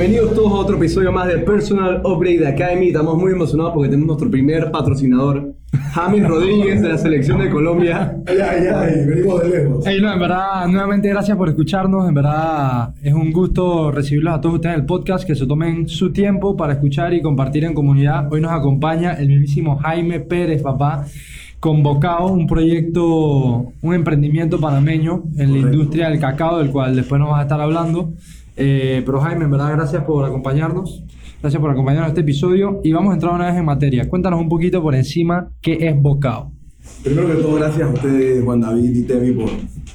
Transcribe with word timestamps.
Bienvenidos 0.00 0.34
todos 0.34 0.52
a 0.52 0.54
otro 0.54 0.76
episodio 0.76 1.12
más 1.12 1.28
de 1.28 1.40
Personal 1.40 2.00
Upgrade 2.02 2.48
Academy. 2.48 2.86
Estamos 2.86 3.18
muy 3.18 3.32
emocionados 3.32 3.74
porque 3.74 3.90
tenemos 3.90 4.06
nuestro 4.06 4.30
primer 4.30 4.70
patrocinador, 4.70 5.52
James 5.92 6.26
Rodríguez 6.26 6.80
de 6.80 6.88
la 6.88 6.96
selección 6.96 7.38
de 7.38 7.50
Colombia. 7.50 8.16
Ay, 8.26 8.38
ay, 8.38 8.66
ay, 8.74 9.06
venimos 9.06 9.42
de 9.42 9.48
lejos. 9.50 9.84
Hey, 9.86 9.98
no, 10.00 10.10
en 10.10 10.18
verdad, 10.18 10.66
nuevamente 10.68 11.06
gracias 11.10 11.36
por 11.36 11.50
escucharnos. 11.50 12.08
En 12.08 12.14
verdad, 12.14 12.94
es 13.02 13.12
un 13.12 13.30
gusto 13.30 13.90
recibirlos 13.90 14.32
a 14.32 14.40
todos 14.40 14.54
ustedes 14.54 14.76
en 14.76 14.80
el 14.80 14.86
podcast, 14.86 15.26
que 15.26 15.34
se 15.34 15.46
tomen 15.46 15.86
su 15.86 16.10
tiempo 16.10 16.56
para 16.56 16.72
escuchar 16.72 17.12
y 17.12 17.20
compartir 17.20 17.64
en 17.64 17.74
comunidad. 17.74 18.32
Hoy 18.32 18.40
nos 18.40 18.52
acompaña 18.52 19.12
el 19.12 19.28
mismísimo 19.28 19.76
Jaime 19.80 20.20
Pérez, 20.20 20.62
papá, 20.62 21.04
convocado 21.60 22.28
un 22.28 22.46
proyecto, 22.46 23.70
un 23.82 23.94
emprendimiento 23.94 24.58
panameño 24.58 25.24
en 25.36 25.52
la 25.52 25.58
industria 25.58 26.08
del 26.08 26.18
cacao, 26.18 26.58
del 26.58 26.70
cual 26.70 26.96
después 26.96 27.18
nos 27.20 27.32
vas 27.32 27.40
a 27.40 27.42
estar 27.42 27.60
hablando. 27.60 28.14
Eh, 28.56 29.02
pero 29.04 29.20
Jaime, 29.20 29.44
en 29.44 29.50
verdad, 29.50 29.72
gracias 29.72 30.04
por 30.04 30.24
acompañarnos. 30.24 31.04
Gracias 31.40 31.60
por 31.60 31.70
acompañarnos 31.70 32.08
en 32.08 32.10
este 32.10 32.20
episodio 32.20 32.80
y 32.84 32.92
vamos 32.92 33.12
a 33.12 33.14
entrar 33.14 33.32
una 33.34 33.46
vez 33.46 33.56
en 33.56 33.64
materia. 33.64 34.08
Cuéntanos 34.08 34.40
un 34.40 34.48
poquito 34.48 34.82
por 34.82 34.94
encima 34.94 35.48
qué 35.62 35.88
es 35.88 36.00
Bocao. 36.00 36.52
Primero 37.02 37.28
que 37.28 37.34
todo, 37.34 37.54
gracias 37.54 37.88
a 37.88 37.92
ustedes, 37.92 38.44
Juan 38.44 38.60
David 38.60 38.94
y 38.94 39.02
Temi, 39.02 39.32
por, 39.32 39.48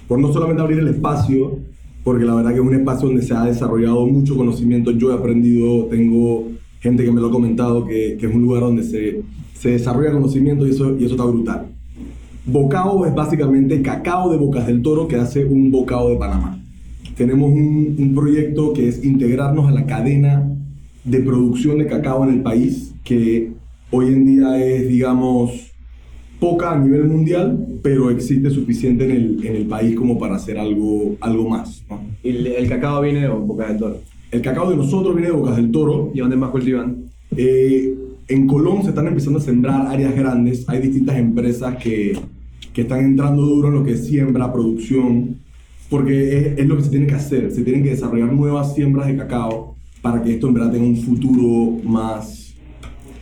por 0.07 0.19
no 0.19 0.33
solamente 0.33 0.61
abrir 0.61 0.79
el 0.79 0.87
espacio, 0.87 1.59
porque 2.03 2.25
la 2.25 2.35
verdad 2.35 2.49
que 2.51 2.55
es 2.55 2.61
un 2.61 2.73
espacio 2.73 3.07
donde 3.07 3.21
se 3.21 3.33
ha 3.35 3.43
desarrollado 3.43 4.07
mucho 4.07 4.35
conocimiento. 4.35 4.91
Yo 4.91 5.11
he 5.11 5.13
aprendido, 5.13 5.85
tengo 5.85 6.47
gente 6.79 7.03
que 7.03 7.11
me 7.11 7.21
lo 7.21 7.27
ha 7.27 7.31
comentado, 7.31 7.85
que, 7.85 8.17
que 8.19 8.25
es 8.25 8.33
un 8.33 8.41
lugar 8.41 8.61
donde 8.61 8.83
se, 8.83 9.21
se 9.53 9.69
desarrolla 9.71 10.11
conocimiento 10.11 10.65
y 10.65 10.71
eso, 10.71 10.97
y 10.97 11.05
eso 11.05 11.13
está 11.13 11.25
brutal. 11.25 11.67
Bocao 12.47 13.05
es 13.05 13.13
básicamente 13.13 13.81
cacao 13.81 14.31
de 14.31 14.37
Bocas 14.37 14.67
del 14.67 14.81
Toro 14.81 15.07
que 15.07 15.15
hace 15.15 15.45
un 15.45 15.71
bocado 15.71 16.09
de 16.09 16.15
Panamá. 16.17 16.59
Tenemos 17.15 17.51
un, 17.51 17.95
un 17.97 18.15
proyecto 18.15 18.73
que 18.73 18.87
es 18.87 19.03
integrarnos 19.03 19.67
a 19.67 19.71
la 19.71 19.85
cadena 19.85 20.51
de 21.03 21.19
producción 21.19 21.77
de 21.77 21.87
cacao 21.87 22.23
en 22.23 22.35
el 22.35 22.41
país, 22.41 22.93
que 23.03 23.51
hoy 23.91 24.07
en 24.07 24.25
día 24.25 24.63
es, 24.63 24.87
digamos, 24.87 25.71
poca 26.39 26.71
a 26.71 26.79
nivel 26.79 27.05
mundial, 27.05 27.79
pero 27.81 28.09
existe 28.09 28.49
suficiente 28.49 29.05
en 29.05 29.11
el, 29.11 29.45
en 29.45 29.55
el 29.55 29.65
país 29.65 29.95
como 29.95 30.19
para 30.19 30.35
hacer 30.35 30.57
algo, 30.57 31.15
algo 31.21 31.49
más. 31.49 31.83
¿no? 31.89 32.01
Y 32.23 32.29
el, 32.29 32.47
el 32.47 32.69
cacao 32.69 33.01
viene 33.01 33.21
de 33.21 33.27
Boca 33.29 33.67
del 33.67 33.77
Toro. 33.77 34.01
El 34.31 34.41
cacao 34.41 34.69
de 34.69 34.75
nosotros 34.75 35.15
viene 35.15 35.29
de 35.29 35.35
Bocas 35.35 35.55
del 35.55 35.71
Toro. 35.71 36.11
¿Y 36.13 36.19
dónde 36.19 36.35
más 36.35 36.49
cultivan? 36.49 37.05
Eh, 37.37 37.95
en 38.27 38.47
Colón 38.47 38.83
se 38.83 38.89
están 38.89 39.07
empezando 39.07 39.39
a 39.39 39.41
sembrar 39.41 39.87
áreas 39.87 40.15
grandes. 40.15 40.67
Hay 40.67 40.81
distintas 40.81 41.17
empresas 41.17 41.77
que, 41.77 42.17
que 42.73 42.81
están 42.81 43.05
entrando 43.05 43.43
duro 43.43 43.69
en 43.69 43.75
lo 43.75 43.83
que 43.83 43.93
es 43.93 44.05
siembra, 44.05 44.51
producción, 44.51 45.37
porque 45.89 46.37
es, 46.53 46.59
es 46.59 46.65
lo 46.67 46.77
que 46.77 46.83
se 46.83 46.89
tiene 46.89 47.07
que 47.07 47.15
hacer. 47.15 47.51
Se 47.51 47.63
tienen 47.63 47.83
que 47.83 47.89
desarrollar 47.91 48.31
nuevas 48.33 48.73
siembras 48.73 49.07
de 49.07 49.17
cacao 49.17 49.75
para 50.01 50.21
que 50.21 50.33
esto 50.35 50.47
en 50.47 50.53
verdad 50.53 50.71
tenga 50.71 50.85
un 50.85 50.97
futuro 50.97 51.77
más, 51.83 52.53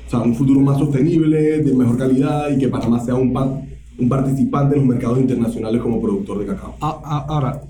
o 0.07 0.09
sea, 0.09 0.19
un 0.21 0.35
futuro 0.35 0.59
más 0.59 0.77
sostenible, 0.79 1.61
de 1.63 1.73
mejor 1.73 1.97
calidad 1.97 2.49
y 2.49 2.57
que 2.59 2.67
Panamá 2.67 2.99
sea 2.99 3.15
un, 3.15 3.31
pa- 3.31 3.61
un 3.97 4.09
participante 4.09 4.75
en 4.75 4.81
los 4.81 4.89
mercados 4.95 5.19
internacionales 5.19 5.81
como 5.81 6.01
productor 6.01 6.39
de 6.39 6.45
cacao. 6.47 6.75
A- 6.81 6.99
a- 7.03 7.25
Ahora, 7.33 7.61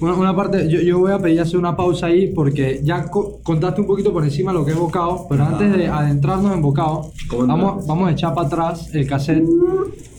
una, 0.00 0.14
una 0.14 0.34
parte, 0.34 0.68
yo, 0.70 0.80
yo 0.80 0.98
voy 1.00 1.12
a 1.12 1.18
pedir 1.18 1.40
hacer 1.40 1.58
una 1.58 1.76
pausa 1.76 2.06
ahí 2.06 2.28
porque 2.34 2.80
ya 2.82 3.04
co- 3.10 3.40
contaste 3.42 3.80
un 3.82 3.86
poquito 3.86 4.12
por 4.12 4.24
encima 4.24 4.52
lo 4.52 4.64
que 4.64 4.70
es 4.72 4.78
Bocao, 4.78 5.26
pero 5.28 5.44
antes 5.44 5.76
de 5.76 5.86
adentrarnos 5.88 6.52
en 6.54 6.62
Bocao, 6.62 7.10
¿Cómo 7.28 7.46
vamos, 7.46 7.86
vamos 7.86 8.08
a 8.08 8.12
echar 8.12 8.32
para 8.34 8.46
atrás 8.46 8.94
el 8.94 9.06
cassette 9.06 9.44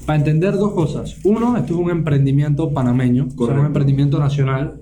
para 0.06 0.20
entender 0.20 0.54
dos 0.54 0.73
cosas. 0.73 1.18
Uno, 1.23 1.58
esto 1.58 1.73
es 1.73 1.80
un 1.80 1.90
emprendimiento 1.90 2.72
panameño, 2.72 3.28
o 3.36 3.46
sea, 3.46 3.59
un 3.59 3.66
emprendimiento 3.66 4.20
nacional. 4.20 4.76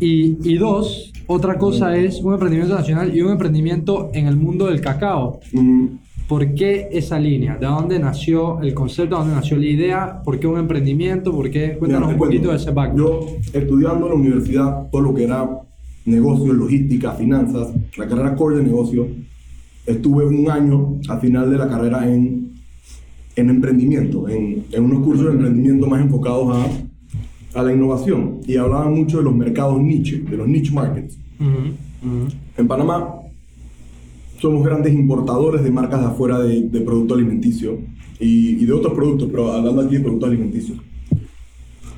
Y, 0.00 0.38
y 0.50 0.56
dos, 0.56 1.12
otra 1.26 1.58
cosa 1.58 1.94
es 1.96 2.20
un 2.22 2.32
emprendimiento 2.32 2.74
nacional 2.74 3.14
y 3.14 3.20
un 3.20 3.32
emprendimiento 3.32 4.10
en 4.14 4.26
el 4.26 4.36
mundo 4.36 4.66
del 4.66 4.80
cacao. 4.80 5.40
¿Por 6.26 6.54
qué 6.54 6.88
esa 6.92 7.18
línea? 7.18 7.56
¿De 7.56 7.66
dónde 7.66 7.98
nació 7.98 8.60
el 8.60 8.72
concepto? 8.72 9.16
¿De 9.16 9.22
dónde 9.22 9.34
nació 9.34 9.56
la 9.56 9.66
idea? 9.66 10.22
¿Por 10.24 10.38
qué 10.38 10.46
un 10.46 10.58
emprendimiento? 10.58 11.32
¿Por 11.32 11.50
qué? 11.50 11.76
Cuéntanos 11.76 12.08
Mira, 12.08 12.14
un 12.14 12.18
cuento. 12.18 12.24
poquito 12.24 12.50
de 12.50 12.56
ese 12.56 12.70
background. 12.70 12.98
Yo, 12.98 13.26
estudiando 13.52 14.06
en 14.06 14.12
la 14.12 14.18
universidad, 14.18 14.90
todo 14.90 15.02
lo 15.02 15.12
que 15.12 15.24
era 15.24 15.50
negocios, 16.04 16.56
logística, 16.56 17.12
finanzas, 17.12 17.68
la 17.96 18.06
carrera 18.08 18.34
core 18.36 18.58
de 18.58 18.62
negocio, 18.62 19.08
estuve 19.84 20.24
un 20.24 20.50
año 20.50 21.00
al 21.08 21.20
final 21.20 21.50
de 21.50 21.58
la 21.58 21.68
carrera 21.68 22.08
en, 22.08 22.49
en 23.36 23.50
emprendimiento, 23.50 24.28
en, 24.28 24.64
en 24.72 24.84
unos 24.84 25.04
cursos 25.04 25.26
de 25.26 25.32
emprendimiento 25.32 25.86
más 25.86 26.02
enfocados 26.02 26.56
a, 26.56 27.58
a 27.58 27.62
la 27.62 27.72
innovación. 27.72 28.40
Y 28.46 28.56
hablaban 28.56 28.94
mucho 28.94 29.18
de 29.18 29.24
los 29.24 29.34
mercados 29.34 29.80
niche, 29.80 30.22
de 30.28 30.36
los 30.36 30.48
niche 30.48 30.72
markets. 30.72 31.16
Ujú, 31.38 32.08
ujú. 32.08 32.28
En 32.56 32.68
Panamá 32.68 33.14
somos 34.38 34.64
grandes 34.64 34.92
importadores 34.92 35.62
de 35.62 35.70
marcas 35.70 36.00
de 36.00 36.06
afuera 36.06 36.38
de, 36.38 36.62
de 36.62 36.80
producto 36.80 37.14
alimenticio 37.14 37.78
y, 38.18 38.62
y 38.62 38.66
de 38.66 38.72
otros 38.72 38.94
productos, 38.94 39.28
pero 39.30 39.52
hablando 39.52 39.82
aquí 39.82 39.96
de 39.96 40.00
productos 40.02 40.28
alimenticios. 40.28 40.78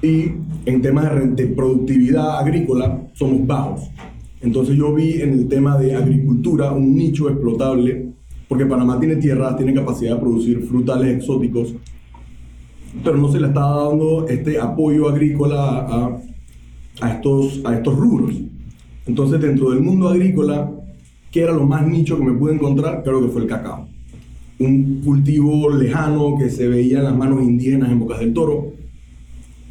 Y 0.03 0.33
en 0.67 0.83
temas 0.83 1.15
de, 1.15 1.29
de 1.29 1.47
productividad 1.55 2.39
agrícola 2.39 3.07
somos 3.15 3.47
bajos. 3.47 3.89
Entonces 4.41 4.77
yo 4.77 4.93
vi 4.93 5.23
en 5.23 5.35
el 5.35 5.49
tema 5.49 5.79
de 5.79 5.95
agricultura 5.95 6.73
un 6.73 6.97
nicho 6.97 7.29
explotable, 7.29 8.12
porque 8.53 8.67
Panamá 8.67 9.01
tiene 9.01 9.17
tierras, 9.17 9.57
tiene 9.57 9.73
capacidad 9.73 10.15
de 10.15 10.21
producir 10.21 10.61
frutales 10.65 11.17
exóticos, 11.17 11.75
pero 13.03 13.17
no 13.17 13.33
se 13.33 13.41
le 13.41 13.47
está 13.47 13.63
dando 13.63 14.29
este 14.29 14.61
apoyo 14.61 15.09
agrícola 15.09 15.87
a, 15.89 16.19
a 17.01 17.13
estos, 17.15 17.63
a 17.65 17.75
estos 17.77 17.97
rubros. 17.97 18.35
Entonces, 19.07 19.41
dentro 19.41 19.71
del 19.71 19.81
mundo 19.81 20.07
agrícola, 20.07 20.71
¿qué 21.31 21.41
era 21.41 21.55
lo 21.55 21.65
más 21.65 21.87
nicho 21.87 22.19
que 22.19 22.25
me 22.27 22.35
pude 22.35 22.53
encontrar? 22.53 23.03
Creo 23.03 23.23
que 23.23 23.29
fue 23.29 23.41
el 23.41 23.49
cacao. 23.49 23.89
Un 24.59 25.01
cultivo 25.03 25.71
lejano 25.71 26.37
que 26.39 26.51
se 26.51 26.69
veía 26.69 26.99
en 26.99 27.05
las 27.05 27.17
manos 27.17 27.43
indígenas 27.43 27.91
en 27.91 28.01
Bocas 28.01 28.21
del 28.21 28.35
Toro, 28.35 28.75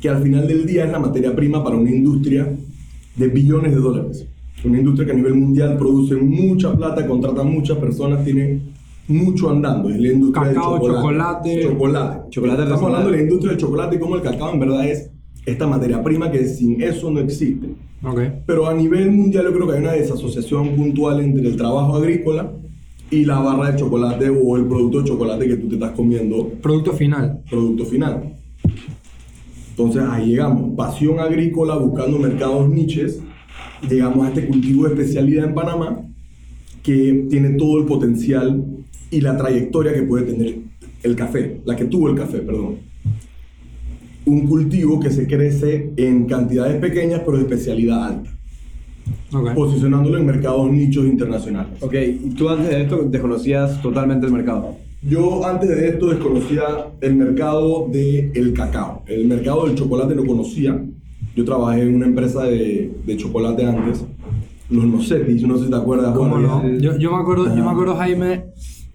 que 0.01 0.09
al 0.09 0.23
final 0.23 0.47
del 0.47 0.65
día 0.65 0.85
es 0.85 0.91
la 0.91 0.97
materia 0.97 1.35
prima 1.35 1.63
para 1.63 1.75
una 1.75 1.91
industria 1.91 2.51
de 3.15 3.27
billones 3.27 3.75
de 3.75 3.79
dólares. 3.79 4.25
Una 4.63 4.77
industria 4.77 5.05
que 5.07 5.11
a 5.11 5.15
nivel 5.15 5.33
mundial 5.35 5.77
produce 5.77 6.15
mucha 6.15 6.73
plata, 6.75 7.05
contrata 7.07 7.43
muchas 7.43 7.77
personas, 7.77 8.23
tiene 8.23 8.59
mucho 9.07 9.49
andando. 9.49 9.89
Es 9.89 9.99
la 9.99 10.11
industria 10.13 10.53
Cacao, 10.53 10.73
del 10.79 10.81
chocolate. 10.93 11.61
chocolate. 11.61 11.61
Chocolate. 11.63 12.29
Chocolate 12.29 12.63
Estamos 12.63 12.83
hablando 12.83 13.09
de 13.11 13.17
la 13.17 13.23
industria 13.23 13.51
del 13.51 13.59
chocolate 13.61 13.95
y 13.95 13.99
cómo 13.99 14.15
el 14.15 14.21
cacao 14.21 14.53
en 14.53 14.59
verdad 14.59 14.87
es 14.87 15.09
esta 15.45 15.65
materia 15.67 16.03
prima 16.03 16.29
que 16.31 16.45
sin 16.45 16.81
eso 16.81 17.09
no 17.09 17.19
existe. 17.19 17.67
Ok. 18.03 18.19
Pero 18.45 18.67
a 18.67 18.73
nivel 18.73 19.11
mundial 19.11 19.45
yo 19.45 19.53
creo 19.53 19.67
que 19.67 19.73
hay 19.73 19.79
una 19.81 19.91
desasociación 19.93 20.75
puntual 20.75 21.19
entre 21.21 21.47
el 21.47 21.55
trabajo 21.55 21.95
agrícola 21.95 22.51
y 23.09 23.25
la 23.25 23.39
barra 23.39 23.71
de 23.71 23.79
chocolate 23.79 24.29
o 24.29 24.55
el 24.57 24.65
producto 24.65 25.01
de 25.01 25.07
chocolate 25.09 25.47
que 25.47 25.55
tú 25.57 25.67
te 25.67 25.73
estás 25.75 25.91
comiendo, 25.91 26.47
Producto 26.61 26.93
final. 26.93 27.41
producto 27.49 27.85
final. 27.85 28.35
Entonces 29.71 30.03
ahí 30.09 30.27
llegamos, 30.29 30.75
pasión 30.75 31.19
agrícola 31.19 31.75
buscando 31.75 32.19
mercados 32.19 32.69
niches, 32.69 33.21
llegamos 33.89 34.25
a 34.25 34.29
este 34.29 34.47
cultivo 34.47 34.85
de 34.85 34.93
especialidad 34.93 35.45
en 35.45 35.53
Panamá 35.53 36.01
que 36.83 37.25
tiene 37.29 37.51
todo 37.51 37.79
el 37.79 37.85
potencial 37.85 38.63
y 39.09 39.21
la 39.21 39.37
trayectoria 39.37 39.93
que 39.93 40.03
puede 40.03 40.25
tener 40.31 40.55
el 41.03 41.15
café, 41.15 41.61
la 41.65 41.75
que 41.75 41.85
tuvo 41.85 42.09
el 42.09 42.15
café, 42.15 42.39
perdón. 42.39 42.77
Un 44.25 44.47
cultivo 44.47 44.99
que 44.99 45.09
se 45.09 45.27
crece 45.27 45.91
en 45.97 46.25
cantidades 46.25 46.79
pequeñas 46.79 47.21
pero 47.25 47.37
de 47.37 47.43
especialidad 47.43 48.03
alta 48.03 48.29
Ok. 49.33 49.53
posicionándolo 49.55 50.17
en 50.17 50.25
mercados 50.25 50.71
nichos 50.71 51.05
internacionales. 51.05 51.81
Ok, 51.81 51.93
y 51.93 52.29
tú 52.31 52.49
antes 52.49 52.69
de 52.69 52.81
esto 52.81 53.03
desconocías 53.03 53.81
totalmente 53.81 54.27
el 54.27 54.33
mercado. 54.33 54.75
Yo 55.01 55.45
antes 55.45 55.69
de 55.69 55.87
esto 55.89 56.09
desconocía 56.09 56.63
el 57.01 57.15
mercado 57.15 57.87
del 57.91 58.53
cacao. 58.53 59.03
El 59.07 59.25
mercado 59.27 59.65
del 59.65 59.75
chocolate 59.75 60.13
lo 60.13 60.25
conocía. 60.25 60.79
Yo 61.35 61.45
trabajé 61.45 61.81
en 61.83 61.95
una 61.95 62.05
empresa 62.07 62.43
de, 62.43 62.91
de 63.05 63.17
chocolate 63.17 63.65
antes, 63.65 64.05
los 64.69 64.85
Nocetis, 64.85 65.43
no 65.47 65.57
sé 65.57 65.65
si 65.65 65.69
te 65.69 65.75
acuerdas. 65.77 66.15
¿Cómo 66.15 66.37
no? 66.37 66.67
Yo, 66.79 66.97
yo 66.97 67.11
me 67.15 67.21
acuerdo, 67.21 67.55
yo 67.55 67.63
me 67.63 67.69
acuerdo 67.71 67.95
Jaime, 67.95 68.45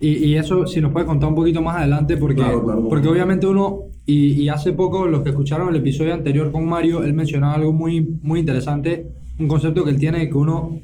y, 0.00 0.09
y 0.25 0.35
eso 0.37 0.67
si 0.67 0.81
nos 0.81 0.93
puede 0.93 1.06
contar 1.06 1.29
un 1.31 1.35
poquito 1.35 1.62
más 1.62 1.77
adelante, 1.77 2.17
porque, 2.17 2.37
Claro, 2.37 2.62
claro. 2.65 2.88
porque 2.88 3.09
obviamente 3.09 3.47
uno, 3.47 3.81
y, 4.05 4.33
y 4.43 4.49
hace 4.49 4.73
poco 4.73 5.06
los 5.06 5.23
que 5.23 5.31
escucharon 5.31 5.69
el 5.71 5.77
episodio 5.77 6.12
anterior 6.15 6.53
con 6.53 6.67
Mario, 6.67 7.03
él 7.05 7.15
mencionaba 7.15 7.55
algo 7.55 7.73
muy, 7.73 8.19
muy 8.23 8.41
interesante, 8.41 9.06
un 9.38 9.49
concepto 9.49 9.85
que 9.85 9.91
él 9.91 9.99
tiene 9.99 10.19
de 10.21 10.29
que 10.29 10.35
uno, 10.37 10.79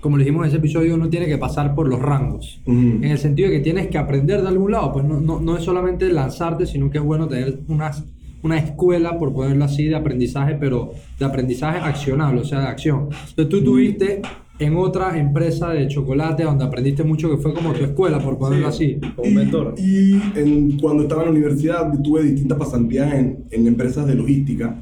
como 0.00 0.16
le 0.16 0.24
dijimos 0.24 0.44
en 0.44 0.48
ese 0.48 0.56
episodio, 0.58 0.94
uno 0.94 1.08
tiene 1.08 1.26
que 1.26 1.38
pasar 1.38 1.74
por 1.74 1.88
los 1.88 2.00
rangos. 2.00 2.60
En 2.66 3.04
el 3.04 3.18
sentido 3.18 3.48
de 3.50 3.56
que 3.58 3.62
tienes 3.62 3.88
que 3.88 3.98
aprender 3.98 4.42
de 4.42 4.48
algún 4.48 4.72
lado, 4.72 4.92
pues 4.92 5.04
no, 5.04 5.20
no, 5.20 5.40
no 5.40 5.56
es 5.56 5.62
solamente 5.64 6.10
lanzarte, 6.12 6.66
sino 6.66 6.90
que 6.90 6.98
es 6.98 7.04
bueno 7.04 7.26
tener 7.28 7.60
unas, 7.68 8.04
una 8.42 8.58
escuela, 8.58 9.18
por 9.18 9.32
ponerlo 9.32 9.64
así, 9.64 9.84
de 9.86 9.94
aprendizaje, 9.96 10.56
pero 10.58 10.92
de 11.18 11.24
aprendizaje 11.24 11.78
accionable, 11.78 12.40
o 12.40 12.44
sea, 12.44 12.60
de 12.60 12.66
acción. 12.66 13.08
Entonces 13.28 13.48
tú 13.48 13.62
tuviste 13.62 14.22
en 14.58 14.76
otra 14.76 15.18
empresa 15.18 15.70
de 15.70 15.88
chocolate 15.88 16.42
donde 16.42 16.64
aprendiste 16.64 17.02
mucho, 17.02 17.30
que 17.30 17.38
fue 17.38 17.54
como 17.54 17.72
tu 17.72 17.82
escuela, 17.84 18.18
por 18.18 18.36
ponerlo 18.38 18.68
así. 18.68 18.98
Como 19.16 19.30
mentor. 19.30 19.74
Y 19.78 20.12
en- 20.38 20.78
cuando 20.78 21.04
estaba 21.04 21.22
en 21.22 21.28
la 21.28 21.32
universidad 21.32 21.90
tuve 22.02 22.22
distintas 22.24 22.58
pasantías 22.58 23.12
en, 23.14 23.44
en 23.50 23.66
empresas 23.66 24.06
de 24.06 24.14
logística. 24.14 24.76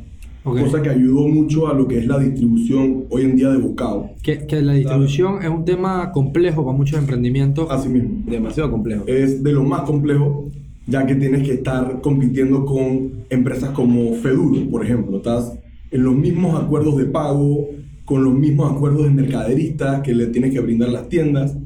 Ok. 0.45 0.61
cosa 0.61 0.81
que 0.81 0.89
ayudó 0.89 1.29
mucho 1.29 1.69
a 1.69 1.75
lo 1.75 1.87
que 1.87 1.99
es 1.99 2.07
la 2.07 2.19
distribución 2.19 3.05
hoy 3.11 3.23
en 3.23 3.37
día 3.37 3.51
de 3.51 3.59
bocado. 3.59 4.11
Que, 4.23 4.47
que 4.47 4.63
la 4.63 4.73
distribución 4.73 5.43
es 5.43 5.49
un 5.51 5.65
tema 5.65 6.11
complejo 6.11 6.65
para 6.65 6.77
muchos 6.77 6.99
emprendimientos. 6.99 7.69
Así 7.71 7.89
mismo. 7.91 8.23
Demasiado 8.25 8.71
complejo. 8.71 9.05
Es 9.07 9.43
de 9.43 9.53
lo 9.53 9.63
más 9.65 9.83
complejo, 9.83 10.49
ya 10.88 11.06
que 11.06 11.14
tienes 11.14 11.43
que 11.46 11.55
estar 11.55 12.00
compitiendo 12.00 12.64
con 12.64 13.25
empresas 13.29 13.70
como 13.70 14.14
Feduro, 14.14 14.69
por 14.70 14.82
ejemplo. 14.85 15.19
Estás 15.19 15.52
en 15.90 16.02
los 16.02 16.17
mismos 16.17 16.61
acuerdos 16.61 16.96
de 16.96 17.05
pago, 17.05 17.69
con 18.06 18.25
los 18.25 18.32
mismos 18.32 18.73
acuerdos 18.73 19.05
de 19.05 19.11
mercaderistas 19.11 20.00
que 20.00 20.14
le 20.14 20.29
tienes 20.29 20.52
que 20.52 20.61
brindar 20.61 20.88
las 20.88 21.08
tiendas. 21.11 21.56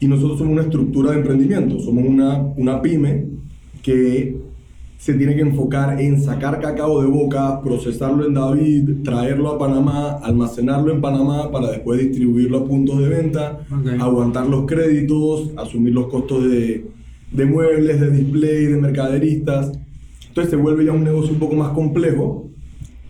Y 0.00 0.08
nosotros 0.08 0.38
somos 0.38 0.54
una 0.54 0.62
estructura 0.62 1.12
de 1.12 1.18
emprendimiento, 1.18 1.78
somos 1.78 2.04
una, 2.04 2.36
una 2.56 2.82
pyme 2.82 3.26
que 3.80 4.36
se 4.98 5.14
tiene 5.14 5.36
que 5.36 5.42
enfocar 5.42 6.00
en 6.00 6.20
sacar 6.20 6.60
cacao 6.60 7.00
de 7.00 7.06
boca, 7.06 7.60
procesarlo 7.62 8.26
en 8.26 8.34
David, 8.34 9.02
traerlo 9.04 9.50
a 9.50 9.58
Panamá, 9.58 10.18
almacenarlo 10.22 10.92
en 10.92 11.00
Panamá 11.00 11.50
para 11.52 11.70
después 11.70 12.00
distribuirlo 12.00 12.58
a 12.58 12.64
puntos 12.64 12.98
de 12.98 13.08
venta, 13.08 13.60
Ok. 13.70 14.00
aguantar 14.00 14.46
los 14.46 14.66
créditos, 14.66 15.50
asumir 15.56 15.92
los 15.94 16.08
costos 16.08 16.50
de, 16.50 16.86
de 17.34 17.44
muebles, 17.46 18.00
de 18.00 18.10
display, 18.10 18.66
de 18.66 18.76
mercaderistas. 18.76 19.72
Entonces 20.28 20.50
se 20.50 20.56
vuelve 20.56 20.84
ya 20.84 20.92
un 20.92 21.04
negocio 21.04 21.32
un 21.32 21.38
poco 21.38 21.54
más 21.56 21.70
complejo, 21.70 22.48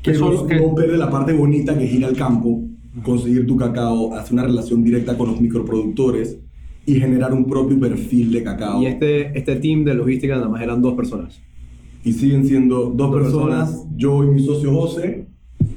Que 0.03 0.15
solo- 0.15 0.47
que- 0.47 0.57
no 0.57 0.75
pierde 0.75 0.97
la 0.99 1.11
parte 1.11 1.33
bonita 1.33 1.77
que 1.79 1.85
ir 1.87 2.05
al 2.05 2.17
campo, 2.17 2.63
conseguir 3.03 3.47
tu 3.47 3.57
cacao, 3.57 4.15
hacer 4.15 4.35
una 4.35 4.45
relación 4.45 4.83
directa 4.85 5.17
con 5.17 5.29
los 5.31 5.41
microproductores 5.41 6.39
y 6.87 6.95
generar 6.97 7.33
un 7.33 7.47
propio 7.47 7.79
perfil 7.81 8.31
de 8.33 8.43
cacao. 8.43 8.83
Y 8.83 8.87
este, 8.87 9.37
este 9.39 9.57
team 9.57 9.85
de 9.85 9.95
logística 9.95 10.35
nada 10.37 10.49
más 10.49 10.63
eran 10.63 10.83
dos 10.83 10.95
personas. 10.95 11.41
Y 12.05 12.13
siguen 12.13 12.45
siendo 12.47 12.87
dos, 12.91 12.97
Dos 12.97 13.15
personas, 13.15 13.71
personas. 13.71 13.97
yo 13.97 14.23
y 14.25 14.27
mi 14.29 14.43
socio 14.45 14.71
José, 14.75 15.27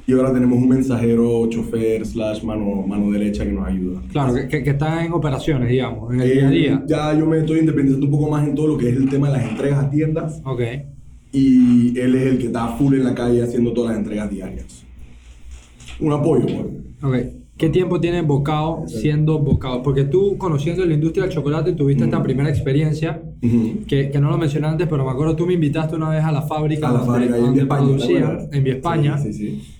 y 0.08 0.14
ahora 0.14 0.32
tenemos 0.32 0.58
un 0.58 0.70
mensajero, 0.70 1.46
chofer, 1.50 2.06
slash 2.06 2.42
mano, 2.42 2.82
mano 2.86 3.10
derecha 3.10 3.44
que 3.44 3.52
nos 3.52 3.68
ayuda. 3.68 4.00
Claro, 4.10 4.34
que, 4.48 4.62
que, 4.64 4.70
están 4.70 5.04
en 5.04 5.12
operaciones, 5.12 5.68
digamos, 5.68 6.14
en 6.14 6.20
el 6.22 6.30
día 6.32 6.46
a 6.46 6.50
Eh, 6.50 6.54
día. 6.54 6.84
Ya 6.86 7.18
yo 7.18 7.26
me 7.26 7.40
estoy 7.40 7.58
independizando 7.58 8.06
un 8.06 8.12
poco 8.12 8.30
más 8.30 8.48
en 8.48 8.54
todo 8.54 8.68
lo 8.68 8.78
que 8.78 8.88
es 8.88 8.96
el 8.96 9.10
tema 9.10 9.30
de 9.30 9.36
las 9.36 9.50
entregas 9.50 9.84
a 9.84 9.90
tiendas, 9.90 10.40
Ok. 10.46 10.62
y 11.30 11.98
él 11.98 12.14
es 12.14 12.22
el 12.26 12.38
que 12.38 12.46
está 12.46 12.68
full 12.68 12.94
en 12.94 13.04
la 13.04 13.14
calle 13.14 13.42
haciendo 13.42 13.74
todas 13.74 13.90
las 13.90 13.98
entregas 13.98 14.30
diarias. 14.30 14.82
Un 16.00 16.10
apoyo, 16.14 16.46
pues. 16.46 17.02
Ok. 17.02 17.34
¿Qué 17.58 17.68
tiempo 17.68 18.00
tiene 18.00 18.22
Bocao 18.22 18.88
siendo 18.88 19.40
Bocao? 19.40 19.82
Porque 19.82 20.04
tú, 20.04 20.38
conociendo 20.38 20.86
la 20.86 20.94
industria 20.94 21.24
del 21.24 21.32
chocolate, 21.34 21.72
tuviste 21.72 22.04
esta 22.04 22.22
primera 22.22 22.48
experiencia, 22.48 23.20
que, 23.86 24.08
que 24.10 24.20
no 24.20 24.30
lo 24.30 24.38
mencioné 24.38 24.68
antes, 24.68 24.86
pero 24.88 25.04
me 25.04 25.10
acuerdo 25.10 25.36
tú 25.36 25.44
me 25.44 25.52
invitaste 25.52 25.96
una 25.96 26.08
vez 26.08 26.24
a 26.24 26.32
la 26.32 26.40
fábrica 26.42 26.88
A 26.88 26.92
la 26.94 27.00
fábrica 27.00 27.36
en 27.36 27.58
España, 27.58 27.96
España. 28.64 29.18
Sí, 29.18 29.32
sí, 29.34 29.58
sí. 29.58 29.74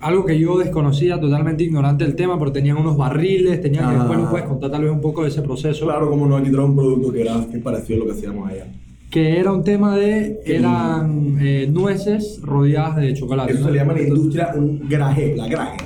Algo 0.00 0.24
que 0.24 0.38
yo 0.38 0.56
desconocía, 0.58 1.20
totalmente 1.20 1.62
ignorante 1.64 2.04
del 2.04 2.14
tema, 2.16 2.38
pero 2.38 2.50
tenían 2.52 2.78
unos 2.78 2.96
barriles, 2.96 3.60
tenían 3.60 3.90
que 3.90 3.96
Ah. 3.96 3.98
después 3.98 4.18
nos 4.18 4.30
puedes 4.30 4.46
contar 4.46 4.70
tal 4.70 4.82
vez 4.84 4.92
un 4.92 5.00
poco 5.00 5.22
de 5.22 5.28
ese 5.28 5.42
proceso. 5.42 5.84
Claro, 5.84 6.08
como 6.08 6.26
no, 6.26 6.36
aquí 6.36 6.50
trae 6.50 6.64
un 6.64 6.74
producto 6.76 7.12
que 7.12 7.20
era 7.20 7.46
que 7.50 7.58
pareció 7.58 7.96
a 7.96 7.98
lo 8.00 8.04
que 8.06 8.12
hacíamos 8.12 8.48
allá. 8.50 8.66
Que 9.10 9.38
era 9.38 9.52
un 9.52 9.62
tema 9.64 9.96
de, 9.96 10.40
eran 10.46 11.36
eh, 11.40 11.68
nueces 11.70 12.40
rodeadas 12.42 12.96
de 12.96 13.12
chocolate. 13.14 13.52
Eso 13.52 13.60
¿no? 13.60 13.66
se 13.66 13.72
le 13.72 13.78
llama 13.78 13.92
en 13.94 13.98
la 14.02 14.08
industria 14.08 14.52
un 14.56 14.88
graje, 14.88 15.34
la 15.36 15.48
graje. 15.48 15.78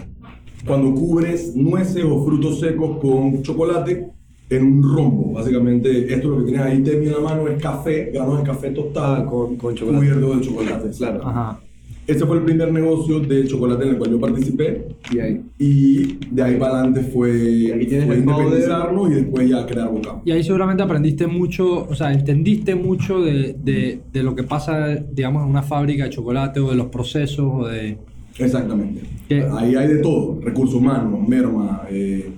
Cuando 0.66 0.94
cubres 0.94 1.54
nueces 1.56 2.04
o 2.04 2.24
frutos 2.24 2.60
secos 2.60 2.98
con 3.00 3.42
chocolate 3.42 4.08
en 4.50 4.62
un 4.64 4.82
rombo. 4.96 5.32
Básicamente, 5.32 6.12
esto 6.14 6.28
lo 6.28 6.38
que 6.38 6.44
tienes 6.52 6.60
ahí, 6.66 6.82
Temi, 6.82 7.06
en 7.06 7.12
la 7.12 7.20
mano 7.20 7.48
es 7.48 7.60
café, 7.60 8.10
granos 8.12 8.38
de 8.38 8.44
café 8.44 8.70
tostado 8.70 9.14
Ah, 9.16 9.26
con, 9.26 9.56
con 9.56 9.74
chocolate. 9.74 10.06
cubierto 10.06 10.36
de 10.36 10.40
chocolate. 10.46 10.90
Claro. 10.96 11.26
Ajá. 11.26 11.60
Ese 12.06 12.26
fue 12.26 12.36
el 12.36 12.44
primer 12.44 12.70
negocio 12.72 13.20
de 13.20 13.46
chocolate 13.46 13.84
en 13.84 13.90
el 13.90 13.98
cual 13.98 14.10
yo 14.10 14.20
participé. 14.20 14.88
Y 15.10 15.18
ahí. 15.18 15.40
Y 15.58 16.18
de 16.30 16.42
ahí 16.42 16.56
para 16.58 16.80
adelante 16.80 17.02
fue, 17.02 17.72
Aquí 17.74 17.86
tienes 17.86 18.06
fue 18.06 18.16
el 18.16 19.12
y 19.12 19.14
después 19.14 19.48
ya 19.48 19.66
crear 19.66 19.90
bocado. 19.90 20.22
Y 20.24 20.30
ahí 20.30 20.44
seguramente 20.44 20.82
aprendiste 20.82 21.26
mucho, 21.26 21.86
o 21.88 21.94
sea, 21.94 22.12
entendiste 22.12 22.74
mucho 22.74 23.22
de, 23.22 23.56
de, 23.62 24.00
de 24.12 24.22
lo 24.22 24.34
que 24.34 24.42
pasa, 24.42 24.96
digamos, 24.96 25.44
en 25.44 25.50
una 25.50 25.62
fábrica 25.62 26.04
de 26.04 26.10
chocolate 26.10 26.60
o 26.60 26.70
de 26.70 26.76
los 26.76 26.88
procesos 26.88 27.46
o 27.52 27.66
de... 27.68 27.96
Exactamente. 28.38 29.02
¿Qué? 29.28 29.46
Ahí 29.56 29.74
hay 29.76 29.88
de 29.88 29.98
todo, 29.98 30.40
recursos 30.42 30.74
humanos, 30.74 31.26
merma, 31.26 31.82
eh, 31.88 32.30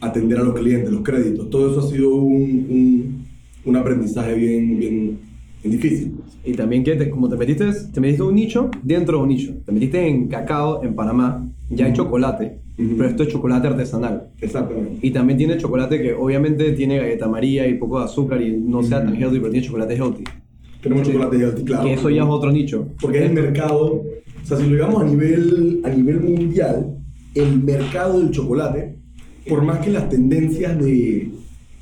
atender 0.00 0.38
a 0.38 0.42
los 0.42 0.54
clientes, 0.58 0.90
los 0.90 1.02
créditos, 1.02 1.48
todo 1.50 1.70
eso 1.70 1.80
ha 1.80 1.90
sido 1.90 2.14
un, 2.16 2.66
un, 2.68 3.24
un 3.64 3.76
aprendizaje 3.76 4.34
bien, 4.34 4.78
bien, 4.78 5.18
bien 5.68 5.80
difícil. 5.80 6.14
Y 6.44 6.52
también 6.52 6.84
que 6.84 6.94
te- 6.96 7.10
como 7.10 7.28
te 7.28 7.36
metiste, 7.36 7.66
te 7.92 8.00
metiste 8.00 8.22
un 8.22 8.34
nicho 8.34 8.70
dentro 8.82 9.18
de 9.18 9.22
un 9.22 9.28
nicho. 9.28 9.52
Te 9.64 9.72
metiste 9.72 10.06
en 10.06 10.28
cacao 10.28 10.82
en 10.84 10.94
Panamá, 10.94 11.46
ya 11.70 11.86
hay 11.86 11.92
chocolate, 11.92 12.58
Ujú. 12.78 12.96
pero 12.96 13.08
esto 13.08 13.22
es 13.24 13.28
chocolate 13.30 13.66
artesanal. 13.68 14.28
Exactamente. 14.40 14.98
Y 15.02 15.10
también 15.10 15.36
tiene 15.38 15.56
chocolate 15.56 16.00
que 16.00 16.12
obviamente 16.14 16.72
tiene 16.72 16.98
galleta 16.98 17.28
María 17.28 17.66
y 17.66 17.74
poco 17.74 17.98
de 17.98 18.04
azúcar 18.04 18.40
y 18.42 18.56
no 18.56 18.82
sea 18.82 19.04
tan 19.04 19.14
healthy, 19.16 19.38
pero 19.40 19.50
tiene 19.50 19.66
chocolate 19.66 19.94
healthy. 19.96 20.24
Tenemos 20.82 21.06
chocolate 21.08 21.36
healthy, 21.36 21.64
claro. 21.64 21.84
Que 21.84 21.92
eso 21.94 22.10
ya 22.10 22.22
es 22.22 22.28
otro 22.28 22.52
nicho. 22.52 22.88
Porque 23.00 23.18
es 23.18 23.24
el 23.24 23.32
mercado, 23.32 24.02
o 24.02 24.46
sea, 24.46 24.56
si 24.56 24.64
lo 24.64 24.70
digamos 24.74 25.02
a 25.02 25.06
nivel, 25.06 25.80
a 25.84 25.88
nivel 25.90 26.20
mundial, 26.20 26.96
el 27.34 27.62
mercado 27.62 28.20
del 28.20 28.30
chocolate, 28.30 28.94
por 29.48 29.62
más 29.64 29.78
que 29.80 29.90
las 29.90 30.08
tendencias 30.08 30.78
de, 30.78 31.28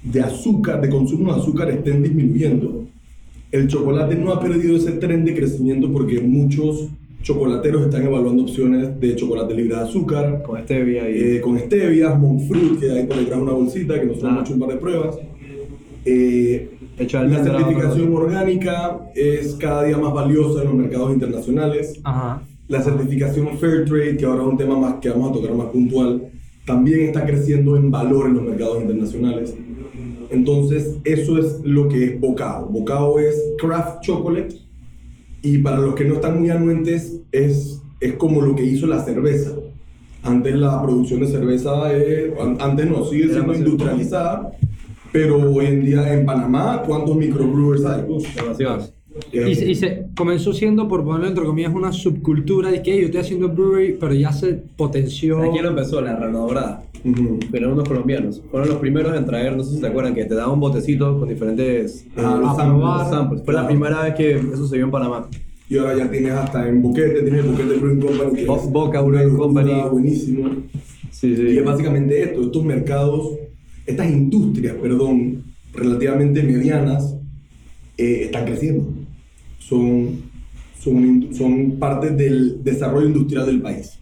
de 0.05 0.21
azúcar, 0.21 0.81
de 0.81 0.89
consumo 0.89 1.35
de 1.35 1.41
azúcar 1.41 1.71
estén 1.71 2.03
disminuyendo, 2.03 2.87
el 3.55 3.69
chocolate 3.69 4.17
no 4.17 4.33
ha 4.33 4.41
perdido 4.41 4.77
ese 4.77 4.93
tren 4.93 5.25
de 5.25 5.35
crecimiento 5.35 5.91
porque 5.93 6.21
muchos 6.21 6.89
chocolateros 7.23 7.85
están 7.87 8.03
evaluando 8.05 8.43
opciones 8.43 9.01
de 9.01 9.17
chocolate 9.17 9.55
libre 9.55 9.77
de 9.77 9.83
azúcar, 9.83 10.43
Con 10.43 10.61
stevia 10.63 11.09
y... 11.09 11.37
eh, 11.37 11.41
con 11.41 11.59
stevia, 11.59 12.15
monk 12.15 12.43
fruit, 12.49 12.79
que 12.81 12.91
ahí 12.91 13.07
por 13.07 13.17
detrás 13.17 13.41
una 13.41 13.53
bolsita, 13.53 13.99
que 14.01 14.07
nosotros 14.07 14.31
Ah. 14.31 14.35
hemos 14.35 14.43
hecho 14.45 14.55
un 14.55 14.61
par 14.61 14.69
de 14.71 14.77
pruebas. 14.77 15.19
Eh, 16.05 16.71
la 16.99 17.43
certificación 17.45 18.15
orgánica 18.15 19.01
es 19.15 19.55
cada 19.55 19.85
día 19.85 19.97
más 19.99 20.13
valiosa 20.13 20.61
en 20.63 20.67
los 20.69 20.75
mercados 20.75 21.13
internacionales. 21.15 21.99
Ajá. 22.05 22.43
La 22.69 22.83
certificación 22.83 23.57
Fair 23.59 23.85
Trade, 23.85 24.17
que 24.17 24.25
ahora 24.25 24.43
es 24.43 24.49
un 24.49 24.57
tema 24.57 24.79
más 24.79 24.95
que 25.01 25.09
vamos 25.11 25.31
a 25.31 25.33
tocar 25.35 25.55
más 25.55 25.67
puntual, 25.69 26.23
también 26.67 27.03
está 27.03 27.25
creciendo 27.27 27.77
en 27.77 27.91
valor 27.91 28.27
en 28.27 28.35
los 28.35 28.43
mercados 28.43 28.81
internacionales. 28.81 29.55
Entonces, 30.35 30.97
eso 31.05 31.39
es 31.39 31.61
lo 31.65 31.89
que 31.89 32.05
es 32.05 32.21
Bocado. 32.21 32.67
Bocado 32.67 33.19
es 33.19 33.35
craft 33.59 34.03
chocolate 34.03 34.57
y 35.43 35.59
para 35.59 35.79
los 35.79 35.95
que 35.95 36.05
no 36.05 36.15
están 36.15 36.41
muy 36.41 36.51
anuentes, 36.51 37.21
es, 37.33 37.83
es 38.01 38.15
como 38.15 38.41
lo 38.41 38.55
que 38.57 38.65
hizo 38.65 38.87
la 38.87 39.05
cerveza. 39.05 39.53
Antes 40.23 40.55
la 40.57 40.83
producción 40.83 41.21
de 41.21 41.27
cerveza, 41.27 41.87
an- 41.87 42.57
antes 42.61 42.89
no, 42.91 43.05
sigue 43.05 43.29
siendo 43.29 43.55
industrializada, 43.55 44.53
pero 45.13 45.37
hoy 45.53 45.67
en 45.67 45.85
día 45.85 46.15
en 46.15 46.25
Panamá, 46.25 46.83
¿cuántos 46.87 47.15
microbrewers 47.17 47.85
hay? 47.85 48.05
Uf, 48.09 48.25
Demasiados. 48.35 48.94
Y, 49.33 49.55
se- 49.55 49.71
y 49.71 49.75
se 49.75 50.07
comenzó 50.17 50.53
siendo, 50.53 50.89
por 50.89 51.05
ponerlo 51.05 51.29
entre 51.29 51.45
comillas, 51.45 51.73
una 51.75 51.93
subcultura 51.93 52.71
de 52.71 52.83
que 52.83 52.99
yo 52.99 53.05
estoy 53.07 53.21
haciendo 53.21 53.49
brewery, 53.49 53.97
pero 53.99 54.13
ya 54.15 54.33
se 54.33 54.55
potenció. 54.77 55.41
Aquí 55.43 55.59
no 55.63 55.69
empezó 55.69 56.01
la 56.01 56.17
renovada. 56.17 56.83
ujú. 57.05 57.39
Fueron 57.51 57.73
unos 57.75 57.89
colombianos. 57.89 58.43
Fueron 58.51 58.69
los 58.71 58.79
primeros 58.79 59.17
en 59.17 59.25
traer, 59.27 59.57
no 59.57 59.63
sé 59.63 59.75
si 59.75 59.81
se 59.81 59.87
acuerdan, 59.87 60.15
que 60.15 60.25
te 60.25 60.35
daban 60.35 60.55
un 60.55 60.61
botecito 60.61 61.19
con 61.19 61.29
diferentes 61.29 62.07
Ah, 62.17 62.39
los 62.41 62.51
a 62.51 62.55
samples. 62.57 63.09
samples. 63.11 63.43
Fue 63.45 63.55
la 63.55 63.61
Claro. 63.61 63.75
primera 63.75 64.03
vez 64.03 64.15
que 64.15 64.31
eso 64.37 64.67
se 64.67 64.77
vio 64.77 64.87
en 64.87 64.91
Panamá. 64.91 65.29
Y 65.69 65.79
ahora 65.79 65.97
ya 65.97 66.11
tienes 66.11 66.33
hasta 66.33 66.69
en 66.69 66.83
Boquete, 66.83 67.23
tienes 67.23 67.45
el 67.45 67.51
Boquete 67.53 67.75
Brewing 67.77 68.01
Company, 68.01 68.33
que 68.35 68.45
Bo- 68.47 68.57
es 68.57 68.71
Boca 68.73 69.01
Brewing 69.01 69.37
Company. 69.37 69.83
buenísimo. 69.91 70.49
Sí, 71.11 71.29
Y 71.39 71.59
es 71.59 71.65
básicamente 71.65 72.23
esto, 72.23 72.43
estos 72.43 72.65
mercados, 72.65 73.31
estas 73.87 74.11
industrias, 74.11 74.75
perdón, 74.83 75.43
relativamente 75.75 76.43
medianas, 76.43 77.15
eh, 77.97 78.23
están 78.25 78.45
creciendo. 78.47 78.89
Son, 79.69 80.09
son, 80.81 81.29
son 81.33 81.73
parte 81.79 82.11
del 82.11 82.63
desarrollo 82.63 83.07
industrial 83.07 83.47
del 83.47 83.63
país. 83.63 83.99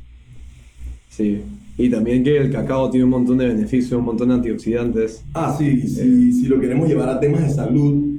Sí. 1.08 1.40
Y 1.78 1.88
también 1.88 2.22
que 2.22 2.36
el 2.36 2.50
cacao 2.50 2.90
tiene 2.90 3.04
un 3.04 3.10
montón 3.10 3.38
de 3.38 3.46
beneficios, 3.46 3.98
un 3.98 4.04
montón 4.04 4.28
de 4.28 4.34
antioxidantes. 4.34 5.24
Ah, 5.34 5.54
sí, 5.56 5.82
si, 5.82 6.32
si 6.32 6.46
lo 6.46 6.60
queremos 6.60 6.88
llevar 6.88 7.08
a 7.08 7.18
temas 7.18 7.42
de 7.42 7.50
salud, 7.50 8.18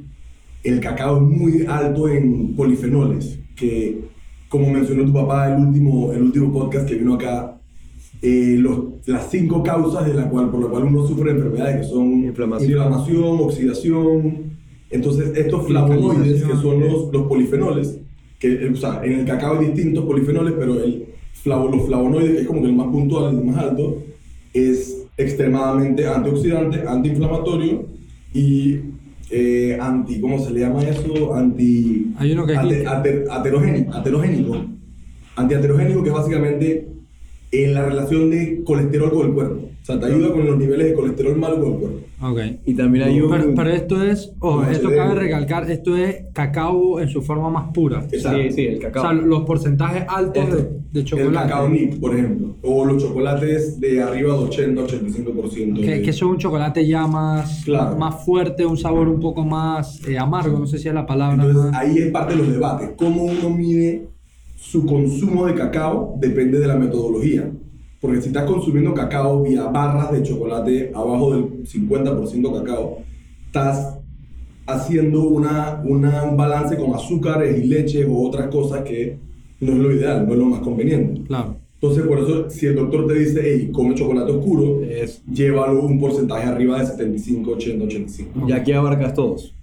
el 0.63 0.79
cacao 0.79 1.17
es 1.17 1.23
muy 1.37 1.65
alto 1.67 2.07
en 2.07 2.55
polifenoles, 2.55 3.37
que 3.55 4.01
como 4.49 4.69
mencionó 4.69 5.05
tu 5.05 5.13
papá 5.13 5.53
el 5.53 5.61
último, 5.67 6.11
el 6.13 6.23
último 6.23 6.51
podcast 6.51 6.87
que 6.87 6.95
vino 6.95 7.15
acá, 7.15 7.57
eh, 8.21 8.55
los, 8.57 8.79
las 9.05 9.29
cinco 9.29 9.61
causas 9.61 10.05
de 10.07 10.13
la 10.13 10.29
cual, 10.29 10.49
por 10.49 10.61
las 10.61 10.69
cuales 10.69 10.89
uno 10.89 11.05
sufre 11.07 11.31
enfermedades 11.31 11.81
que 11.81 11.83
son 11.93 12.23
Inflamación. 12.23 12.71
inflamación, 12.71 13.39
oxidación. 13.39 14.42
Entonces, 14.93 15.31
estos 15.35 15.67
flavonoides, 15.67 16.43
que 16.43 16.55
son 16.55 16.79
los, 16.79 17.11
los 17.11 17.23
polifenoles, 17.27 17.99
que 18.39 18.47
eh, 18.53 18.69
o 18.71 18.75
sea, 18.75 19.01
en 19.03 19.19
el 19.19 19.25
cacao 19.25 19.59
hay 19.59 19.65
distintos 19.67 20.05
polifenoles, 20.05 20.53
pero 20.57 20.81
el 20.83 21.05
flavo, 21.33 21.67
los 21.69 21.85
flavonoides, 21.87 22.31
que 22.31 22.41
es 22.41 22.47
como 22.47 22.61
que 22.61 22.67
el 22.67 22.75
más 22.75 22.87
puntual, 22.87 23.35
el 23.37 23.43
más 23.43 23.57
alto, 23.57 23.97
es 24.53 25.05
extremadamente 25.17 26.07
antioxidante, 26.07 26.83
antiinflamatorio 26.87 27.85
y 28.33 28.79
eh, 29.31 29.77
anti, 29.81 30.19
¿cómo 30.21 30.37
se 30.39 30.51
le 30.51 30.59
llama 30.61 30.83
eso? 30.83 31.33
Anti... 31.33 32.13
Hay 32.17 32.31
uno 32.33 32.45
que 32.45 32.55
ater- 32.55 33.25
aterogénico, 33.31 33.93
aterogénico. 33.93 34.65
Antiaterogénico, 35.35 36.03
que 36.03 36.09
es 36.09 36.15
básicamente 36.15 36.92
en 37.53 37.73
la 37.73 37.85
relación 37.85 38.29
de 38.31 38.63
colesterol 38.63 39.11
con 39.11 39.27
el 39.27 39.33
cuerpo. 39.33 39.69
O 39.81 39.85
sea, 39.85 39.99
te 39.99 40.05
ayuda 40.05 40.31
con 40.31 40.45
los 40.45 40.57
niveles 40.57 40.87
de 40.87 40.93
colesterol 40.93 41.37
malo 41.37 41.59
con 41.61 41.73
el 41.73 41.77
cuerpo. 41.79 41.99
Ok. 42.21 42.39
Y 42.65 42.73
también 42.73 43.21
un... 43.21 43.29
Pero, 43.29 43.53
pero 43.53 43.69
esto 43.69 44.01
es, 44.01 44.31
ojo, 44.39 44.63
esto 44.63 44.89
cabe 44.95 45.15
recalcar, 45.15 45.69
esto 45.69 45.97
es 45.97 46.23
cacao 46.31 47.01
en 47.01 47.09
su 47.09 47.21
forma 47.21 47.49
más 47.49 47.71
pura. 47.73 48.07
Exacto. 48.09 48.39
Sí, 48.43 48.51
sí, 48.51 48.65
el 48.67 48.77
O 48.77 48.81
cacao. 48.81 49.03
sea, 49.03 49.11
los 49.13 49.41
porcentajes 49.43 50.05
altos 50.07 50.41
Esto, 50.45 50.55
de, 50.55 50.63
de 50.93 50.99
El 51.01 51.05
chocolate. 51.05 51.49
cacao 51.49 51.67
nip, 51.69 51.99
por 51.99 52.13
ejemplo. 52.15 52.55
O 52.61 52.85
los 52.85 53.03
chocolates 53.03 53.77
de 53.81 54.01
arriba 54.01 54.33
de 54.37 54.39
80-85%. 54.45 55.75
Que, 55.81 55.85
de- 55.95 56.01
que 56.01 56.09
eso 56.11 56.25
es 56.27 56.31
un 56.31 56.37
chocolate 56.37 56.87
ya 56.87 57.05
más, 57.07 57.63
Claro. 57.65 57.97
más 57.97 58.23
fuerte, 58.23 58.65
un 58.65 58.77
sabor 58.77 59.09
un 59.09 59.19
poco 59.19 59.43
más 59.43 59.99
eh, 60.07 60.17
amargo, 60.17 60.57
no 60.59 60.65
sé 60.65 60.77
si 60.77 60.87
es 60.87 60.93
la 60.93 61.05
palabra. 61.05 61.43
Entonces 61.43 61.73
ahí 61.75 61.97
es 61.97 62.11
parte 62.11 62.33
de 62.35 62.39
los 62.39 62.51
debates. 62.53 62.91
Cómo 62.95 63.23
uno 63.23 63.49
mide 63.49 64.07
su 64.65 64.85
consumo 64.85 65.45
de 65.45 65.55
cacao 65.55 66.15
depende 66.19 66.57
de 66.59 66.67
la 66.67 66.75
metodología. 66.75 67.51
Porque 67.99 68.21
si 68.21 68.27
estás 68.27 68.45
consumiendo 68.45 68.93
cacao 68.93 69.43
vía 69.43 69.65
barras 69.65 70.11
de 70.11 70.23
chocolate 70.23 70.91
abajo 70.95 71.33
del 71.33 71.65
50% 71.67 72.53
cacao, 72.59 72.99
estás 73.45 73.97
haciendo 74.65 75.23
una, 75.27 75.81
una- 75.85 76.23
un 76.23 76.37
balance 76.37 76.77
con 76.77 76.93
azúcares 76.93 77.61
y 77.61 77.67
leches 77.67 78.05
o 78.09 78.23
otras 78.27 78.47
cosas 78.47 78.81
que 78.83 79.17
no 79.59 79.73
es 79.73 79.77
lo 79.79 79.91
ideal, 79.91 80.25
no 80.25 80.33
es 80.33 80.39
lo 80.39 80.45
más 80.45 80.61
conveniente. 80.61 81.21
Claro. 81.27 81.57
Entonces, 81.75 82.03
por 82.07 82.19
eso, 82.19 82.49
si 82.49 82.65
el 82.67 82.75
doctor 82.75 83.05
te 83.07 83.15
dice, 83.15 83.41
hey, 83.43 83.69
come 83.73 83.93
chocolate 83.95 84.31
oscuro, 84.31 84.81
Es- 84.89 85.21
llévalo 85.25 85.81
un 85.83 85.99
porcentaje 85.99 86.47
arriba 86.47 86.79
de 86.79 86.85
75, 86.85 87.51
80, 87.51 87.83
85. 87.85 88.47
Y 88.47 88.53
aquí 88.53 88.71
abarcas 88.71 89.13
todos. 89.13 89.53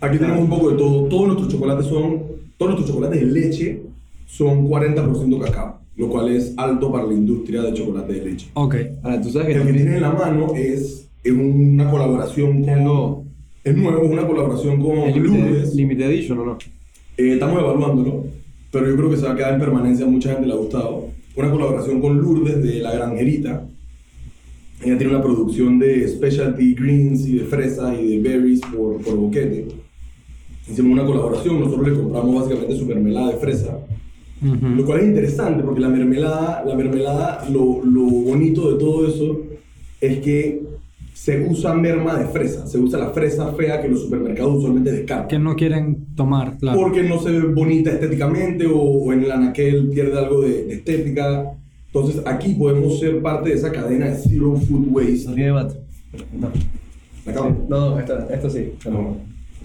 Aquí 0.00 0.16
tenemos 0.18 0.42
un 0.42 0.48
poco 0.48 0.70
de 0.70 0.76
todo. 0.76 1.02
Todos 1.08 1.26
nuestros 1.26 1.48
chocolates 1.52 1.86
son, 1.86 2.22
todos 2.56 2.72
nuestros 2.72 2.86
chocolates 2.88 3.20
de 3.20 3.26
leche 3.26 3.82
son 4.28 4.68
40% 4.68 5.40
cacao, 5.40 5.80
lo 5.96 6.08
cual 6.08 6.28
es 6.28 6.52
alto 6.56 6.92
para 6.92 7.06
la 7.06 7.14
industria 7.14 7.62
de 7.62 7.72
chocolate 7.72 8.12
de 8.12 8.24
leche. 8.24 8.48
Ok. 8.54 8.76
Ahora, 9.02 9.20
tú 9.20 9.30
sabes 9.30 9.48
que 9.48 9.54
El 9.54 9.66
que 9.66 9.72
tienes 9.72 9.94
en 9.94 10.02
la 10.02 10.12
mano 10.12 10.52
es, 10.54 11.08
es 11.24 11.32
una 11.32 11.90
colaboración 11.90 12.62
con... 12.62 12.68
Es 12.68 12.76
nuevo. 12.82 13.24
Es 13.64 13.76
nuevo, 13.76 14.04
es 14.04 14.10
una 14.10 14.26
colaboración 14.26 14.82
con 14.82 14.98
el 14.98 15.14
limited, 15.14 15.44
Lourdes. 15.44 15.74
limited 15.74 16.10
edition, 16.10 16.38
¿o 16.38 16.44
no? 16.44 16.58
Eh, 17.16 17.32
estamos 17.32 17.60
evaluándolo, 17.60 18.26
pero 18.70 18.86
yo 18.86 18.96
creo 18.96 19.10
que 19.10 19.16
se 19.16 19.26
va 19.26 19.32
a 19.32 19.36
quedar 19.36 19.54
en 19.54 19.60
permanencia, 19.60 20.04
a 20.06 20.08
mucha 20.08 20.30
gente 20.32 20.46
le 20.46 20.52
ha 20.52 20.56
gustado. 20.56 21.06
Una 21.34 21.50
colaboración 21.50 22.00
con 22.00 22.18
Lourdes 22.18 22.62
de 22.62 22.80
La 22.80 22.92
Granjerita. 22.92 23.66
Ella 24.84 24.96
tiene 24.98 25.14
una 25.14 25.22
producción 25.22 25.78
de 25.78 26.06
specialty 26.06 26.74
greens 26.74 27.26
y 27.26 27.38
de 27.38 27.44
fresas 27.44 27.96
y 27.98 28.16
de 28.18 28.28
berries 28.28 28.60
por, 28.60 28.98
por 29.02 29.16
boquete. 29.16 29.66
Hicimos 30.70 30.92
una 30.92 31.04
colaboración, 31.06 31.60
nosotros 31.60 31.88
le 31.88 31.94
compramos 31.94 32.34
básicamente 32.42 32.76
su 32.76 32.84
mermelada 32.86 33.32
de 33.32 33.36
fresa. 33.38 33.78
Lo 34.40 34.84
cual 34.84 35.00
es 35.00 35.06
interesante 35.06 35.62
porque 35.62 35.80
la 35.80 35.88
mermelada, 35.88 36.62
la 36.64 36.74
mermelada 36.74 37.46
lo, 37.50 37.84
lo 37.84 38.02
bonito 38.02 38.72
de 38.72 38.78
todo 38.78 39.08
eso 39.08 39.40
es 40.00 40.18
que 40.18 40.62
se 41.12 41.44
usa 41.48 41.74
merma 41.74 42.16
de 42.16 42.26
fresa, 42.26 42.66
se 42.66 42.78
usa 42.78 43.00
la 43.00 43.10
fresa 43.10 43.52
fea 43.54 43.82
que 43.82 43.88
los 43.88 44.02
supermercados 44.02 44.58
usualmente 44.58 44.92
descartan. 44.92 45.26
Que 45.26 45.38
no 45.38 45.56
quieren 45.56 46.06
tomar, 46.14 46.56
claro. 46.58 46.78
Porque 46.78 47.02
no 47.02 47.20
se 47.20 47.32
ve 47.32 47.40
bonita 47.40 47.90
estéticamente 47.90 48.66
o, 48.66 48.78
o 48.78 49.12
en 49.12 49.24
el 49.24 49.32
anaquel 49.32 49.88
pierde 49.88 50.16
algo 50.16 50.42
de, 50.42 50.64
de 50.64 50.74
estética. 50.74 51.52
Entonces 51.92 52.22
aquí 52.24 52.54
podemos 52.54 53.00
ser 53.00 53.20
parte 53.20 53.48
de 53.48 53.56
esa 53.56 53.72
cadena 53.72 54.06
de 54.06 54.14
zero 54.16 54.54
food 54.54 54.86
waste. 54.90 55.26
No 55.26 55.34
tiene 55.34 55.46
debate. 55.46 55.74
No. 56.38 56.48
¿Me 57.26 57.32
acabo? 57.32 57.56
No, 57.68 57.90
no, 57.90 57.98
esto, 57.98 58.16
esto 58.30 58.50
sí. 58.50 58.72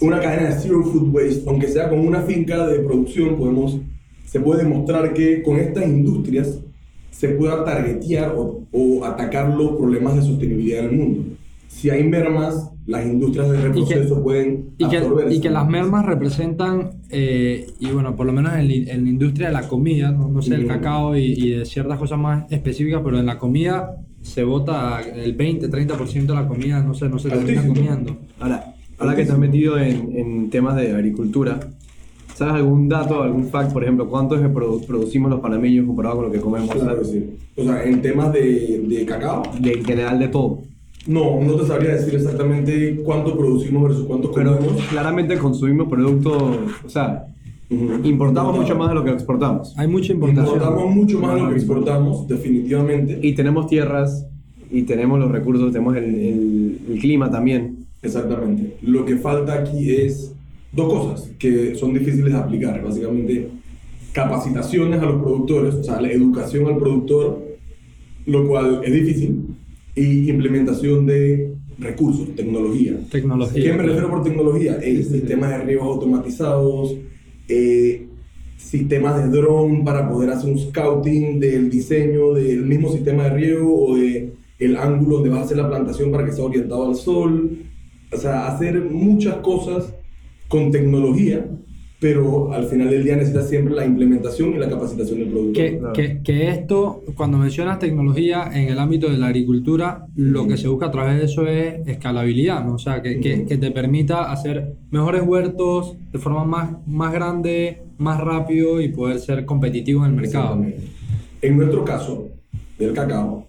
Una 0.02 0.20
cadena 0.20 0.50
de 0.50 0.60
zero 0.60 0.84
food 0.84 1.14
waste, 1.14 1.44
aunque 1.46 1.68
sea 1.68 1.88
con 1.90 2.00
una 2.00 2.24
finca 2.24 2.68
de 2.68 2.80
producción, 2.80 3.36
podemos, 3.38 3.78
se 4.34 4.40
puede 4.40 4.64
demostrar 4.64 5.14
que 5.14 5.44
con 5.44 5.58
estas 5.58 5.86
industrias 5.86 6.58
se 7.12 7.30
pueda 7.30 7.64
targetear 7.64 8.34
o, 8.36 8.64
o 8.72 9.06
atacar 9.06 9.54
los 9.56 9.74
problemas 9.74 10.16
de 10.16 10.24
sostenibilidad 10.24 10.80
en 10.80 10.90
el 10.90 10.96
mundo. 10.98 11.22
Si 11.68 11.92
hay 11.92 12.04
mermas, 12.04 12.72
las 12.88 13.06
industrias 13.06 13.52
de 13.52 13.62
reproceso 13.62 14.24
pueden 14.24 14.72
Y 14.80 14.90
que, 14.90 14.98
absorber 14.98 15.32
y 15.32 15.40
que 15.40 15.52
las 15.52 15.70
mermas 15.70 16.04
representan, 16.08 16.94
eh, 17.12 17.68
y 17.80 17.92
bueno, 17.92 18.16
por 18.16 18.26
lo 18.26 18.34
menos 18.34 18.56
en, 18.56 18.68
la 18.88 19.10
industria 19.10 19.50
de 19.50 19.54
la 19.54 19.68
comida, 19.68 20.12
no, 20.12 20.28
no 20.30 20.42
sé, 20.42 20.56
el 20.56 20.66
Mm. 20.66 20.68
cacao 20.68 21.16
y, 21.16 21.26
y 21.38 21.50
de 21.52 21.66
ciertas 21.66 22.00
cosas 22.00 22.18
más 22.18 22.52
específicas, 22.52 23.02
pero 23.06 23.20
en 23.20 23.28
la 23.28 23.38
comida 23.38 23.98
se 24.24 24.44
bota 24.44 25.00
el 25.02 25.34
20, 25.34 25.70
30% 25.70 26.26
de 26.26 26.34
la 26.42 26.48
comida, 26.48 26.82
no 26.82 26.96
sé, 26.96 27.08
no 27.08 27.20
se 27.20 27.30
termina 27.30 27.62
Altísimo. 27.62 27.76
comiendo. 27.76 28.18
Ahora, 28.40 28.74
ahora 28.98 29.16
que 29.16 29.22
estás 29.22 29.38
metido 29.38 29.78
en, 29.78 30.18
en 30.18 30.50
temas 30.50 30.76
de 30.76 30.92
agricultura, 30.92 31.60
¿sabes 32.36 32.56
algún 32.56 32.90
dato, 32.90 33.22
algún 33.22 33.46
fact, 33.48 33.72
por 33.74 33.84
ejemplo, 33.84 34.08
cuánto 34.08 34.36
es 34.36 34.42
que 34.42 34.48
produ- 34.50 34.86
producimos 34.86 35.30
los 35.32 35.40
panameños 35.40 35.86
comparado 35.86 36.18
con 36.18 36.26
lo 36.26 36.32
que 36.32 36.40
comemos? 36.40 36.70
Claro 36.72 37.00
que 37.00 37.06
sí. 37.06 37.30
O 37.56 37.64
sea, 37.64 37.84
en 37.84 38.02
temas 38.02 38.34
de, 38.34 38.84
de 38.88 39.06
cacao, 39.06 39.44
De, 39.60 39.74
en 39.74 39.86
general 39.86 40.20
de 40.20 40.28
todo. 40.30 40.60
no, 41.08 41.40
no 41.42 41.56
te 41.56 41.68
sabría 41.68 41.96
decir 41.96 42.16
exactamente 42.16 43.02
cuánto 43.04 43.38
producimos 43.38 43.84
versus 43.84 44.06
cuánto 44.06 44.32
Pero 44.32 44.58
comemos. 44.58 44.82
claramente 44.90 45.38
consumimos 45.38 45.88
productos, 45.90 46.42
o 46.86 46.90
sea, 46.90 47.28
Ujú. 47.70 48.08
importamos 48.08 48.54
No, 48.56 48.62
mucho 48.62 48.76
más 48.76 48.90
de 48.90 48.96
lo 48.96 49.04
que 49.04 49.12
exportamos. 49.12 49.74
Hay 49.78 49.88
mucha 49.88 50.12
importación. 50.14 50.46
Importamos 50.56 50.96
mucho 50.96 51.20
más 51.20 51.36
de 51.36 51.42
lo 51.42 51.50
que 51.50 51.56
exportamos, 51.56 52.28
definitivamente. 52.28 53.20
Y 53.22 53.34
tenemos 53.34 53.68
tierras, 53.68 54.28
y 54.72 54.84
tenemos 54.84 55.20
los 55.20 55.32
recursos, 55.32 55.72
tenemos 55.72 55.96
el, 55.98 56.04
el- 56.06 56.78
el 56.90 57.00
clima 57.00 57.30
también. 57.32 57.78
Exactamente. 58.02 58.76
Lo 58.82 59.06
que 59.06 59.16
falta 59.18 59.54
aquí 59.54 59.92
es 59.92 60.33
dos 60.74 60.94
cosas 60.94 61.32
que 61.38 61.76
son 61.76 61.94
difíciles 61.94 62.34
de 62.34 62.40
aplicar. 62.40 62.84
Básicamente, 62.84 63.48
capacitaciones 64.12 65.02
a 65.02 65.06
los 65.06 65.22
productores, 65.22 65.76
o 65.76 65.84
sea, 65.84 66.02
la 66.02 66.12
educación 66.12 66.68
al 66.68 66.78
productor, 66.78 67.42
lo 68.26 68.48
cual 68.48 68.82
es 68.84 68.94
difícil, 68.94 69.56
y 69.96 70.30
implementación 70.30 71.06
de 71.06 71.56
recursos, 71.78 72.36
tecnología. 72.36 73.00
Tecnología. 73.12 73.64
¿Qué 73.64 73.74
me 73.74 73.84
refiero 73.84 74.10
por 74.10 74.24
tecnología? 74.24 74.78
Eh, 74.82 75.04
sistemas 75.04 75.52
de 75.52 75.58
riegos 75.60 75.88
automatizados, 75.88 76.96
eh, 77.48 78.08
sistemas 78.58 79.24
de 79.24 79.38
drone 79.38 79.84
para 79.84 80.10
poder 80.10 80.30
hacer 80.30 80.50
un 80.50 80.60
scouting 80.60 81.40
del 81.40 81.70
diseño 81.70 82.34
del 82.34 82.64
mismo 82.64 82.92
sistema 82.92 83.24
de 83.26 83.30
riego 83.32 83.86
o 83.86 83.98
de 83.98 84.34
el 84.60 84.78
ángulo 84.78 85.18
donde 85.18 85.30
va 85.30 85.40
a 85.40 85.44
hacer 85.44 85.58
la 85.58 85.68
plantación 85.68 86.12
para 86.12 86.26
que 86.26 86.32
sea 86.32 86.46
orientado 86.46 86.88
al 86.88 86.96
sol. 86.96 87.58
O 88.12 88.18
sea, 88.18 88.48
hacer 88.48 88.80
muchas 88.82 89.38
cosas 89.38 89.93
con 90.54 90.70
tecnología, 90.70 91.48
pero 92.00 92.54
al 92.54 92.66
final 92.66 92.88
del 92.92 93.04
día 93.04 93.16
necesitas 93.16 93.50
siempre 93.50 93.74
la 93.74 93.88
implementación 93.88 94.54
y 94.54 94.60
la 94.60 94.70
capacitación 94.70 95.18
del 95.18 95.30
productor. 95.30 95.56
Que, 95.56 95.78
Claro. 95.80 95.94
que, 95.94 96.22
que 96.22 96.50
esto, 96.50 97.02
cuando 97.16 97.40
mencionas 97.40 97.80
tecnología 97.80 98.52
en 98.54 98.70
el 98.70 98.78
ámbito 98.78 99.10
de 99.10 99.18
la 99.18 99.30
agricultura, 99.30 100.06
lo 100.16 100.48
que 100.48 100.56
se 100.58 100.68
busca 100.68 100.86
a 100.86 100.92
través 100.92 101.18
de 101.18 101.26
eso 101.26 101.48
es 101.48 101.88
escalabilidad, 101.88 102.64
¿no? 102.64 102.76
O 102.76 102.78
sea, 102.78 103.02
que, 103.02 103.16
te 103.16 103.72
permita 103.72 104.32
hacer 104.32 104.76
mejores 104.92 105.24
huertos 105.24 105.96
de 106.12 106.20
forma 106.20 106.46
más, 106.46 106.70
más 106.86 107.12
grande, 107.12 107.82
más 107.98 108.22
rápido 108.22 108.80
y 108.80 108.90
poder 108.90 109.20
ser 109.22 109.46
competitivo 109.46 110.06
en 110.06 110.12
el 110.12 110.22
mercado. 110.22 110.64
En 111.42 111.58
nuestro 111.58 111.84
caso, 111.84 112.28
del 112.78 112.94
cacao, 112.94 113.48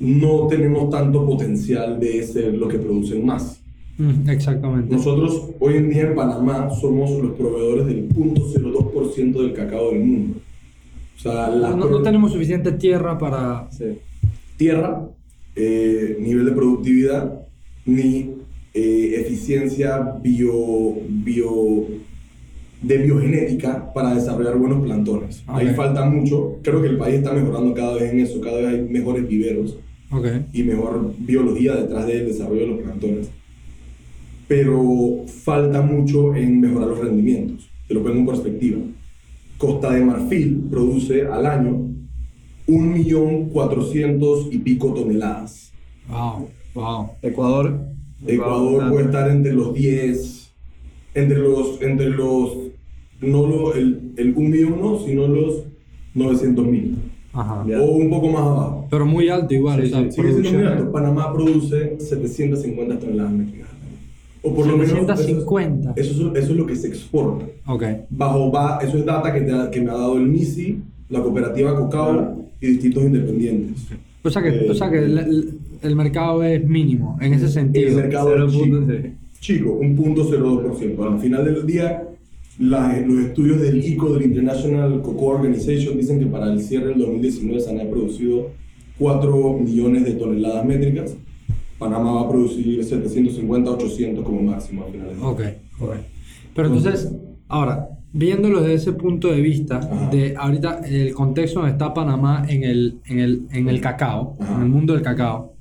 no 0.00 0.48
tenemos 0.48 0.90
tanto 0.90 1.24
potencial 1.24 2.00
de 2.00 2.24
ser 2.24 2.52
lo 2.54 2.66
que 2.66 2.80
producen 2.80 3.24
más. 3.24 3.62
Exactamente. 4.28 4.94
Nosotros 4.94 5.50
hoy 5.58 5.76
en 5.76 5.88
día 5.90 6.02
en 6.02 6.14
Panamá 6.14 6.68
somos 6.70 7.10
los 7.22 7.32
proveedores 7.32 7.86
del 7.86 8.08
0.02% 8.10 9.32
del 9.42 9.52
cacao 9.54 9.90
del 9.92 10.00
mundo. 10.04 10.38
O 11.16 11.18
sea, 11.20 11.48
la 11.48 11.70
No, 11.70 11.88
no 11.88 12.02
tenemos 12.02 12.32
suficiente 12.32 12.72
tierra 12.72 13.16
para... 13.18 13.68
Sí. 13.70 13.98
tierra, 14.58 15.08
eh, 15.54 16.16
nivel 16.20 16.44
de 16.46 16.52
productividad, 16.52 17.40
ni 17.86 18.30
eh, 18.74 19.14
eficiencia 19.20 19.98
bio, 20.22 20.94
bio, 21.08 21.86
de 22.82 22.98
biogenética 22.98 23.92
para 23.94 24.14
desarrollar 24.14 24.56
buenos 24.58 24.82
plantones. 24.84 25.42
Ahí 25.46 25.68
Ok. 25.68 25.74
falta 25.74 26.04
mucho. 26.04 26.56
Creo 26.62 26.82
que 26.82 26.88
el 26.88 26.98
país 26.98 27.16
está 27.16 27.32
mejorando 27.32 27.72
cada 27.74 27.94
vez 27.94 28.12
en 28.12 28.20
eso. 28.20 28.40
Cada 28.42 28.58
vez 28.58 28.66
hay 28.68 28.82
mejores 28.82 29.26
viveros 29.26 29.78
Ok. 30.10 30.26
y 30.52 30.62
mejor 30.62 31.12
biología 31.18 31.74
detrás 31.76 32.06
del 32.06 32.26
desarrollo 32.26 32.60
de 32.60 32.66
los 32.68 32.80
plantones. 32.80 33.30
Pero 34.48 35.24
falta 35.26 35.82
mucho 35.82 36.34
en 36.34 36.60
mejorar 36.60 36.88
los 36.88 36.98
rendimientos. 36.98 37.68
Te 37.88 37.94
lo 37.94 38.02
pongo 38.02 38.16
en 38.16 38.26
perspectiva. 38.26 38.78
Costa 39.58 39.92
de 39.92 40.04
Marfil 40.04 40.66
produce 40.70 41.26
al 41.26 41.46
año 41.46 41.86
1.400.000 42.68 44.48
y 44.52 44.58
pico 44.58 44.92
toneladas. 44.92 45.72
Wow. 46.08 46.48
Wow. 46.74 47.10
Ecuador. 47.22 47.80
Ecuador 48.26 48.90
puede 48.90 49.04
estar 49.06 49.30
entre 49.30 49.52
los 49.52 49.74
10, 49.74 50.52
entre 51.14 51.38
los, 51.38 51.80
entre 51.80 52.10
los, 52.10 52.56
no 53.20 53.46
lo, 53.46 53.74
el, 53.74 54.12
el 54.16 54.34
1 54.34 54.48
millón 54.48 54.80
no, 54.80 54.98
sino 54.98 55.28
los 55.28 55.64
900.000. 56.14 56.94
Ajá. 57.32 57.64
O 57.80 57.96
un 57.96 58.10
poco 58.10 58.28
más 58.28 58.42
abajo. 58.42 58.88
Pero 58.90 59.06
muy 59.06 59.28
alto 59.28 59.52
igual. 59.54 59.82
Sí, 59.82 59.88
o 59.88 59.90
sea, 59.90 60.10
sí. 60.10 60.20
Muy 60.22 60.64
alto. 60.64 60.90
Panamá 60.90 61.32
produce 61.32 61.96
750 61.98 62.98
toneladas 62.98 63.32
métricas. 63.32 63.65
O 64.42 64.54
por 64.54 64.66
lo 64.66 64.76
menos 64.76 64.90
750. 64.90 65.92
Eso 65.96 66.10
es, 66.10 66.16
eso, 66.16 66.32
es, 66.36 66.44
eso 66.44 66.52
es 66.52 66.58
lo 66.58 66.66
que 66.66 66.76
se 66.76 66.88
exporta. 66.88 67.44
Ok. 67.66 67.84
Bajo, 68.10 68.50
va, 68.52 68.78
eso 68.82 68.98
es 68.98 69.04
data 69.04 69.32
que, 69.32 69.40
te 69.40 69.52
que 69.72 69.80
me 69.80 69.90
ha 69.90 69.94
dado 69.94 70.16
el 70.18 70.26
MISI 70.28 70.78
la 71.08 71.22
cooperativa 71.22 71.74
Cocao 71.76 72.44
y 72.60 72.66
distintos 72.66 73.04
independientes. 73.04 73.82
O 74.22 74.30
sea 74.30 74.42
que, 74.42 74.48
Eh, 74.48 74.70
o 74.70 74.74
sea 74.74 74.90
que 74.90 74.98
el, 74.98 75.18
el- 75.18 75.58
el 75.82 75.94
mercado 75.94 76.42
es 76.42 76.66
mínimo 76.66 77.16
en 77.20 77.34
ese 77.34 77.48
sentido. 77.48 77.88
El 77.88 77.94
mercado 77.96 78.34
es 78.46 78.52
chico, 78.52 78.80
chico, 79.40 79.72
un 79.74 79.94
punto 79.94 80.24
0.02%. 80.28 81.12
Al 81.12 81.20
final 81.20 81.44
del 81.44 81.64
día, 81.66 82.08
la- 82.58 82.98
los 83.00 83.18
estudios 83.26 83.60
del 83.60 83.84
ICO, 83.84 84.14
del 84.14 84.24
International 84.24 85.00
Cocoa 85.02 85.36
Organization, 85.36 85.96
dicen 85.96 86.18
que 86.18 86.26
para 86.26 86.52
el 86.52 86.60
cierre 86.60 86.88
del 86.88 86.98
2019 87.00 87.60
se 87.60 87.70
han 87.78 87.88
producido 87.88 88.50
4 88.98 89.58
millones 89.58 90.04
de 90.04 90.12
toneladas 90.12 90.64
métricas. 90.64 91.14
Panamá 91.78 92.12
va 92.12 92.20
a 92.22 92.28
producir 92.28 92.82
750, 92.82 93.70
800 93.70 94.24
como 94.24 94.42
máximo 94.42 94.84
al 94.84 94.92
final 94.92 95.08
del 95.08 95.16
día. 95.16 95.26
Ok, 95.26 95.40
ok. 95.80 95.94
Pero 96.54 96.68
entonces, 96.68 97.12
ahora, 97.48 97.88
viéndolo 98.12 98.60
desde 98.62 98.74
ese 98.74 98.92
punto 98.92 99.28
de 99.28 99.40
vista, 99.40 99.78
Ajá. 99.78 100.08
de 100.10 100.34
ahorita 100.36 100.80
el 100.86 101.12
contexto 101.12 101.60
donde 101.60 101.72
está 101.72 101.92
Panamá 101.92 102.44
en 102.48 102.64
el, 102.64 103.00
en 103.06 103.18
el, 103.20 103.42
en 103.52 103.68
el 103.68 103.80
cacao, 103.80 104.36
Ajá. 104.40 104.54
en 104.56 104.62
el 104.62 104.68
mundo 104.70 104.94
del 104.94 105.02
cacao, 105.02 105.52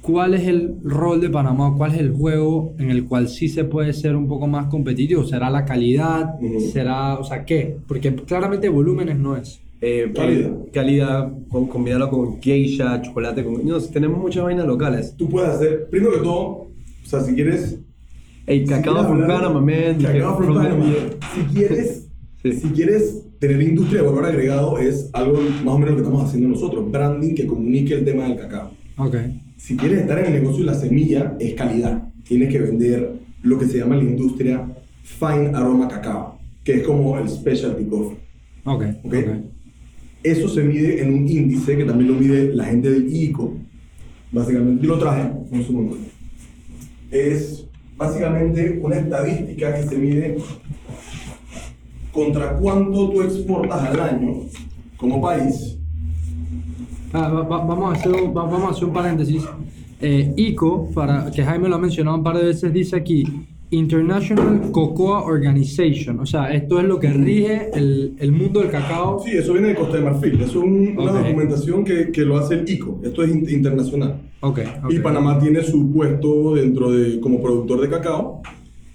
¿cuál 0.00 0.34
es 0.34 0.46
el 0.46 0.76
rol 0.84 1.20
de 1.20 1.28
Panamá? 1.28 1.74
¿Cuál 1.76 1.92
es 1.94 1.98
el 1.98 2.12
juego 2.12 2.74
en 2.78 2.90
el 2.90 3.04
cual 3.04 3.28
sí 3.28 3.48
se 3.48 3.64
puede 3.64 3.92
ser 3.92 4.14
un 4.14 4.28
poco 4.28 4.46
más 4.46 4.66
competitivo? 4.68 5.24
¿Será 5.24 5.50
la 5.50 5.64
calidad? 5.64 6.36
Ujú. 6.40 6.60
¿Será, 6.60 7.18
o 7.18 7.24
sea, 7.24 7.44
qué? 7.44 7.76
Porque 7.88 8.14
claramente 8.14 8.68
volúmenes 8.68 9.18
no 9.18 9.36
es. 9.36 9.60
Eh, 9.80 10.10
Calidad. 10.14 10.50
calidad, 10.72 11.32
con, 11.48 11.66
combinarlo 11.68 12.10
con 12.10 12.40
geisha, 12.40 13.00
chocolate, 13.00 13.44
con... 13.44 13.64
No, 13.64 13.78
si 13.78 13.92
tenemos 13.92 14.18
muchas 14.18 14.42
vainas 14.44 14.66
locales. 14.66 15.14
Tú 15.16 15.28
puedes 15.28 15.50
hacer, 15.50 15.88
primero 15.88 16.12
que 16.14 16.18
todo, 16.18 16.36
o 16.46 16.70
sea, 17.04 17.20
si 17.20 17.34
quieres 17.34 17.78
Hey, 18.46 18.64
cacao 18.66 18.94
quieres 18.94 19.08
from 19.08 19.26
Panama, 19.26 19.60
man. 19.60 20.02
Cacao 20.02 20.36
from 20.36 20.46
From 20.46 20.56
Panama. 20.56 20.84
India. 20.84 20.98
Si 21.34 21.40
quieres, 21.54 22.04
Sí. 22.42 22.52
si 22.52 22.68
quieres 22.68 23.24
tener 23.40 23.60
industria 23.62 24.00
de 24.02 24.08
valor 24.08 24.24
agregado, 24.24 24.78
es 24.78 25.10
algo 25.12 25.38
más 25.64 25.74
o 25.74 25.78
menos 25.78 25.90
lo 25.90 25.96
que 25.96 26.02
estamos 26.02 26.24
haciendo 26.24 26.48
nosotros. 26.48 26.90
Branding 26.90 27.34
que 27.34 27.46
comunique 27.46 27.94
el 27.94 28.04
tema 28.04 28.24
del 28.28 28.36
cacao. 28.36 28.70
Ok. 28.96 29.16
Si 29.56 29.76
quieres 29.76 30.00
estar 30.02 30.18
en 30.20 30.26
el 30.26 30.32
negocio 30.42 30.60
de 30.60 30.66
la 30.66 30.74
semilla, 30.74 31.36
es 31.40 31.54
calidad. 31.54 32.08
Tienes 32.24 32.50
que 32.52 32.60
vender 32.60 33.12
lo 33.42 33.58
que 33.58 33.66
se 33.66 33.78
llama 33.78 33.96
en 33.96 34.04
la 34.04 34.10
industria 34.12 34.68
fine 35.02 35.50
aroma 35.54 35.88
cacao, 35.88 36.38
que 36.64 36.74
es 36.74 36.82
como 36.84 37.18
el 37.18 37.28
specialty 37.28 37.84
coffee. 37.84 38.18
Ok. 38.64 38.84
Ok. 39.04 39.14
ok. 39.14 39.28
Eso 40.22 40.48
se 40.48 40.62
mide 40.62 41.02
en 41.02 41.14
un 41.14 41.28
índice 41.28 41.76
que 41.76 41.84
también 41.84 42.12
lo 42.12 42.18
mide 42.18 42.54
la 42.54 42.64
gente 42.64 42.90
del 42.90 43.14
ICO. 43.14 43.54
Básicamente, 44.32 44.84
yo 44.86 44.94
lo 44.94 44.98
traje, 44.98 45.30
un 45.50 45.64
segundo. 45.64 45.96
Es 47.10 47.64
básicamente 47.96 48.78
una 48.82 48.96
estadística 48.96 49.74
que 49.74 49.82
se 49.88 49.96
mide 49.96 50.36
contra 52.12 52.56
cuánto 52.56 53.10
tú 53.10 53.22
exportas 53.22 53.80
al 53.82 54.00
año 54.00 54.34
como 54.96 55.20
país. 55.22 55.76
Ah, 57.12 57.28
va- 57.28 57.42
va- 57.42 57.64
vamos, 57.64 57.94
a 57.96 57.98
hacer, 57.98 58.12
un- 58.12 58.36
va- 58.36 58.44
vamos 58.44 58.64
a 58.64 58.70
hacer 58.70 58.84
un 58.84 58.92
paréntesis. 58.92 59.42
Eh, 60.00 60.32
ICO, 60.36 60.90
para, 60.94 61.30
que 61.30 61.42
Jaime 61.42 61.68
lo 61.68 61.76
ha 61.76 61.78
mencionado 61.78 62.16
un 62.18 62.22
par 62.22 62.36
de 62.36 62.44
veces, 62.44 62.72
dice 62.72 62.96
aquí 62.96 63.24
International 63.70 64.70
Cocoa 64.72 65.24
Organization. 65.24 66.20
O 66.20 66.26
sea, 66.26 66.52
esto 66.54 66.78
es 66.80 66.86
lo 66.86 66.98
que 66.98 67.10
rige 67.12 67.68
el, 67.74 68.14
el 68.18 68.32
mundo 68.32 68.60
del 68.60 68.70
cacao. 68.70 69.20
Sí, 69.24 69.32
eso 69.36 69.52
viene 69.52 69.68
de 69.68 69.74
Costa 69.74 69.96
de 69.98 70.04
Marfil. 70.04 70.34
Eso 70.40 70.44
es 70.44 70.56
un- 70.56 70.94
una 70.98 71.12
documentación 71.12 71.84
que, 71.84 72.10
que 72.10 72.22
lo 72.22 72.38
hace 72.38 72.54
el 72.54 72.68
ICO. 72.70 73.00
Esto 73.04 73.22
es 73.22 73.30
in- 73.30 73.48
internacional. 73.48 74.20
Ok, 74.40 74.60
ok. 74.84 74.92
Y 74.92 74.98
Panamá 75.00 75.38
tiene 75.38 75.62
su 75.62 75.92
puesto 75.92 76.54
dentro 76.54 76.90
de 76.92 77.20
como 77.20 77.42
productor 77.42 77.80
de 77.80 77.88
cacao. 77.90 78.40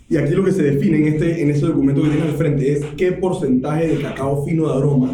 Y 0.10 0.18
aquí 0.18 0.34
lo 0.34 0.44
que 0.44 0.52
se 0.52 0.64
define 0.64 0.98
en 0.98 1.08
este 1.14 1.42
en 1.42 1.50
ese 1.50 1.66
documento 1.66 2.02
que 2.04 2.10
tiene 2.10 2.24
al 2.26 2.34
frente 2.36 2.72
es 2.72 2.84
qué 2.98 3.14
porcentaje 3.14 3.88
de 3.88 4.02
cacao 4.02 4.46
fino 4.46 4.68
de 4.72 4.78
aroma 4.78 5.12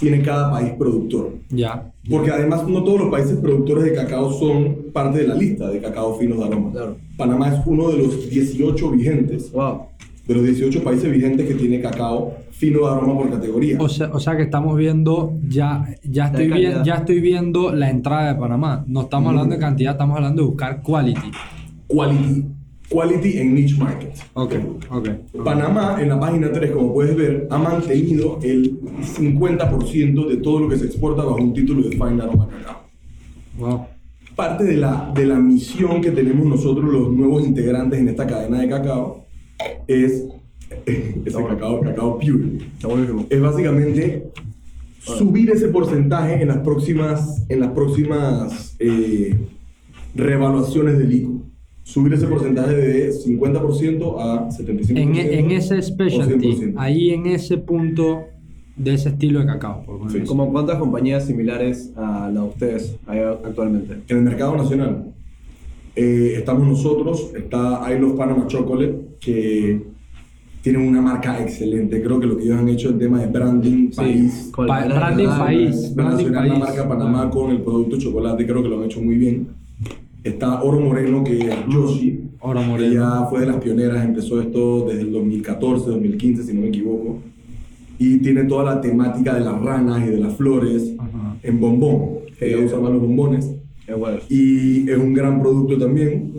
tiene 0.00 0.22
cada 0.22 0.50
país 0.50 0.72
productor. 0.78 1.34
Ya. 1.50 1.92
Porque 2.08 2.30
además 2.30 2.66
no 2.66 2.82
todos 2.82 3.00
los 3.00 3.10
países 3.10 3.36
productores 3.36 3.84
de 3.84 3.94
cacao 3.94 4.32
son 4.32 4.76
parte 4.92 5.18
de 5.18 5.28
la 5.28 5.34
lista 5.34 5.68
de 5.68 5.80
cacao 5.80 6.16
finos 6.18 6.38
de 6.38 6.44
aroma. 6.46 6.72
Claro. 6.72 6.96
Panamá 7.16 7.48
es 7.54 7.60
uno 7.66 7.90
de 7.90 7.98
los 7.98 8.28
18 8.30 8.90
vigentes, 8.90 9.52
Wow. 9.52 9.82
de 10.26 10.34
los 10.34 10.44
18 10.44 10.82
países 10.82 11.10
vigentes 11.12 11.46
que 11.46 11.54
tiene 11.54 11.80
cacao 11.80 12.32
fino 12.50 12.80
de 12.86 12.92
aroma 12.94 13.14
por 13.18 13.30
categoría. 13.30 13.76
O 13.80 13.88
sea, 13.88 14.10
o 14.12 14.20
sea 14.20 14.36
que 14.36 14.42
estamos 14.44 14.76
viendo, 14.76 15.34
ya, 15.48 15.86
ya, 16.04 16.26
estoy 16.26 16.48
vi- 16.50 16.62
ya 16.84 16.94
estoy 16.94 17.20
viendo 17.20 17.72
la 17.74 17.90
entrada 17.90 18.32
de 18.34 18.40
Panamá. 18.40 18.84
No 18.86 19.02
estamos 19.02 19.30
hablando 19.30 19.54
de 19.54 19.60
cantidad, 19.60 19.92
estamos 19.92 20.16
hablando 20.16 20.42
de 20.42 20.48
buscar 20.48 20.82
quality. 20.82 21.30
Quality, 21.88 22.44
quality 22.90 23.38
en 23.38 23.54
niche 23.54 23.76
market. 23.78 24.12
Ok, 24.34 24.54
ok. 24.90 25.08
Panamá, 25.44 25.98
en 26.00 26.08
la 26.08 26.18
página 26.18 26.52
3, 26.52 26.72
como 26.72 26.92
puedes 26.92 27.16
ver, 27.16 27.46
ha 27.50 27.58
mantenido 27.58 28.38
el 28.42 28.80
50% 28.80 30.28
de 30.28 30.36
todo 30.38 30.60
lo 30.60 30.68
que 30.68 30.76
se 30.76 30.86
exporta 30.86 31.22
bajo 31.22 31.36
un 31.36 31.54
título 31.54 31.82
de 31.82 31.90
Fine 31.90 32.22
Aroma 32.22 32.48
Cacao. 32.48 32.82
Wow. 33.58 33.86
Parte 34.34 34.64
de 34.64 34.76
la, 34.76 35.12
de 35.14 35.26
la 35.26 35.36
misión 35.36 36.00
que 36.00 36.10
tenemos 36.10 36.46
nosotros, 36.46 36.90
los 36.90 37.10
nuevos 37.10 37.46
integrantes 37.46 38.00
en 38.00 38.08
esta 38.08 38.26
cadena 38.26 38.60
de 38.60 38.68
cacao, 38.68 39.24
es 39.86 40.24
ese 40.86 41.44
cacao, 41.44 41.80
cacao 41.80 42.18
pure. 42.18 42.58
Está 42.74 42.88
buenísimo. 42.88 43.26
Es 43.30 43.40
básicamente 43.40 44.30
subir 45.00 45.50
ese 45.50 45.68
porcentaje 45.68 46.42
en 46.42 46.48
las 46.48 46.58
próximas, 46.58 47.44
en 47.48 47.60
las 47.60 47.70
próximas 47.70 48.74
eh, 48.78 49.38
revaluaciones 50.14 50.98
del 50.98 51.12
ICO. 51.12 51.39
Subir 51.92 52.12
ese 52.14 52.26
porcentaje 52.28 52.72
de 52.74 53.10
50% 53.12 54.14
a 54.20 54.48
75%. 54.48 54.96
En, 54.96 55.16
e- 55.16 55.38
en 55.40 55.50
ese 55.50 55.82
specialty, 55.82 56.52
100%. 56.52 56.74
ahí 56.76 57.10
en 57.10 57.26
ese 57.26 57.58
punto 57.58 58.24
de 58.76 58.94
ese 58.94 59.08
estilo 59.08 59.40
de 59.40 59.46
cacao. 59.46 59.82
Por 59.84 60.10
Sí. 60.10 60.20
¿Como 60.20 60.50
cuántas 60.52 60.78
compañías 60.78 61.26
similares 61.26 61.92
a 61.96 62.30
la 62.32 62.40
de 62.42 62.46
ustedes 62.46 62.96
hay 63.06 63.18
actualmente? 63.20 63.94
En 64.08 64.16
el 64.18 64.22
mercado 64.22 64.56
nacional 64.56 65.06
eh, 65.96 66.34
estamos 66.36 66.66
nosotros, 66.68 67.32
está 67.36 67.82
I 67.92 67.98
Love 67.98 68.16
Panama 68.16 68.46
Chocolate, 68.46 68.94
que 69.18 69.82
tienen 70.62 70.82
una 70.86 71.02
marca 71.02 71.42
excelente. 71.42 72.00
Creo 72.02 72.20
que 72.20 72.26
lo 72.26 72.36
que 72.36 72.44
ellos 72.44 72.56
han 72.58 72.68
hecho 72.68 72.90
en 72.90 72.98
tema 73.00 73.18
de 73.20 73.26
branding, 73.26 73.90
país, 73.90 74.50
con 74.52 74.66
Pa- 74.68 74.86
la- 74.86 74.94
branding 74.94 75.24
la- 75.26 75.38
país. 75.38 75.94
branding 75.94 76.16
relacionar 76.26 76.46
la 76.46 76.54
país. 76.54 76.64
marca 76.76 76.88
Panamá 76.88 77.30
con 77.30 77.50
el 77.50 77.62
producto 77.62 77.98
chocolate, 77.98 78.46
creo 78.46 78.62
que 78.62 78.68
lo 78.68 78.78
han 78.78 78.84
hecho 78.84 79.00
muy 79.02 79.16
bien. 79.16 79.48
Está 80.22 80.62
Oro 80.62 80.80
Moreno, 80.80 81.24
que 81.24 81.38
es 81.38 81.54
Yoshi. 81.68 82.20
Oro 82.40 82.62
Moreno. 82.62 82.92
Ella 82.92 83.26
fue 83.30 83.40
de 83.40 83.46
las 83.46 83.56
pioneras, 83.56 84.04
empezó 84.04 84.40
esto 84.40 84.86
desde 84.88 85.02
el 85.02 85.12
2014, 85.12 85.86
2015, 85.90 86.42
si 86.42 86.52
no 86.54 86.60
me 86.62 86.68
equivoco. 86.68 87.18
Y 87.98 88.18
tiene 88.18 88.44
toda 88.44 88.64
la 88.64 88.80
temática 88.80 89.34
de 89.34 89.40
las 89.40 89.60
ranas 89.62 90.02
y 90.06 90.10
de 90.10 90.18
las 90.18 90.34
flores 90.36 90.94
Ajá. 90.98 91.36
en 91.42 91.60
bombón. 91.60 92.20
Ella 92.40 92.58
usa 92.64 92.78
más 92.80 92.92
los 92.92 93.00
bombones. 93.02 93.50
Y 94.28 94.88
es 94.88 94.96
un 94.96 95.12
gran 95.14 95.40
producto 95.42 95.76
también. 95.78 96.32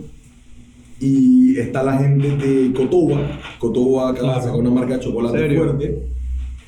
Y 1.00 1.56
está 1.58 1.82
la 1.82 1.98
gente 1.98 2.36
de 2.36 2.72
Cotoba. 2.72 3.20
Cotoba 3.58 4.10
acaba 4.10 4.28
de 4.28 4.32
Claro. 4.34 4.42
sacar 4.42 4.60
una 4.60 4.70
marca 4.70 4.94
de 4.94 5.00
chocolate 5.00 5.56
fuerte. 5.56 6.02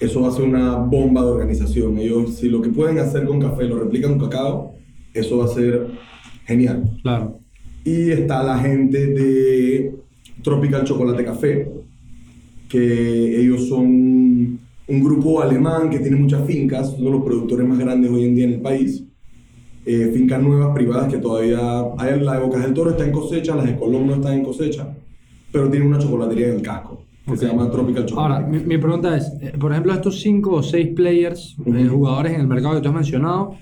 Eso 0.00 0.20
va 0.22 0.28
a 0.28 0.32
ser 0.32 0.44
una 0.44 0.76
bomba 0.76 1.22
de 1.22 1.28
organización. 1.28 1.96
Ellos, 1.98 2.34
si 2.34 2.48
lo 2.48 2.60
que 2.60 2.68
pueden 2.68 2.98
hacer 2.98 3.24
con 3.26 3.40
café 3.40 3.64
lo 3.64 3.78
replican 3.78 4.18
con 4.18 4.28
cacao, 4.28 4.74
eso 5.14 5.38
va 5.38 5.44
a 5.46 5.48
ser 5.48 5.86
genial. 6.46 6.98
Claro. 7.02 7.38
Y 7.84 8.10
está 8.10 8.42
la 8.42 8.58
gente 8.58 9.06
de 9.06 9.94
Tropical 10.42 10.84
Chocolate 10.84 11.24
Café, 11.24 11.68
que 12.68 13.40
ellos 13.40 13.68
son 13.68 14.58
un 14.86 15.02
grupo 15.02 15.40
alemán 15.40 15.90
que 15.90 15.98
tiene 15.98 16.16
muchas 16.16 16.46
fincas, 16.46 16.94
uno 16.98 17.06
de 17.06 17.16
los 17.16 17.24
productores 17.24 17.66
más 17.66 17.78
grandes 17.78 18.10
hoy 18.10 18.24
en 18.24 18.34
día 18.34 18.44
en 18.44 18.52
el 18.54 18.60
país. 18.60 19.04
Eh, 19.86 20.10
fincas 20.14 20.42
nuevas, 20.42 20.74
privadas, 20.74 21.12
que 21.12 21.18
todavía... 21.18 21.58
Hay, 21.98 22.20
la 22.20 22.34
de 22.34 22.40
Bocas 22.40 22.62
del 22.62 22.72
Toro 22.72 22.90
está 22.90 23.04
en 23.04 23.12
cosecha, 23.12 23.54
las 23.54 23.66
de 23.66 23.76
Colón 23.76 24.06
no 24.06 24.14
están 24.14 24.34
en 24.34 24.44
cosecha, 24.44 24.94
pero 25.52 25.70
tiene 25.70 25.86
una 25.86 25.98
chocolatería 25.98 26.48
en 26.48 26.54
el 26.54 26.62
casco, 26.62 27.04
que 27.26 27.36
se 27.36 27.46
llama 27.46 27.70
Tropical 27.70 28.06
Chocolate 28.06 28.34
Ahora, 28.34 28.46
mi, 28.46 28.60
mi 28.60 28.78
pregunta 28.78 29.14
es, 29.14 29.30
eh, 29.42 29.52
por 29.58 29.72
ejemplo, 29.72 29.92
estos 29.92 30.20
cinco 30.20 30.52
o 30.52 30.62
seis 30.62 30.88
players, 30.94 31.56
eh, 31.66 31.86
jugadores 31.86 32.32
en 32.32 32.40
el 32.40 32.46
mercado 32.46 32.76
que 32.76 32.80
tú 32.80 32.88
has 32.88 32.94
mencionado, 32.94 33.56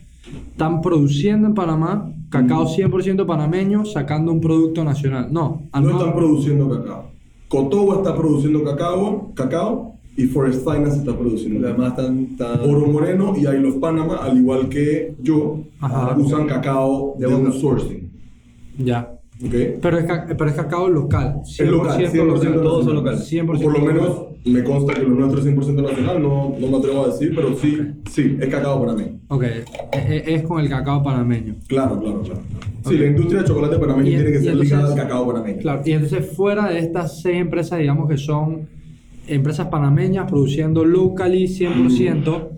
están 0.52 0.80
produciendo 0.80 1.46
en 1.48 1.54
Panamá 1.54 2.10
cacao 2.30 2.66
100% 2.66 3.26
panameño, 3.26 3.84
sacando 3.84 4.32
un 4.32 4.40
producto 4.40 4.84
nacional. 4.84 5.28
No, 5.32 5.62
al 5.72 5.84
no 5.84 5.90
no- 5.90 5.98
están 5.98 6.14
produciendo 6.14 6.68
cacao. 6.70 7.10
Cotoba 7.48 7.96
está 7.96 8.16
produciendo 8.16 8.64
cacao, 8.64 9.32
cacao 9.34 9.96
y 10.16 10.24
Forest 10.26 10.64
Finance 10.64 10.98
está 10.98 11.16
produciendo 11.16 11.60
Los 11.60 11.70
cacao. 11.76 12.04
demás 12.06 12.30
están... 12.30 12.60
Oro 12.70 12.86
Moreno 12.86 13.34
y 13.36 13.40
I 13.46 13.58
Love 13.60 13.78
Panama, 13.80 14.16
al 14.16 14.38
igual 14.38 14.68
que 14.68 15.14
yo, 15.22 15.58
Ajá. 15.80 16.16
usan 16.16 16.46
cacao 16.46 17.14
de, 17.18 17.26
De 17.26 17.34
un 17.34 17.52
sourcing. 17.52 18.10
Ya. 18.78 19.10
¿Ok? 19.44 19.54
Pero 19.80 19.98
es, 19.98 20.04
pero 20.36 20.46
es 20.50 20.54
cacao 20.56 20.88
local. 20.88 21.40
100% 21.44 21.62
Es 21.64 21.70
local, 21.70 21.98
100% 21.98 22.24
local. 22.24 22.62
todos 22.62 22.84
son 22.84 22.94
locales. 22.94 23.32
100% 23.32 23.62
Por 23.62 23.78
lo 23.78 23.84
menos 23.84 24.22
me 24.44 24.64
consta 24.64 24.94
que 24.94 25.02
lo 25.02 25.08
nuestro 25.10 25.40
es 25.40 25.46
100% 25.46 25.82
nacional, 25.82 26.20
no, 26.22 26.54
no 26.58 26.66
me 26.66 26.76
atrevo 26.78 27.04
a 27.04 27.08
decir, 27.08 27.32
pero 27.34 27.54
sí, 27.56 27.78
sí, 28.10 28.36
es 28.40 28.48
cacao 28.48 28.80
para 28.80 28.94
mí. 28.94 29.04
Ok, 29.28 29.42
e- 29.44 29.64
e- 29.92 30.34
es 30.34 30.42
con 30.42 30.60
el 30.60 30.68
cacao 30.68 31.02
panameño. 31.02 31.54
Claro, 31.68 32.00
claro, 32.00 32.22
claro. 32.22 32.40
Sí, 32.88 32.96
la 32.98 33.06
industria 33.06 33.42
de 33.42 33.48
chocolate 33.48 33.78
panameño 33.78 34.10
Y 34.10 34.14
en- 34.14 34.20
tiene 34.20 34.32
que 34.32 34.38
ser 34.40 34.48
entonces- 34.52 34.72
ligada 34.76 34.92
al 34.94 34.98
cacao 35.00 35.26
panameño. 35.28 35.58
Claro, 35.60 35.82
y 35.84 35.92
entonces 35.92 36.26
fuera 36.34 36.68
de 36.68 36.78
estas 36.80 37.20
seis 37.22 37.36
empresas, 37.36 37.78
digamos 37.78 38.08
que 38.08 38.18
son 38.18 38.68
empresas 39.28 39.68
panameñas 39.68 40.28
produciendo 40.28 40.84
locally 40.84 41.46
100%, 41.46 42.48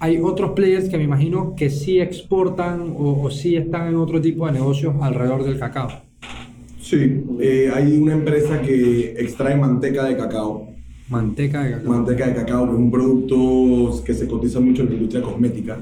hay 0.00 0.18
otros 0.22 0.52
players 0.52 0.88
que 0.88 0.96
me 0.96 1.04
imagino 1.04 1.54
que 1.56 1.68
sí 1.68 2.00
exportan 2.00 2.94
o, 2.96 3.20
o 3.24 3.30
sí 3.30 3.56
están 3.56 3.88
en 3.88 3.96
otro 3.96 4.18
tipo 4.20 4.46
de 4.46 4.52
negocios 4.52 4.94
alrededor 5.02 5.44
del 5.44 5.58
cacao. 5.58 5.88
Sí, 6.88 7.22
eh, 7.40 7.70
hay 7.74 7.98
una 7.98 8.14
empresa 8.14 8.62
que 8.62 9.10
extrae 9.18 9.56
manteca 9.58 10.04
de 10.06 10.16
cacao. 10.16 10.68
Manteca 11.10 11.62
de 11.62 11.72
cacao. 11.72 11.92
Manteca 11.92 12.26
de 12.28 12.34
cacao, 12.34 12.64
que 12.66 12.72
es 12.72 12.78
un 12.78 12.90
producto 12.90 14.02
que 14.06 14.14
se 14.14 14.26
cotiza 14.26 14.58
mucho 14.58 14.82
en 14.84 14.88
la 14.88 14.94
industria 14.94 15.20
cosmética, 15.22 15.76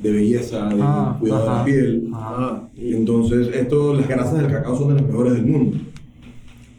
de 0.00 0.12
belleza, 0.12 0.68
de 0.68 0.76
Ah, 0.82 1.16
cuidado 1.18 1.44
de 1.44 1.48
ajá. 1.48 1.58
la 1.60 1.64
piel. 1.64 2.08
Ah. 2.12 2.68
Y 2.76 2.92
entonces, 2.94 3.48
esto, 3.54 3.94
las 3.94 4.06
grasas 4.06 4.36
del 4.42 4.50
cacao 4.50 4.76
son 4.76 4.88
de 4.88 4.94
las 5.00 5.06
mejores 5.06 5.32
del 5.32 5.46
mundo. 5.46 5.78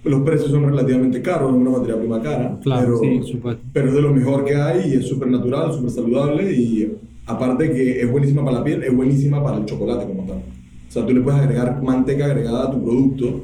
Los 0.04 0.21
precios 0.21 0.51
son 0.51 0.63
relativamente 0.65 1.23
caros, 1.23 1.49
es 1.51 1.60
una 1.60 1.71
materia 1.71 1.97
prima 1.97 2.21
cara, 2.21 2.60
Claro, 2.62 2.99
pero, 3.01 3.23
sí, 3.23 3.39
pero 3.73 3.88
es 3.88 3.93
de 3.95 4.01
lo 4.04 4.13
mejor 4.13 4.45
que 4.45 4.54
hay 4.56 4.91
y 4.91 4.93
es 4.97 5.08
súper 5.08 5.30
natural, 5.30 5.73
súper 5.73 5.89
saludable 5.89 6.54
y 6.54 6.95
aparte 7.25 7.71
que 7.71 8.01
es 8.01 8.12
buenísima 8.12 8.45
para 8.45 8.60
la 8.60 8.63
piel, 8.63 8.84
es 8.84 8.95
buenísima 8.95 9.43
para 9.43 9.58
el 9.58 9.65
chocolate 9.65 10.06
como 10.06 10.23
tal. 10.28 10.38
O 10.38 10.91
sea, 10.91 11.04
tú 11.04 11.12
le 11.15 11.21
puedes 11.21 11.41
agregar 11.41 11.82
manteca 11.82 12.25
agregada 12.25 12.65
a 12.67 12.71
tu 12.71 12.84
producto 12.84 13.41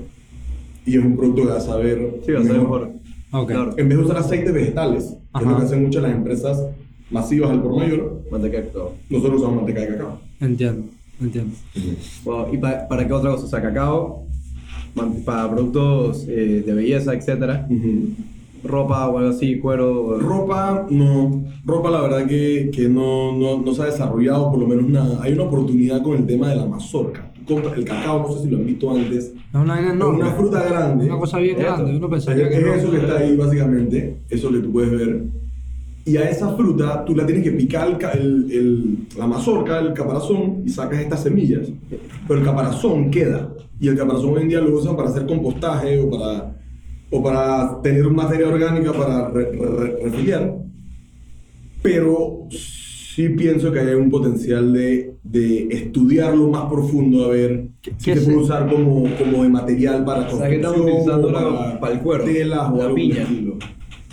y 0.86 0.98
es 0.98 1.04
un 1.06 1.15
producto 1.17 1.44
que 1.44 1.48
va 1.50 1.58
a 1.58 1.62
saber 1.62 2.22
Sí, 2.26 2.32
va 2.32 2.39
a 2.39 2.44
ser 2.44 2.58
mejor. 2.58 2.91
Ok. 3.32 3.48
Claro. 3.52 3.74
En 3.78 3.88
vez 3.89 3.98
de 3.98 4.04
usar 4.04 4.17
aceites 4.17 4.54
vegetales, 4.54 5.04
que 5.06 5.10
es 5.13 5.17
Ajá. 5.34 5.50
lo 5.52 5.58
que 5.58 5.63
hacen 5.63 5.84
muchas 5.84 6.04
las 6.04 6.12
empresas 6.12 6.65
masivas 7.10 7.52
al 7.52 7.62
por 7.62 7.76
mayor, 7.78 8.22
Manteca 8.32 8.58
de 8.58 8.67
cacao. 8.67 8.94
nosotros 9.10 9.38
usamos 9.41 9.56
manteca 9.58 9.82
de 9.82 9.88
cacao. 9.89 10.20
Entiendo, 10.39 10.84
entiendo. 11.22 11.56
Wow, 12.26 12.54
¿Y 12.54 12.58
pa- 12.58 12.88
para 12.88 13.06
qué 13.08 13.13
otra 13.13 13.32
cosa? 13.32 13.46
O 13.46 13.48
sea, 13.48 13.62
cacao, 13.62 14.26
para 15.26 15.50
productos 15.50 16.26
eh, 16.28 16.63
de 16.65 16.74
belleza, 16.74 17.13
etcétera. 17.13 17.67
Ropa 18.63 19.08
o 19.08 19.17
algo 19.17 19.30
así, 19.32 19.58
cuero. 19.60 20.20
Ropa, 20.20 20.86
no. 20.89 21.46
Ropa, 21.65 21.89
la 21.89 22.02
verdad 22.02 22.28
que, 22.28 22.70
que 22.72 22.88
no, 22.89 23.36
no, 23.36 23.60
no 23.62 23.74
se 23.74 23.82
ha 23.82 23.86
desarrollado, 23.86 24.52
por 24.52 24.60
lo 24.60 24.67
menos 24.67 24.88
nada. 24.88 25.20
Hay 25.24 25.34
una 25.34 25.44
oportunidad 25.44 26.04
con 26.04 26.15
el 26.17 26.26
tema 26.28 26.50
de 26.50 26.58
la 26.58 26.65
mazorca. 26.65 27.31
Tú 27.51 27.55
compras 27.55 27.77
el 27.77 27.83
cacao, 27.85 28.19
no 28.27 28.33
sé 28.33 28.43
si 28.43 28.49
lo 28.49 28.57
han 28.57 28.65
visto 28.65 28.91
antes. 28.91 29.25
Es 29.25 29.33
una 29.53 29.73
vaina 29.73 29.89
Es 29.89 29.93
enorme. 29.95 30.19
una 30.21 30.31
fruta 30.31 30.63
grande. 30.63 31.05
Una 31.05 31.17
cosa 31.19 31.39
bien 31.39 31.57
grande. 31.59 31.95
Uno 31.97 32.09
pensaría 32.09 32.47
que 32.49 32.55
es 32.57 32.65
no. 32.65 32.73
eso 32.75 32.91
que 32.91 32.97
está 32.97 33.17
ahí, 33.17 33.35
básicamente. 33.35 34.17
Eso 34.29 34.51
que 34.51 34.59
tú 34.59 34.71
puedes 34.71 34.91
ver. 34.91 35.23
Y 36.05 36.15
a 36.17 36.29
esa 36.29 36.55
fruta 36.55 37.03
tú 37.05 37.13
la 37.15 37.25
tienes 37.25 37.43
que 37.43 37.51
picar 37.51 37.89
el 37.89 37.97
ca- 37.97 38.11
el- 38.13 38.49
el- 38.51 38.97
la 39.17 39.27
mazorca, 39.27 39.79
el 39.79 39.93
caparazón, 39.93 40.63
y 40.65 40.69
sacas 40.69 40.99
estas 41.01 41.23
semillas. 41.23 41.67
Pero 42.27 42.39
el 42.39 42.45
caparazón 42.45 43.11
queda. 43.11 43.53
Y 43.81 43.87
el 43.89 43.97
caparazón 43.97 44.33
hoy 44.35 44.43
en 44.43 44.49
día 44.49 44.61
lo 44.61 44.77
usan 44.77 44.95
para 44.95 45.09
hacer 45.09 45.25
compostaje 45.25 45.99
o 45.99 46.09
para, 46.09 46.55
o 47.09 47.21
para 47.21 47.81
tener 47.81 48.09
materia 48.09 48.47
orgánica 48.47 48.93
para 48.93 49.27
re- 49.29 49.51
re- 49.51 49.67
re- 49.77 49.97
refiliar. 50.05 50.55
Pero 51.81 52.47
sí 53.15 53.30
pienso 53.30 53.71
que 53.71 53.80
hay 53.80 53.93
un 53.95 54.10
potencial 54.10 54.71
de, 54.74 55.15
de 55.24 55.67
estudiarlo 55.71 56.47
más 56.50 56.65
profundo, 56.71 57.26
a 57.26 57.30
ver 57.30 57.65
¿Qué- 57.82 58.15
se 58.15 58.21
puede 58.21 58.38
usar 58.38 58.69
como, 58.69 59.04
como 59.17 59.43
de 59.43 59.50
material 59.50 60.04
para 60.06 60.28
O 60.30 60.38
sea, 60.38 60.50
que 60.50 60.56
estamos 60.56 60.78
construcción, 60.82 61.19
utilizando 61.26 61.80
para 61.80 61.93
el 61.93 62.00
cuero. 62.00 62.24
telas 62.26 62.69
o 62.71 62.78
La 62.89 62.93
piña. 62.95 63.21
estilo. 63.24 63.56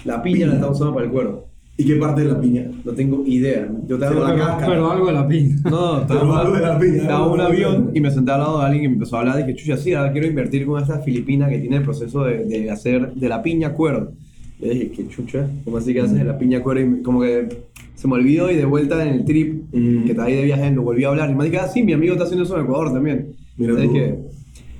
La 0.04 0.22
piña 0.22 0.46
la 0.46 0.54
estamos 0.54 0.76
usando 0.76 0.94
para 0.94 1.06
el 1.06 1.12
cuero. 1.12 1.44
¿Y 1.80 1.84
qué 1.84 1.94
parte 1.94 2.22
de 2.22 2.28
la 2.32 2.40
piña? 2.40 2.70
No 2.84 2.90
tengo 2.92 3.22
idea. 3.24 3.68
Yo 3.86 3.98
te 3.98 4.04
hago 4.06 4.18
la 4.20 4.34
cáscara. 4.34 4.66
Pero 4.66 4.90
algo 4.90 5.06
de 5.06 5.12
la 5.12 5.28
piña. 5.28 5.56
No, 5.70 6.04
Pero 6.08 6.36
algo 6.36 6.54
de 6.56 6.60
la 6.62 6.76
piña, 6.78 6.96
estaba 7.02 7.26
en 7.26 7.32
un 7.32 7.40
avión 7.40 7.76
piña. 7.82 7.90
y 7.94 8.00
me 8.00 8.10
senté 8.10 8.32
al 8.32 8.40
lado 8.40 8.58
de 8.58 8.64
alguien 8.64 8.82
que 8.82 8.88
me 8.88 8.94
empezó 8.94 9.16
a 9.16 9.20
hablar. 9.20 9.36
Dije, 9.36 9.54
chucha, 9.54 9.76
sí, 9.76 9.94
ahora 9.94 10.10
quiero 10.10 10.26
invertir 10.26 10.66
con 10.66 10.82
esta 10.82 10.98
filipina 11.00 11.48
que 11.48 11.58
tiene 11.60 11.76
el 11.76 11.82
proceso 11.84 12.24
de, 12.24 12.44
de 12.46 12.68
hacer 12.70 13.12
de 13.14 13.28
la 13.28 13.40
piña 13.42 13.74
cuero. 13.74 14.10
Le 14.60 14.70
dije, 14.74 14.90
¿qué 14.90 15.08
chucha? 15.08 15.48
¿Cómo 15.64 15.76
así 15.76 15.92
que 15.92 16.00
haces 16.00 16.16
de 16.18 16.24
la 16.24 16.36
piña 16.38 16.62
cuero? 16.62 16.80
Y 16.80 16.84
me- 16.86 17.02
como 17.02 17.20
que 17.20 17.48
se 17.94 18.08
me 18.08 18.14
olvidó 18.14 18.50
y 18.50 18.56
de 18.56 18.64
vuelta 18.64 19.00
en 19.06 19.14
el 19.14 19.24
trip, 19.24 19.64
Mm. 19.72 20.04
que 20.04 20.10
estaba 20.10 20.28
ahí 20.28 20.34
de 20.34 20.44
viaje, 20.44 20.70
lo 20.72 20.82
volví 20.82 21.04
a 21.04 21.08
hablar. 21.08 21.30
Y 21.30 21.34
me 21.34 21.44
dije, 21.44 21.58
ah, 21.58 21.68
sí, 21.68 21.82
mi 21.82 21.92
amigo 21.92 22.12
está 22.14 22.24
haciendo 22.24 22.44
eso 22.44 22.56
en 22.56 22.64
Ecuador 22.64 22.92
también. 22.92 23.34
Mira 23.56 23.74
Le 23.74 23.86
tú. 23.86 23.92
dije, 23.92 24.18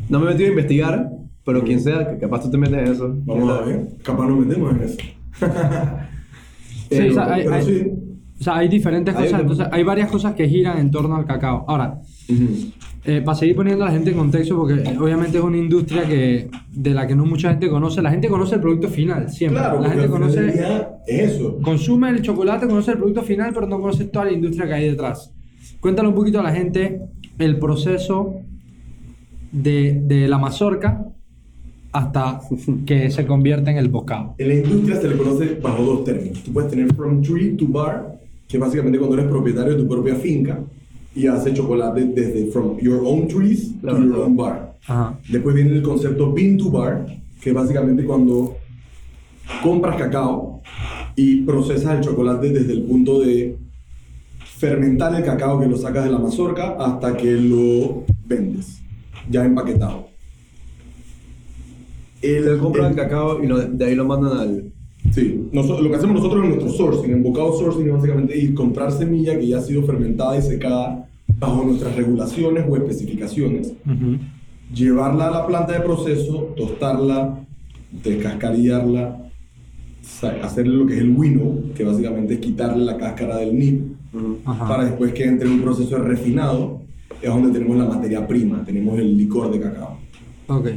no 0.08 0.18
me 0.20 0.26
he 0.26 0.28
metido 0.30 0.46
a 0.48 0.50
investigar, 0.50 1.10
pero 1.44 1.62
quien 1.64 1.80
sea, 1.80 2.08
que 2.10 2.18
capaz 2.18 2.42
tú 2.42 2.50
te 2.50 2.58
metes 2.58 2.76
en 2.78 2.92
eso. 2.92 3.16
Vamos 3.24 3.50
a 3.50 3.64
ver. 3.64 3.88
Capaz 4.02 4.26
nos 4.28 4.46
metemos 4.46 4.74
en 4.76 4.82
eso. 4.82 4.98
Sí, 6.90 6.96
Eh, 6.96 7.10
o 7.10 7.12
sea, 7.14 7.34
hay, 7.34 7.42
pero 7.44 7.54
hay- 7.54 7.64
sí. 7.64 7.82
o 8.40 8.42
sea, 8.44 8.56
hay 8.56 8.68
diferentes 8.68 9.14
Hay 9.14 9.20
cosas. 9.24 9.40
otro- 9.40 9.52
Entonces, 9.52 9.66
hay 9.72 9.82
varias 9.84 10.10
cosas 10.10 10.34
que 10.34 10.48
giran 10.48 10.78
en 10.78 10.90
torno 10.90 11.14
al 11.16 11.26
cacao. 11.26 11.66
Ahora, 11.68 12.00
eh, 13.04 13.22
para 13.24 13.38
seguir 13.38 13.54
poniendo 13.54 13.84
a 13.84 13.88
la 13.88 13.92
gente 13.92 14.10
en 14.10 14.16
contexto, 14.16 14.56
porque 14.56 14.96
obviamente 14.98 15.38
es 15.38 15.44
una 15.44 15.56
industria 15.56 16.06
que, 16.06 16.50
de 16.72 16.90
la 16.90 17.06
que 17.06 17.14
no 17.14 17.24
mucha 17.24 17.50
gente 17.50 17.68
conoce. 17.68 18.02
La 18.02 18.10
gente 18.10 18.28
conoce 18.28 18.56
el 18.56 18.60
producto 18.60 18.88
final, 18.88 19.30
siempre. 19.30 19.60
Claro, 19.60 19.80
la 19.80 19.90
gente 19.90 20.08
conoce, 20.08 20.88
eso. 21.06 21.58
consume 21.62 22.10
el 22.10 22.22
chocolate, 22.22 22.66
conoce 22.66 22.92
el 22.92 22.98
producto 22.98 23.22
final, 23.22 23.52
pero 23.54 23.66
no 23.66 23.80
conoce 23.80 24.06
toda 24.06 24.26
la 24.26 24.32
industria 24.32 24.66
que 24.66 24.74
hay 24.74 24.90
detrás. 24.90 25.32
Cuéntale 25.80 26.08
un 26.08 26.14
poquito 26.14 26.40
a 26.40 26.42
la 26.42 26.52
gente 26.52 27.00
el 27.38 27.58
proceso 27.58 28.40
de, 29.52 30.02
de 30.04 30.26
la 30.26 30.38
mazorca 30.38 31.04
hasta 31.92 32.40
que 32.84 33.10
se 33.10 33.26
convierte 33.26 33.70
en 33.70 33.78
el 33.78 33.88
bocado. 33.88 34.34
En 34.38 34.48
la 34.48 34.54
industria 34.54 35.00
se 35.00 35.08
le 35.08 35.16
conoce 35.16 35.58
bajo 35.62 35.82
dos 35.82 36.04
términos. 36.04 36.42
Tú 36.42 36.52
puedes 36.52 36.70
tener 36.70 36.92
from 36.94 37.22
tree 37.22 37.56
to 37.56 37.66
bar, 37.68 38.18
que 38.46 38.56
es 38.56 38.60
básicamente 38.60 38.98
cuando 38.98 39.16
eres 39.16 39.30
propietario 39.30 39.74
de 39.74 39.78
tu 39.78 39.88
propia 39.88 40.16
finca 40.16 40.60
y 41.14 41.26
haces 41.26 41.54
chocolate 41.54 42.04
desde 42.14 42.50
from 42.52 42.78
your 42.80 43.00
own 43.04 43.26
trees 43.28 43.72
to 43.80 43.98
your 43.98 44.20
own 44.20 44.36
bar. 44.36 44.74
Ajá. 44.86 45.18
Después 45.28 45.54
viene 45.54 45.72
el 45.72 45.82
concepto 45.82 46.32
bean 46.32 46.56
to 46.56 46.70
bar, 46.70 47.06
que 47.40 47.50
es 47.50 47.54
básicamente 47.54 48.04
cuando 48.04 48.56
compras 49.62 49.96
cacao 49.96 50.62
y 51.16 51.42
procesas 51.42 51.98
el 51.98 52.04
chocolate 52.04 52.50
desde 52.50 52.72
el 52.72 52.82
punto 52.82 53.20
de 53.20 53.56
fermentar 54.44 55.14
el 55.14 55.24
cacao 55.24 55.58
que 55.60 55.66
lo 55.66 55.76
sacas 55.76 56.04
de 56.04 56.10
la 56.10 56.18
mazorca 56.18 56.76
hasta 56.78 57.16
que 57.16 57.32
lo 57.32 58.04
vendes, 58.26 58.80
ya 59.30 59.44
empaquetado. 59.44 60.08
El- 62.20 62.44
Se 62.44 62.58
compra 62.58 62.86
el 62.86 62.90
el- 62.92 62.96
cacao 62.96 63.42
y 63.42 63.46
lo- 63.46 63.58
de 63.60 63.84
ahí 63.84 63.94
lo 63.94 64.04
mandan 64.06 64.36
al. 64.38 64.72
Sí, 65.12 65.48
Noso- 65.52 65.80
lo 65.80 65.88
que 65.90 65.96
hacemos 65.96 66.16
nosotros 66.16 66.44
en 66.44 66.50
nuestro 66.50 66.70
sourcing, 66.72 67.10
en 67.12 67.22
bocado 67.22 67.52
sourcing, 67.58 67.86
es 67.86 67.92
básicamente 67.92 68.36
ir 68.38 68.54
comprar 68.54 68.92
semilla 68.92 69.38
que 69.38 69.46
ya 69.48 69.58
ha 69.58 69.62
sido 69.62 69.82
fermentada 69.84 70.36
y 70.36 70.42
secada 70.42 71.06
bajo 71.38 71.64
nuestras 71.64 71.94
regulaciones 71.96 72.64
o 72.68 72.76
especificaciones, 72.76 73.72
Ujú. 73.86 74.16
llevarla 74.74 75.28
a 75.28 75.30
la 75.30 75.46
planta 75.46 75.72
de 75.72 75.80
proceso, 75.80 76.52
tostarla, 76.56 77.40
descascarillarla, 78.04 79.18
hacerle 80.42 80.74
lo 80.76 80.86
que 80.86 80.94
es 80.94 81.00
el 81.00 81.10
winnow, 81.16 81.72
que 81.74 81.84
básicamente 81.84 82.34
es 82.34 82.40
quitarle 82.40 82.84
la 82.84 82.96
cáscara 82.96 83.36
del 83.38 83.58
nib, 83.58 83.82
Ajá. 84.44 84.68
para 84.68 84.84
después 84.84 85.12
que 85.12 85.24
entre 85.24 85.46
en 85.48 85.54
un 85.54 85.60
proceso 85.62 85.96
refinado, 85.98 86.80
es 87.22 87.28
donde 87.30 87.50
tenemos 87.50 87.76
la 87.76 87.84
materia 87.84 88.26
prima, 88.26 88.64
tenemos 88.64 88.98
el 88.98 89.16
licor 89.16 89.50
de 89.52 89.60
cacao. 89.60 89.98
Ok. 90.48 90.68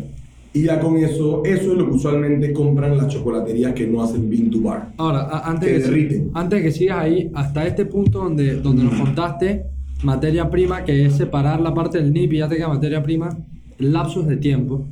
Y 0.54 0.64
ya 0.64 0.80
con 0.82 0.98
eso, 0.98 1.44
eso 1.46 1.72
es 1.72 1.78
lo 1.78 1.86
que 1.88 1.94
usualmente 1.96 2.52
compran 2.52 2.98
las 2.98 3.08
chocolaterías 3.08 3.74
que 3.74 3.88
no 3.88 4.02
hacen 4.04 4.30
bean 4.30 4.50
to 4.50 4.60
bar. 4.62 4.90
Ahora, 4.98 5.42
antes, 5.46 5.88
Que 5.88 6.08
que, 6.10 6.24
antes 6.34 6.60
de 6.60 6.66
que 6.66 6.72
sigas 6.72 6.98
ahí, 7.00 7.32
hasta 7.34 7.66
este 7.66 7.86
punto 7.86 8.20
donde, 8.20 8.56
donde 8.58 8.84
nos 8.84 8.96
contaste 8.96 9.64
materia 10.04 10.50
prima, 10.50 10.84
que 10.84 11.06
es 11.06 11.14
separar 11.16 11.62
la 11.62 11.74
parte 11.74 12.00
del 12.00 12.12
NIP 12.12 12.34
y 12.34 12.38
ya 12.40 12.50
te 12.50 12.58
queda 12.58 12.68
materia 12.68 13.02
prima, 13.02 13.30
lapsos 13.80 14.28
de 14.28 14.36
tiempo. 14.38 14.84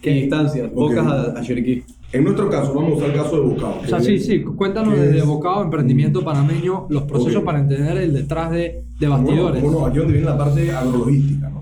¿Qué 0.00 0.10
distancias? 0.14 0.70
Pocas 0.70 0.98
Ok. 1.04 1.36
a, 1.36 1.38
a 1.38 1.42
Chiriquí. 1.42 1.82
En 2.12 2.24
nuestro 2.24 2.48
caso, 2.50 2.74
vamos 2.74 2.92
a 2.92 2.96
usar 2.96 3.10
el 3.10 3.16
caso 3.16 3.36
de 3.40 3.42
Bocado. 3.48 3.74
O 3.82 3.86
sea, 3.88 4.00
sí, 4.00 4.18
sí, 4.18 4.42
cuéntanos 4.42 4.94
desde 5.00 5.18
es- 5.18 5.26
Bocado, 5.26 5.62
emprendimiento 5.64 6.22
panameño, 6.22 6.86
los 6.90 7.04
procesos 7.04 7.36
Ok. 7.38 7.44
para 7.44 7.58
entender 7.60 7.96
el 7.96 8.12
detrás 8.12 8.50
de, 8.52 8.58
de 9.00 9.08
Bueno, 9.08 9.16
bastidores. 9.24 9.62
bueno, 9.62 9.86
aquí 9.86 9.98
donde 9.98 10.12
viene 10.12 10.26
la 10.28 10.38
parte 10.38 10.70
agrologística, 10.70 11.48
¿no? 11.48 11.61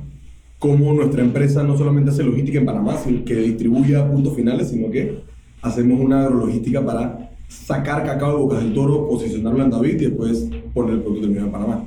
Cómo 0.60 0.92
nuestra 0.92 1.22
empresa 1.22 1.64
no 1.64 1.76
solamente 1.76 2.10
hace 2.10 2.22
logística 2.22 2.58
en 2.58 2.66
Panamá, 2.66 2.96
sino 3.02 3.24
que 3.24 3.34
distribuye 3.34 3.96
a 3.96 4.08
puntos 4.08 4.36
finales, 4.36 4.68
sino 4.68 4.88
que 4.90 5.20
hacemos 5.62 5.98
una 6.00 6.22
agrologística 6.22 6.84
para 6.84 7.30
sacar 7.48 8.04
cacao 8.04 8.36
de 8.36 8.42
Bocas 8.42 8.62
del 8.62 8.74
Toro, 8.74 9.08
posicionarlo 9.08 9.64
en 9.64 9.70
David 9.70 9.94
y 9.94 10.04
después 10.04 10.48
poner 10.72 10.94
el 10.94 11.00
producto 11.00 11.22
terminado 11.22 11.46
en 11.46 11.52
Panamá. 11.52 11.84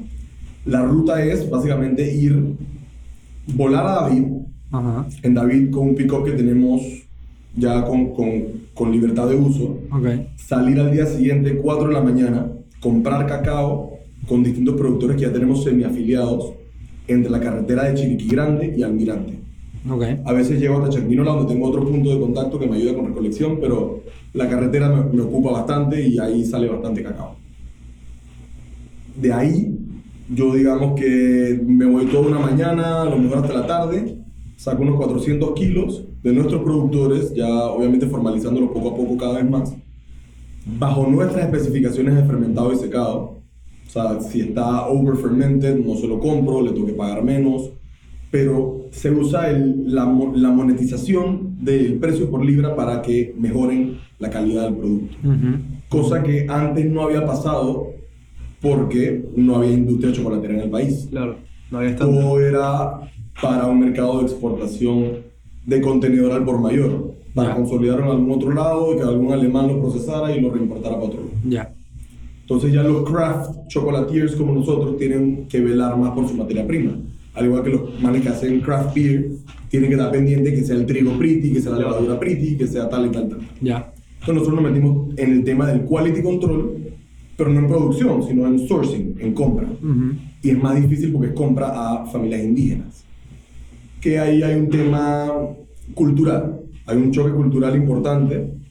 La 0.66 0.84
ruta 0.84 1.24
es 1.24 1.50
básicamente 1.50 2.14
ir, 2.14 2.56
volar 3.56 3.86
a 3.86 3.94
David, 4.02 4.24
Ajá, 4.72 5.06
en 5.22 5.34
David 5.34 5.70
con 5.72 5.90
un 5.90 5.96
pick-up 5.96 6.26
que 6.26 6.32
tenemos 6.32 6.82
ya 7.56 7.86
con, 7.86 8.14
con, 8.14 8.44
con 8.74 8.92
libertad 8.92 9.30
de 9.30 9.36
uso, 9.36 9.78
ok. 9.92 10.08
salir 10.36 10.80
al 10.80 10.92
día 10.92 11.06
siguiente, 11.06 11.58
4 11.58 11.88
de 11.90 11.94
la 11.94 12.02
mañana, 12.02 12.52
comprar 12.80 13.28
cacao 13.28 14.00
con 14.28 14.44
distintos 14.44 14.76
productores 14.76 15.16
que 15.16 15.24
ya 15.24 15.34
tenemos 15.34 15.64
semiafiliados 15.64 16.54
entre 17.08 17.32
la 17.32 17.40
carretera 17.40 17.84
de 17.86 17.96
Chiriquí 17.96 18.28
Grande 18.28 18.74
y 18.78 18.84
Almirante. 18.84 19.40
Ok. 19.90 20.04
A 20.26 20.34
veces 20.34 20.60
llego 20.60 20.78
hasta 20.78 20.90
Chanquinola 20.90 21.32
donde 21.32 21.54
tengo 21.54 21.68
otro 21.68 21.84
punto 21.84 22.10
de 22.10 22.20
contacto 22.20 22.60
que 22.60 22.68
me 22.68 22.78
ayuda 22.78 22.96
con 22.96 23.08
recolección, 23.08 23.58
pero 23.60 24.02
la 24.34 24.50
carretera 24.50 24.90
me, 24.90 25.04
me 25.12 25.22
ocupa 25.22 25.52
bastante 25.52 26.02
y 26.08 26.20
ahí 26.20 26.46
sale 26.46 26.70
bastante 26.70 27.04
cacao. 27.04 27.36
De 29.16 29.32
ahí, 29.32 29.78
yo 30.30 30.54
digamos 30.56 31.00
que 31.00 31.62
me 31.66 31.86
voy 31.86 32.06
toda 32.06 32.28
una 32.28 32.40
mañana, 32.40 33.04
a 33.04 33.06
lo 33.06 33.18
mejor 33.18 33.40
hasta 33.40 33.54
la 33.54 33.68
tarde, 33.68 34.18
saco 34.56 34.82
unos 34.82 34.96
400 34.96 35.54
kilos 35.54 36.04
de 36.24 36.32
nuestros 36.32 36.64
productores, 36.64 37.34
ya 37.34 37.48
obviamente 37.66 38.08
formalizándolo 38.08 38.74
poco 38.74 38.92
a 38.92 38.96
poco 38.96 39.18
cada 39.18 39.34
vez 39.36 39.50
más, 39.50 39.76
bajo 40.66 41.06
nuestras 41.08 41.46
especificaciones 41.46 42.16
de 42.16 42.24
fermentado 42.24 42.72
y 42.72 42.78
secado. 42.78 43.43
Sea, 43.94 44.20
si 44.22 44.42
está 44.42 44.88
over 44.88 45.16
fermented, 45.16 45.78
no 45.86 45.96
se 45.96 46.08
lo 46.08 46.20
compro, 46.20 46.62
le 46.62 46.72
tengo 46.72 46.88
que 46.88 46.94
pagar 46.94 47.24
menos. 47.24 47.70
Pero 48.32 48.86
se 48.92 49.12
usa 49.12 49.50
el- 49.52 49.94
la, 49.94 50.06
la 50.36 50.50
monetización 50.50 51.56
del 51.62 51.96
precio 52.00 52.30
por 52.32 52.44
libra 52.44 52.76
para 52.76 53.02
que 53.02 53.34
mejoren 53.38 53.98
la 54.20 54.30
calidad 54.30 54.64
del 54.66 54.76
producto. 54.76 55.16
Ujú. 55.24 55.58
Cosa 55.90 56.24
que 56.24 56.48
antes 56.50 56.90
no 56.90 57.04
había 57.04 57.26
pasado 57.26 57.88
porque 58.62 59.26
no 59.36 59.58
había 59.58 59.72
industria 59.74 60.14
chocolatera 60.14 60.54
en 60.56 60.60
el 60.62 60.70
país. 60.70 61.08
Claro, 61.12 61.36
no 61.70 61.78
había 61.80 61.92
estándar. 61.92 62.24
Todo 62.24 62.40
era 62.40 63.12
para 63.42 63.68
un 63.68 63.80
mercado 63.80 64.20
de 64.20 64.24
exportación 64.26 65.04
de 65.66 65.82
contenedor 65.82 66.32
al 66.32 66.44
por 66.46 66.60
mayor, 66.60 67.14
para 67.34 67.50
Ya. 67.50 67.56
consolidarlo 67.56 68.06
en 68.06 68.12
algún 68.12 68.32
otro 68.32 68.52
lado 68.54 68.94
y 68.94 68.98
que 68.98 69.04
algún 69.04 69.32
alemán 69.34 69.68
lo 69.68 69.80
procesara 69.82 70.36
y 70.36 70.40
lo 70.42 70.52
reimportara 70.52 70.96
para 70.96 71.08
otro 71.08 71.22
lado. 71.22 71.32
Ya. 71.48 71.73
Entonces 72.44 72.74
ya 72.74 72.84
los 72.84 73.10
craft 73.10 73.68
chocolatiers 73.70 74.36
como 74.36 74.54
nosotros 74.54 74.98
tienen 74.98 75.48
que 75.48 75.62
velar 75.62 75.98
más 75.98 76.12
por 76.12 76.28
su 76.28 76.36
materia 76.36 76.68
prima. 76.68 76.92
Al 77.34 77.46
igual 77.46 77.64
que 77.64 77.70
los 77.70 78.02
manes 78.02 78.22
que 78.22 78.30
hacen 78.30 78.60
craft 78.60 78.94
beer, 78.94 79.32
tienen 79.70 79.90
que 79.90 79.96
estar 79.96 80.12
pendiente 80.12 80.54
que 80.54 80.62
sea 80.64 80.76
el 80.76 80.86
trigo 80.86 81.18
pretty, 81.18 81.54
que 81.54 81.62
sea 81.62 81.72
la 81.72 81.80
levadura 81.80 82.20
pretty, 82.20 82.58
que 82.58 82.68
sea 82.68 82.90
tal 82.90 83.08
y 83.08 83.10
tal, 83.10 83.30
tal. 83.30 83.40
Ya. 83.62 83.94
Entonces 84.20 84.36
nosotros 84.36 84.62
nos 84.62 84.72
metimos 84.72 85.18
en 85.18 85.32
el 85.32 85.44
tema 85.44 85.68
del 85.68 85.82
quality 85.82 86.22
control, 86.22 86.78
pero 87.38 87.50
no 87.50 87.60
en 87.60 87.68
producción, 87.68 88.24
sino 88.28 88.46
en 88.46 88.68
sourcing, 88.68 89.16
en 89.20 89.34
compra. 89.34 89.68
Ujú. 89.82 90.16
Y 90.44 90.50
es 90.50 90.62
más 90.62 90.80
difícil 90.82 91.12
porque 91.12 91.30
es 91.30 91.34
compra 91.34 91.72
a 91.74 92.06
familias 92.08 92.44
indígenas. 92.44 93.04
Que 94.02 94.20
ahí 94.20 94.44
hay 94.44 94.60
un 94.60 94.70
tema 94.70 95.32
cultural, 95.94 96.60
hay 96.86 96.98
un 96.98 97.12
choque 97.12 97.32
cultural 97.32 97.76
importante 97.76 98.63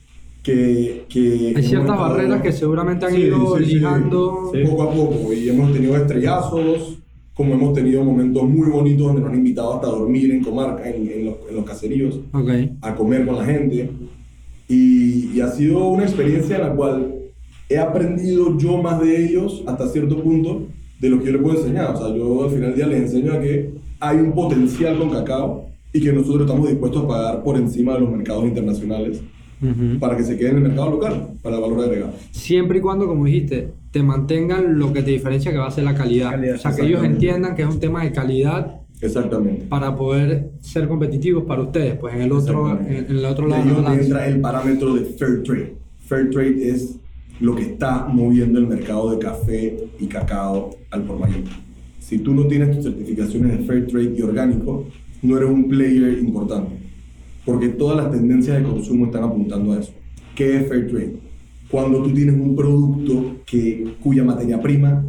que... 0.43 1.05
que 1.09 1.53
Hay 1.57 1.63
ciertas 1.63 1.91
estado- 1.91 2.01
barreras 2.01 2.43
que 2.43 2.53
seguramente 2.53 3.07
han 3.07 3.13
Sí, 3.15 3.21
ido 3.23 3.57
sí, 3.59 3.65
ligando. 3.67 4.51
Sí. 4.53 4.61
Poco 4.69 4.83
a 4.83 4.93
poco, 4.93 5.33
y 5.33 5.49
hemos 5.49 5.73
tenido 5.73 5.97
estrellazos, 5.97 6.99
como 7.35 7.55
hemos 7.55 7.73
tenido 7.73 8.05
momentos 8.05 8.43
muy 8.45 8.69
bonitos 8.71 9.07
donde 9.07 9.23
nos 9.23 9.31
han 9.31 9.37
invitado 9.39 9.75
hasta 9.75 9.87
a 9.87 9.91
dormir 9.91 10.31
en 10.33 10.43
comarca, 10.45 10.89
en, 10.89 11.09
en 11.11 11.25
los, 11.27 11.35
en 11.49 11.57
los 11.57 11.65
caseríos 11.65 12.21
Ok. 12.33 12.51
a 12.83 12.95
comer 12.95 13.25
con 13.27 13.37
la 13.37 13.45
gente. 13.45 13.91
Y, 14.69 15.31
y 15.35 15.41
ha 15.41 15.49
sido 15.49 15.87
una 15.89 16.05
experiencia 16.05 16.57
en 16.57 16.63
la 16.63 16.75
cual 16.75 17.15
he 17.69 17.79
aprendido 17.79 18.57
yo 18.59 18.83
más 18.83 19.01
de 19.01 19.25
ellos 19.25 19.63
hasta 19.67 19.89
cierto 19.89 20.23
punto 20.23 20.63
de 21.01 21.09
lo 21.09 21.19
que 21.19 21.27
yo 21.27 21.33
les 21.33 21.43
puedo 21.43 21.59
enseñar. 21.59 21.95
O 21.95 21.99
sea, 21.99 22.15
yo 22.17 22.45
al 22.45 22.51
final 22.51 22.69
del 22.71 22.75
día 22.77 22.87
les 22.87 23.03
enseño 23.03 23.33
a 23.33 23.41
que 23.41 23.71
hay 24.01 24.17
un 24.19 24.33
potencial 24.33 24.99
con 24.99 25.11
cacao 25.11 25.67
y 25.93 26.01
que 26.01 26.13
nosotros 26.13 26.43
estamos 26.43 26.69
dispuestos 26.69 27.05
a 27.05 27.09
pagar 27.09 27.43
por 27.43 27.57
encima 27.57 27.95
de 27.95 28.01
los 28.01 28.11
mercados 28.11 28.45
internacionales 28.45 29.21
Ujú. 29.63 29.99
para 30.01 30.17
que 30.17 30.25
se 30.25 30.37
quede 30.37 30.51
en 30.51 30.57
el 30.57 30.63
mercado 30.63 30.91
local, 30.91 31.29
para 31.41 31.57
el 31.57 31.63
valor 31.63 31.81
agregado. 31.85 32.13
Siempre 32.33 32.79
y 32.79 32.81
cuando, 32.81 33.07
como 33.07 33.25
dijiste, 33.25 33.69
te 33.93 34.03
mantengan 34.03 34.79
lo 34.79 34.93
que 34.93 35.03
te 35.03 35.13
diferencia 35.13 35.53
que 35.53 35.59
va 35.59 35.69
a 35.69 35.71
ser 35.71 35.85
la 35.85 35.95
calidad. 35.95 36.31
Calidad, 36.33 36.57
o 36.57 36.59
sea, 36.59 36.75
que 36.75 36.83
ellos 36.83 37.05
entiendan 37.05 37.55
que 37.55 37.63
es 37.63 37.69
un 37.69 37.79
tema 37.79 38.03
de 38.03 38.11
calidad 38.13 38.81
Exactamente. 39.01 39.67
para 39.69 39.97
poder 39.97 40.51
ser 40.61 40.89
competitivos 40.89 41.45
para 41.45 41.63
ustedes. 41.63 41.97
Pues 41.99 42.15
en 42.15 42.23
el 42.23 42.33
otro, 42.33 42.71
en, 42.79 42.87
en 42.93 43.07
el 43.19 43.25
otro 43.25 43.47
lado 43.47 43.65
de 43.65 43.73
balanza. 43.73 44.03
entra 44.03 44.27
el 44.27 44.41
parámetro 44.41 44.95
de 44.95 45.05
fair 45.05 45.43
trade. 45.43 45.75
Fair 46.07 46.31
trade 46.31 46.69
es 46.69 46.97
lo 47.41 47.55
que 47.55 47.63
está 47.63 48.07
moviendo 48.07 48.59
el 48.59 48.67
mercado 48.67 49.11
de 49.11 49.19
café 49.19 49.77
y 49.99 50.07
cacao 50.07 50.71
al 50.91 51.03
por 51.03 51.19
mayor. 51.19 51.43
Si 52.01 52.19
tú 52.19 52.35
no 52.35 52.47
tienes 52.47 52.77
tus 52.77 52.85
certificaciones 52.85 53.59
de 53.59 53.65
fair 53.65 53.87
trade 53.87 54.15
y 54.17 54.23
orgánico, 54.23 54.87
no 55.23 55.37
eres 55.37 55.51
un 55.51 55.69
player 55.69 56.19
importante. 56.19 56.73
Porque 57.45 57.69
todas 57.69 57.97
las 57.97 58.11
tendencias 58.11 58.59
de 58.59 58.65
consumo 58.65 59.07
están 59.07 59.25
apuntando 59.25 59.73
a 59.73 59.81
eso. 59.81 59.93
¿Qué 60.35 60.57
es 60.57 60.69
fair 60.69 60.89
trade? 60.89 61.17
Cuando 61.71 62.03
tú 62.03 62.13
tienes 62.13 62.35
un 62.35 62.55
producto 62.55 63.37
que, 63.47 63.95
cuya 64.03 64.25
materia 64.25 64.61
prima, 64.61 65.05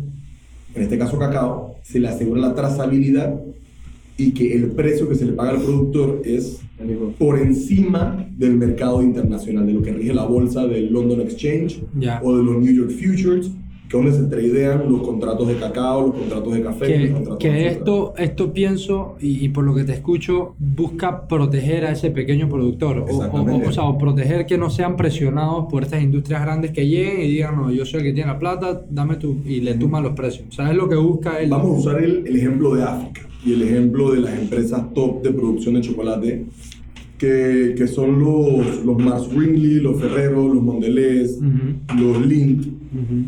en 0.73 0.81
este 0.81 0.97
caso 0.97 1.19
cacao, 1.19 1.75
se 1.83 1.99
le 1.99 2.07
asegura 2.07 2.41
la 2.41 2.55
trazabilidad 2.55 3.39
y 4.17 4.31
que 4.31 4.53
el 4.53 4.71
precio 4.71 5.09
que 5.09 5.15
se 5.15 5.25
le 5.25 5.33
paga 5.33 5.51
al 5.51 5.61
productor 5.61 6.21
es 6.23 6.61
por 7.17 7.39
encima 7.39 8.27
del 8.37 8.55
mercado 8.55 9.01
internacional, 9.01 9.65
de 9.65 9.73
lo 9.73 9.81
que 9.81 9.93
rige 9.93 10.13
la 10.13 10.25
bolsa 10.25 10.65
del 10.65 10.91
London 10.91 11.21
Exchange 11.21 11.81
o 12.21 12.37
de 12.37 12.43
los 12.43 12.61
New 12.61 12.73
York 12.73 12.91
Futures, 12.91 13.51
donde 13.93 14.11
se 14.11 14.23
tradean 14.23 14.91
los 14.91 15.01
contratos 15.03 15.47
de 15.47 15.55
cacao, 15.55 16.07
los 16.07 16.15
contratos 16.17 16.53
de 16.53 16.61
café. 16.63 16.89
los 16.89 17.07
que, 17.07 17.13
contratos 17.13 17.39
de 17.39 17.49
que 17.49 17.55
azúcar. 17.55 17.71
esto, 17.77 18.13
esto 18.17 18.53
pienso, 18.53 19.15
y, 19.21 19.45
y 19.45 19.49
por 19.49 19.63
lo 19.63 19.75
que 19.75 19.83
te 19.83 19.93
escucho, 19.93 20.55
busca 20.57 21.27
proteger 21.27 21.85
a 21.85 21.91
ese 21.91 22.09
pequeño 22.09 22.49
productor. 22.49 23.05
O, 23.09 23.17
o, 23.17 23.67
o 23.67 23.71
sea, 23.71 23.83
o 23.83 23.97
proteger 23.97 24.45
que 24.45 24.57
no 24.57 24.69
sean 24.69 24.97
presionados 24.97 25.67
por 25.69 25.83
estas 25.83 26.01
industrias 26.01 26.41
grandes 26.41 26.71
que 26.71 26.87
lleguen 26.87 27.21
y 27.21 27.27
digan, 27.27 27.55
no, 27.55 27.71
yo 27.71 27.85
soy 27.85 27.99
el 27.99 28.05
que 28.07 28.13
tiene 28.13 28.31
la 28.31 28.39
plata, 28.39 28.81
dame 28.89 29.15
tú, 29.17 29.37
y 29.45 29.61
le 29.61 29.75
tuman 29.75 30.01
los 30.03 30.13
precios. 30.13 30.47
O 30.49 30.51
sea, 30.51 30.71
es 30.71 30.75
lo 30.75 30.89
que 30.89 30.95
busca 30.95 31.39
él. 31.39 31.49
Vamos 31.51 31.77
a 31.77 31.89
usar 31.91 32.03
el, 32.03 32.25
el 32.25 32.35
ejemplo 32.35 32.73
de 32.75 32.83
África 32.83 33.21
y 33.45 33.53
el 33.53 33.61
ejemplo 33.61 34.11
de 34.11 34.21
las 34.21 34.39
empresas 34.39 34.91
top 34.93 35.21
de 35.21 35.31
producción 35.33 35.75
de 35.75 35.81
chocolate, 35.81 36.45
que, 37.17 37.75
que 37.77 37.87
son 37.87 38.19
los, 38.19 38.83
los 38.83 38.97
Mars 38.97 39.29
Wrigley, 39.33 39.75
los 39.79 40.01
Ferrero, 40.01 40.47
los 40.51 40.63
Mondelez, 40.63 41.39
los 41.97 42.25
Lindt. 42.25 42.65
ujú. 42.67 43.25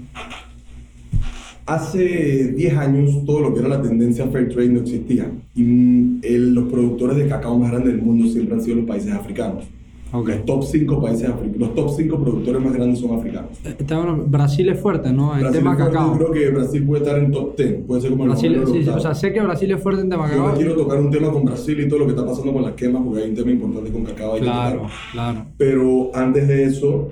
Hace 1.65 2.49
10 2.55 2.77
años 2.77 3.25
todo 3.25 3.39
lo 3.39 3.53
que 3.53 3.59
era 3.61 3.69
la 3.69 3.81
tendencia 3.81 4.27
fair 4.27 4.49
trade 4.49 4.69
no 4.69 4.81
existía 4.81 5.31
y 5.55 5.63
mm, 5.63 6.19
el- 6.21 6.53
los 6.53 6.65
productores 6.71 7.17
de 7.17 7.27
cacao 7.27 7.57
más 7.57 7.71
grandes 7.71 7.93
del 7.93 8.03
mundo 8.03 8.27
siempre 8.27 8.53
han 8.55 8.61
sido 8.61 8.77
los 8.77 8.85
países 8.85 9.11
africanos. 9.11 9.63
Ok. 10.11 10.29
Los 10.29 10.45
top 10.45 10.63
5 10.63 11.01
países 11.01 11.27
africanos, 11.27 11.57
los 11.57 11.73
top 11.75 11.89
5 11.97 12.19
productores 12.23 12.61
más 12.61 12.71
grandes 12.73 12.99
son 12.99 13.17
africanos. 13.17 13.49
Eh, 13.65 13.75
está 13.79 13.97
bueno, 13.97 14.23
Brasil 14.27 14.69
es 14.69 14.79
fuerte, 14.79 15.11
¿no? 15.11 15.35
En 15.37 15.51
tema 15.51 15.75
fuerte, 15.75 15.91
cacao. 15.91 16.11
Yo 16.13 16.17
creo 16.19 16.31
que 16.31 16.49
Brasil 16.51 16.83
puede 16.85 17.03
estar 17.03 17.19
en 17.19 17.31
top 17.31 17.57
10, 17.57 17.73
puede 17.87 18.01
ser 18.01 18.11
como 18.11 18.23
el 18.25 18.29
Brasil, 18.29 18.53
el 18.53 18.67
sí, 18.67 18.83
sí, 18.83 18.89
o 18.89 18.99
sea, 18.99 19.15
sé 19.15 19.33
que 19.33 19.41
Brasil 19.41 19.71
es 19.71 19.81
fuerte 19.81 20.01
en 20.03 20.09
tema 20.11 20.29
Yo 20.29 20.37
no 20.37 20.43
cacao. 20.43 20.57
quiero 20.57 20.75
tocar 20.75 20.99
un 20.99 21.09
tema 21.09 21.31
con 21.31 21.43
Brasil 21.45 21.79
y 21.79 21.89
todo 21.89 21.99
lo 21.99 22.05
que 22.05 22.11
está 22.11 22.25
pasando 22.25 22.53
con 22.53 22.61
las 22.61 22.73
quemas, 22.73 23.01
porque 23.03 23.23
hay 23.23 23.29
un 23.31 23.35
tema 23.35 23.49
importante 23.51 23.91
con 23.91 24.03
cacao. 24.03 24.35
que 24.35 24.41
Claro, 24.41 24.83
claro. 25.11 25.45
Pero 25.57 26.11
antes 26.13 26.47
de 26.47 26.63
eso, 26.65 27.09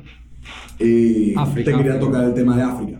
eh, 0.79 1.33
África, 1.35 1.71
te 1.71 1.77
quería 1.77 1.99
tocar 1.99 2.25
el 2.25 2.33
tema 2.35 2.55
de 2.55 2.61
África. 2.63 2.99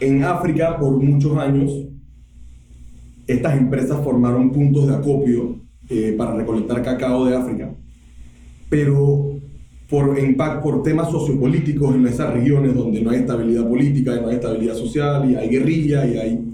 En 0.00 0.24
África, 0.24 0.78
por 0.78 0.96
muchos 1.02 1.36
años, 1.38 1.72
estas 3.26 3.58
empresas 3.58 4.02
formaron 4.02 4.50
puntos 4.50 4.86
de 4.86 4.94
acopio 4.94 5.56
eh, 5.88 6.14
para 6.16 6.34
recolectar 6.34 6.82
cacao 6.82 7.24
de 7.26 7.36
África, 7.36 7.70
pero 8.68 9.32
por, 9.88 10.18
impact, 10.18 10.62
por 10.62 10.82
temas 10.82 11.10
sociopolíticos 11.10 11.94
en 11.94 12.06
esas 12.06 12.32
regiones 12.32 12.74
donde 12.74 13.00
no 13.00 13.10
hay 13.10 13.20
estabilidad 13.20 13.66
política, 13.68 14.16
y 14.16 14.20
no 14.20 14.28
hay 14.28 14.34
estabilidad 14.36 14.74
social, 14.74 15.30
y 15.30 15.34
hay 15.34 15.48
guerrilla, 15.48 16.06
y 16.06 16.18
hay 16.18 16.44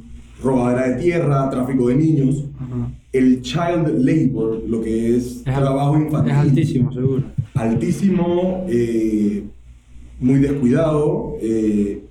robadera 0.42 0.88
de 0.88 1.02
tierra, 1.02 1.50
tráfico 1.50 1.88
de 1.88 1.96
niños, 1.96 2.44
Ajá. 2.58 2.90
el 3.12 3.40
child 3.42 3.98
labor, 3.98 4.62
lo 4.68 4.80
que 4.80 5.16
es, 5.16 5.38
Es, 5.38 5.42
trabajo 5.42 5.96
infantil, 5.96 6.32
es 6.32 6.38
altísimo, 6.38 6.92
seguro. 6.92 7.22
altísimo, 7.54 8.64
eh, 8.68 9.44
muy 10.20 10.38
descuidado, 10.38 11.36
eh, 11.40 12.03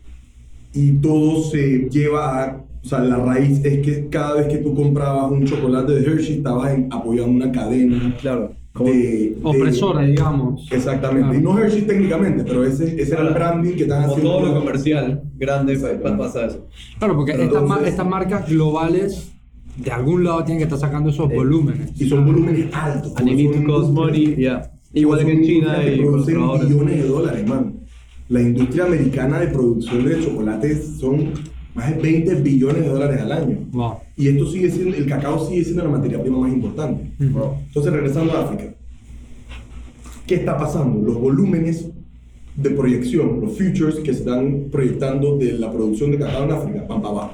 y 0.74 0.92
todo 0.94 1.44
se 1.44 1.88
lleva 1.90 2.44
a, 2.44 2.58
o 2.84 2.88
sea, 2.88 3.00
la 3.00 3.18
raíz 3.18 3.64
es 3.64 3.80
que 3.86 4.08
cada 4.10 4.36
vez 4.36 4.48
que 4.48 4.58
tú 4.58 4.74
comprabas 4.76 5.32
un 5.32 5.46
chocolate 5.46 5.94
de 5.94 6.06
Hershey, 6.12 6.38
estabas 6.38 6.74
en- 6.74 6.88
apoyando 6.92 7.32
una 7.32 7.52
cadena 7.52 8.16
Claro. 8.20 8.52
Como- 8.74 8.90
de, 8.90 8.98
de- 8.98 9.38
Opresora, 9.44 10.02
digamos. 10.02 10.68
Exactamente, 10.72 11.30
Claro. 11.30 11.40
y 11.40 11.44
no 11.44 11.60
Hershey 11.60 11.84
técnicamente, 11.84 12.44
pero 12.44 12.66
ese, 12.66 13.00
ese 13.00 13.14
era 13.14 13.28
el 13.28 13.34
branding 13.36 13.74
que 13.76 13.84
están 13.84 14.04
haciendo. 14.06 14.32
todo 14.32 14.46
lo 14.48 14.60
comercial 14.60 15.22
grande 15.38 15.78
pa- 15.78 16.18
pasa 16.18 16.46
eso. 16.48 16.68
Claro, 16.98 17.16
porque 17.16 17.34
estas, 17.34 17.50
ma- 17.52 17.60
entonces- 17.60 17.88
estas 17.90 18.08
marcas 18.08 18.50
globales 18.50 19.32
de 19.78 19.92
algún 19.92 20.24
lado 20.24 20.44
tienen 20.44 20.58
que 20.58 20.64
estar 20.64 20.80
sacando 20.80 21.10
esos 21.12 21.30
Sí. 21.30 21.36
volúmenes. 21.36 22.02
Y 22.02 22.10
son 22.10 22.26
volúmenes 22.26 22.66
altos. 22.74 23.14
Industrias- 23.22 23.90
money, 23.92 24.36
yeah. 24.38 24.72
Igual 24.96 25.26
que 25.26 25.32
en 25.32 25.44
China 25.44 25.78
que 25.82 25.96
y 25.96 26.00
producen 26.02 26.36
billones 26.68 27.02
de 27.04 27.08
dólares, 27.08 27.48
man. 27.48 27.74
La 28.30 28.42
industria 28.42 28.86
americana 28.86 29.40
de 29.40 29.48
producción 29.48 30.06
de 30.06 30.24
chocolates 30.24 30.98
son 31.00 31.32
más 31.76 31.96
de 31.96 32.02
20 32.02 32.36
billones 32.36 32.84
de 32.84 32.90
dólares 32.90 33.22
al 33.22 33.32
año. 33.32 33.58
Wow. 33.72 33.94
Y 34.16 34.28
esto 34.28 34.50
sigue 34.50 34.70
siendo, 34.70 34.96
el 34.96 35.06
cacao 35.06 35.48
sigue 35.48 35.64
siendo 35.64 35.84
la 35.84 35.90
materia 35.90 36.22
prima 36.22 36.40
más 36.40 36.54
importante. 36.54 37.12
Ujú. 37.20 37.56
Entonces, 37.68 37.94
regresando 37.94 38.34
a 38.34 38.44
África, 38.44 38.74
¿qué 40.28 40.36
está 40.36 40.58
pasando? 40.58 41.02
Los 41.02 41.20
volúmenes 41.20 41.90
de 42.56 42.70
proyección, 42.70 43.42
los 43.42 43.58
futures 43.58 43.96
que 43.96 44.14
se 44.14 44.20
están 44.20 44.66
proyectando 44.72 45.38
de 45.38 45.54
la 45.54 45.72
producción 45.72 46.12
de 46.12 46.20
cacao 46.20 46.44
en 46.44 46.52
África, 46.52 46.86
van 46.88 47.02
para 47.02 47.14
abajo. 47.14 47.34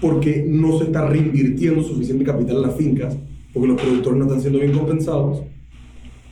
Porque 0.00 0.46
no 0.48 0.78
se 0.78 0.84
está 0.84 1.06
reinvirtiendo 1.06 1.82
suficiente 1.82 2.24
capital 2.24 2.56
en 2.56 2.62
las 2.62 2.76
fincas, 2.76 3.16
porque 3.52 3.68
los 3.68 3.80
productores 3.80 4.18
no 4.18 4.24
están 4.24 4.40
siendo 4.40 4.60
bien 4.60 4.72
compensados, 4.72 5.42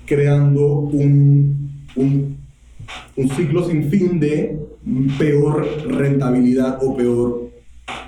creando 0.07 0.67
un, 0.67 1.85
un, 1.97 2.39
un 3.17 3.29
ciclo 3.31 3.65
sin 3.65 3.91
fin 3.91 4.19
de 4.21 4.59
peor 5.19 5.67
rentabilidad 5.89 6.79
o 6.83 6.97
peor 6.97 7.51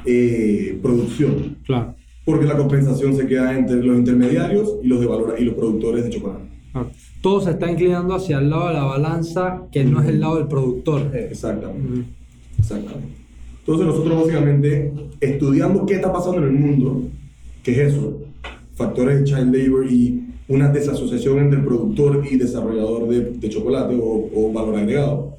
eh, 0.04 0.78
producción 0.82 1.56
Claro. 1.64 1.94
porque 2.24 2.44
la 2.46 2.56
compensación 2.56 3.14
se 3.16 3.26
queda 3.26 3.56
entre 3.58 3.82
los 3.82 3.98
intermediarios 3.98 4.76
y 4.82 4.88
los, 4.88 5.00
de 5.00 5.06
valor, 5.06 5.34
y 5.38 5.44
los 5.44 5.54
productores 5.54 6.04
de 6.04 6.10
chocolate. 6.10 6.44
Todo 7.20 7.40
se 7.40 7.50
está 7.50 7.70
inclinando 7.70 8.14
hacia 8.14 8.38
el 8.38 8.48
lado 8.48 8.68
de 8.68 8.74
la 8.74 8.84
balanza 8.84 9.62
que 9.72 9.84
no 9.84 10.00
es 10.00 10.08
el 10.08 10.20
lado 10.20 10.36
del 10.36 10.46
productor. 10.46 11.10
Exactamente. 11.14 12.06
Exactamente. 12.58 13.08
Entonces 13.60 13.86
nosotros 13.86 14.20
básicamente 14.20 14.92
estudiando 15.20 15.84
qué 15.86 15.94
está 15.94 16.12
pasando 16.12 16.38
en 16.38 16.44
el 16.44 16.52
mundo, 16.52 17.02
que 17.62 17.72
es 17.72 17.92
eso, 17.92 18.18
factores 18.74 19.18
de 19.18 19.24
child 19.24 19.54
labor 19.54 19.86
y 19.90 20.29
una 20.50 20.68
desasociación 20.68 21.38
entre 21.38 21.60
productor 21.60 22.24
y 22.30 22.36
desarrollador 22.36 23.08
de, 23.08 23.20
de 23.32 23.48
chocolate 23.48 23.94
o, 23.94 24.28
o 24.34 24.52
valor 24.52 24.76
agregado, 24.76 25.36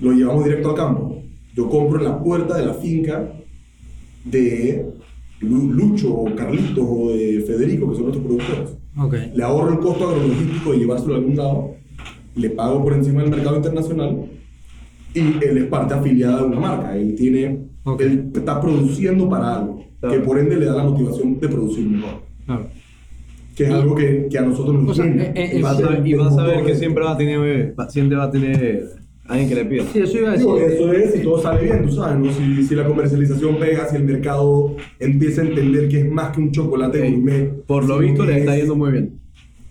lo 0.00 0.12
llevamos 0.12 0.44
directo 0.44 0.70
al 0.70 0.74
campo. 0.76 1.22
Yo 1.54 1.68
compro 1.68 1.98
en 1.98 2.04
la 2.04 2.22
puerta 2.22 2.58
de 2.58 2.66
la 2.66 2.74
finca 2.74 3.32
de 4.24 4.86
Lu- 5.40 5.72
Lucho 5.72 6.12
o 6.14 6.34
Carlitos 6.34 6.84
o 6.88 7.10
de 7.12 7.42
Federico, 7.46 7.88
que 7.90 7.94
son 7.96 8.04
nuestros 8.04 8.24
productores. 8.26 8.70
Ok. 8.98 9.14
Le 9.34 9.42
ahorro 9.42 9.72
el 9.72 9.78
costo 9.78 10.08
agrologístico 10.08 10.72
de 10.72 10.78
llevárselo 10.78 11.14
a 11.14 11.16
algún 11.18 11.36
lado, 11.36 11.70
le 12.34 12.50
pago 12.50 12.82
por 12.82 12.92
encima 12.92 13.22
del 13.22 13.30
mercado 13.30 13.56
internacional 13.56 14.26
y 15.14 15.20
él 15.20 15.58
es 15.58 15.64
parte 15.66 15.94
afiliada 15.94 16.40
de 16.40 16.44
una 16.46 16.60
marca. 16.60 16.96
Él 16.96 17.14
tiene, 17.16 17.58
Ok. 17.84 18.00
él 18.02 18.30
está 18.34 18.60
produciendo 18.60 19.28
para 19.28 19.56
algo, 19.60 19.84
Claro. 20.00 20.14
que 20.14 20.20
por 20.26 20.38
ende 20.38 20.56
le 20.56 20.64
da 20.66 20.76
la 20.76 20.84
motivación 20.84 21.38
de 21.38 21.48
producir 21.48 21.86
mejor. 21.86 22.22
Claro. 22.46 22.66
Que 23.60 23.66
es 23.66 23.74
algo 23.74 23.94
que, 23.94 24.26
que 24.30 24.38
a 24.38 24.42
nosotros 24.42 24.82
nos 24.82 24.96
llena. 24.98 25.22
eh, 25.24 25.32
eh, 25.36 25.50
Y 25.58 25.60
vas 25.62 25.78
a, 25.82 25.94
el- 25.98 26.06
y 26.06 26.12
el 26.12 26.18
vas 26.18 26.38
a 26.38 26.44
ver 26.46 26.64
que 26.64 26.74
siempre 26.74 27.04
va 27.04 27.12
a 27.12 27.16
tener, 27.18 27.74
siempre 27.90 28.16
va 28.16 28.24
a 28.24 28.30
tener 28.30 28.84
alguien 29.28 29.48
que 29.50 29.54
le 29.54 29.64
pida. 29.66 29.84
Sí, 29.92 29.98
eso 29.98 30.16
iba 30.18 30.28
a 30.30 30.32
decir. 30.32 30.46
Digo, 30.46 30.58
eso 30.60 30.92
es 30.94 31.12
si 31.12 31.18
todo 31.20 31.42
sale 31.42 31.62
bien, 31.64 31.84
tú 31.86 31.92
sabes, 31.92 32.18
¿no? 32.18 32.32
Si, 32.32 32.64
si 32.64 32.74
la 32.74 32.84
comercialización 32.86 33.58
pega, 33.58 33.86
si 33.86 33.96
el 33.96 34.04
mercado 34.04 34.76
empieza 34.98 35.42
a 35.42 35.44
entender 35.44 35.90
que 35.90 36.00
es 36.00 36.10
más 36.10 36.34
que 36.34 36.40
un 36.40 36.52
chocolate 36.52 37.04
Ey, 37.06 37.12
gourmet. 37.12 37.50
Por 37.66 37.84
lo 37.86 37.98
visto 37.98 38.24
le 38.24 38.38
está 38.38 38.54
es- 38.54 38.60
yendo 38.60 38.76
muy 38.76 38.92
bien. 38.92 39.12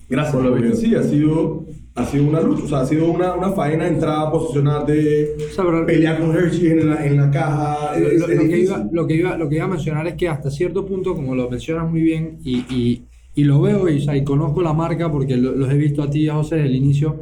Gracias, 0.07 0.35
Por 0.35 0.45
lo 0.45 0.53
visto. 0.53 0.75
sí, 0.77 0.93
ha 0.93 1.01
sido, 1.03 1.65
ha 1.95 2.05
sido 2.05 2.23
una 2.25 2.41
lucha, 2.41 2.63
o 2.63 2.67
sea, 2.67 2.79
ha 2.81 2.85
sido 2.85 3.11
una, 3.11 3.33
una 3.33 3.49
faena 3.53 3.87
entrar, 3.87 4.31
posicionarte, 4.31 5.31
O 5.51 5.53
sea, 5.53 5.63
pero- 5.65 5.85
pelear 5.85 6.19
con 6.19 6.35
Hershey 6.35 6.67
en 6.67 6.89
la, 6.89 7.05
en 7.05 7.17
la 7.17 7.31
caja. 7.31 7.97
Lo, 7.99 8.07
lo- 8.07 8.27
lo 8.35 8.47
que 8.49 8.59
iba, 8.59 8.87
lo, 8.91 9.07
que 9.07 9.13
iba, 9.15 9.35
lo 9.37 9.49
que 9.49 9.55
iba 9.55 9.65
a 9.65 9.67
mencionar 9.67 10.05
es 10.07 10.13
que 10.13 10.27
hasta 10.29 10.51
cierto 10.51 10.85
punto, 10.85 11.15
como 11.15 11.33
lo 11.35 11.49
mencionas 11.49 11.89
muy 11.89 12.01
bien, 12.01 12.37
y, 12.43 12.57
y, 12.69 13.03
y 13.39 13.43
lo 13.43 13.61
veo 13.61 13.87
y, 13.89 13.97
o 13.97 14.01
sea, 14.01 14.15
y 14.17 14.23
conozco 14.23 14.61
la 14.61 14.73
marca 14.73 15.11
porque 15.11 15.37
lo- 15.37 15.53
los 15.55 15.69
he 15.71 15.77
visto 15.77 16.03
a 16.03 16.09
ti 16.09 16.21
y 16.21 16.29
a 16.29 16.35
José 16.35 16.55
desde 16.55 16.69
el 16.69 16.75
inicio, 16.75 17.15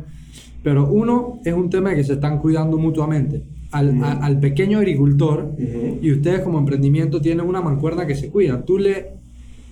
pero 0.64 0.88
uno 0.90 1.40
es 1.46 1.54
un 1.54 1.70
tema 1.70 1.92
de 1.92 1.98
que 1.98 2.04
se 2.04 2.14
están 2.14 2.40
cuidando 2.40 2.78
mutuamente. 2.78 3.44
Al, 3.72 4.02
a- 4.04 4.14
al 4.14 4.40
pequeño 4.40 4.78
agricultor 4.80 5.52
Ujú. 5.54 5.98
y 6.02 6.12
ustedes 6.14 6.40
como 6.42 6.58
emprendimiento 6.58 7.20
tienen 7.22 7.46
una 7.46 7.62
mancuerna 7.62 8.08
que 8.08 8.16
se 8.16 8.30
cuidan. 8.30 8.64
Tú 8.66 8.78
le, 8.78 9.08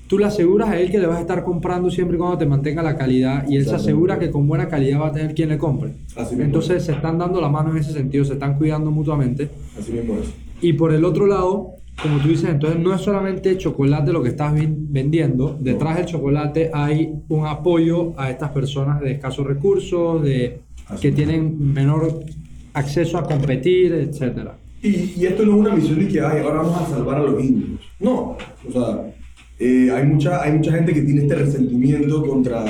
tú 0.07 0.17
le 0.19 0.25
aseguras 0.25 0.69
a 0.69 0.77
él 0.79 0.91
que 0.91 0.99
le 0.99 1.07
vas 1.07 1.17
a 1.17 1.21
estar 1.21 1.43
comprando 1.45 1.89
siempre 1.89 2.15
y 2.17 2.19
cuando 2.19 2.37
te 2.37 2.45
mantenga 2.45 2.83
la 2.83 2.95
calidad 2.97 3.45
y 3.47 3.55
él 3.55 3.65
se 3.65 3.73
asegura 3.75 4.19
que 4.19 4.29
con 4.31 4.47
buena 4.47 4.67
calidad 4.67 4.99
va 5.01 5.07
a 5.07 5.11
tener 5.13 5.33
quien 5.33 5.47
le 5.49 5.57
compre. 5.57 5.91
Así 6.17 6.35
Entonces 6.39 6.77
es. 6.77 6.83
se 6.85 6.91
están 6.91 7.17
dando 7.17 7.39
la 7.41 7.47
mano 7.49 7.71
en 7.71 7.77
ese 7.77 7.93
sentido, 7.93 8.25
se 8.25 8.33
están 8.33 8.57
cuidando 8.57 8.91
mutuamente. 8.91 9.49
Así 9.79 9.93
mismo 9.93 10.15
es. 10.21 10.29
Y 10.61 10.73
por 10.73 10.93
el 10.93 11.05
otro 11.05 11.25
lado, 11.25 11.74
como 12.01 12.19
tú 12.19 12.27
dices, 12.29 12.49
entonces 12.49 12.79
no 12.79 12.93
es 12.93 13.01
solamente 13.01 13.57
chocolate 13.57 14.11
lo 14.11 14.21
que 14.21 14.29
estás 14.29 14.53
ven- 14.53 14.87
vendiendo, 14.91 15.57
detrás 15.59 15.97
del 15.97 16.05
chocolate 16.05 16.69
hay 16.73 17.13
un 17.29 17.45
apoyo 17.47 18.13
a 18.19 18.29
estas 18.29 18.51
personas 18.51 18.99
de 19.01 19.11
escasos 19.13 19.45
recursos, 19.47 20.21
de, 20.21 20.59
que 21.01 21.11
tienen 21.11 21.73
menor 21.73 22.19
acceso 22.73 23.17
a 23.17 23.23
competir. 23.23 24.11
Y, 24.83 25.13
y 25.17 25.25
esto 25.25 25.45
no 25.45 25.53
es 25.53 25.57
una 25.59 25.75
misión 25.75 25.97
de 25.99 26.07
que 26.07 26.21
"Ay, 26.21 26.41
ahora 26.43 26.61
vamos 26.61 26.81
a 26.81 26.85
salvar 26.89 27.17
a 27.17 27.23
los 27.23 27.43
indios. 27.43 27.79
No, 27.99 28.37
o 28.67 28.71
sea, 28.71 29.13
eh, 29.57 29.89
hay, 29.91 30.05
mucha, 30.05 30.43
hay 30.43 30.51
mucha 30.53 30.73
gente 30.73 30.93
que 30.93 31.01
tiene 31.01 31.21
este 31.21 31.35
resentimiento 31.35 32.23
contra, 32.25 32.65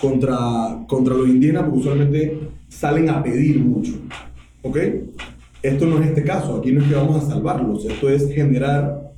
contra, 0.00 0.78
contra 0.86 1.14
los 1.14 1.28
indígenas 1.28 1.64
porque 1.64 1.78
usualmente 1.80 2.38
salen 2.68 3.10
a 3.10 3.22
pedir 3.22 3.58
mucho. 3.58 3.92
¿Ok? 4.62 4.78
Esto 5.64 5.86
no 5.86 5.98
es 5.98 6.08
este 6.08 6.22
caso, 6.22 6.56
aquí 6.56 6.72
no 6.72 6.82
es 6.82 6.88
que 6.88 6.94
vamos 6.94 7.24
a 7.24 7.26
salvarlos, 7.26 7.86
esto 7.86 8.10
es 8.10 8.30
generar 8.34 9.12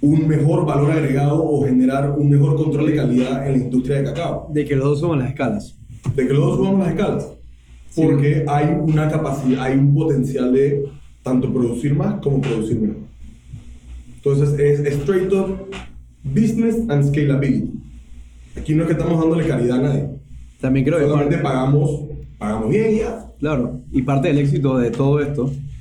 un 0.00 0.26
mejor 0.26 0.66
valor 0.66 0.90
agregado 0.90 1.44
o 1.44 1.64
generar 1.64 2.10
un 2.10 2.28
mejor 2.28 2.56
control 2.56 2.88
de 2.88 2.96
calidad 2.96 3.46
en 3.46 3.52
la 3.52 3.64
industria 3.66 3.98
de 3.98 4.04
cacao. 4.06 4.48
De 4.52 4.64
que 4.64 4.74
los 4.74 4.84
dos 4.84 4.98
suban 4.98 5.20
las 5.20 5.28
escalas. 5.28 5.76
De 6.16 6.26
que 6.26 6.34
los 6.34 6.44
dos 6.44 6.56
subamos 6.56 6.80
las 6.80 6.88
escalas. 6.88 7.28
Porque 7.94 8.44
hay 8.48 8.76
una 8.80 9.08
capacidad, 9.08 9.62
hay 9.62 9.78
un 9.78 9.94
potencial 9.94 10.52
de 10.52 10.88
tanto 11.22 11.52
producir 11.52 11.94
más 11.94 12.20
como 12.20 12.40
producir 12.40 12.80
mejor. 12.80 12.96
Entonces 14.16 14.58
es 14.58 14.80
straight 15.00 15.32
up 15.32 15.70
business 16.24 16.78
and 16.88 17.04
scalability. 17.04 17.74
Aquí 18.56 18.74
no 18.74 18.82
es 18.82 18.88
que 18.88 18.94
estamos 18.94 19.20
dándole 19.20 19.46
caridad 19.46 19.78
a 19.78 19.82
nadie. 19.82 20.08
También 20.60 20.84
creo 20.84 20.98
que 20.98 21.04
Solamente 21.04 21.38
pagamos, 21.38 22.06
pagamos 22.38 22.70
bien 22.70 22.92
y 22.92 22.98
ya. 22.98 23.24
claro, 23.38 23.82
y 23.92 24.02
parte 24.02 24.26
del 24.26 24.38
éxito 24.38 24.78
de 24.78 24.90
todo 24.90 25.20
esto 25.20 25.52
es 25.52 25.75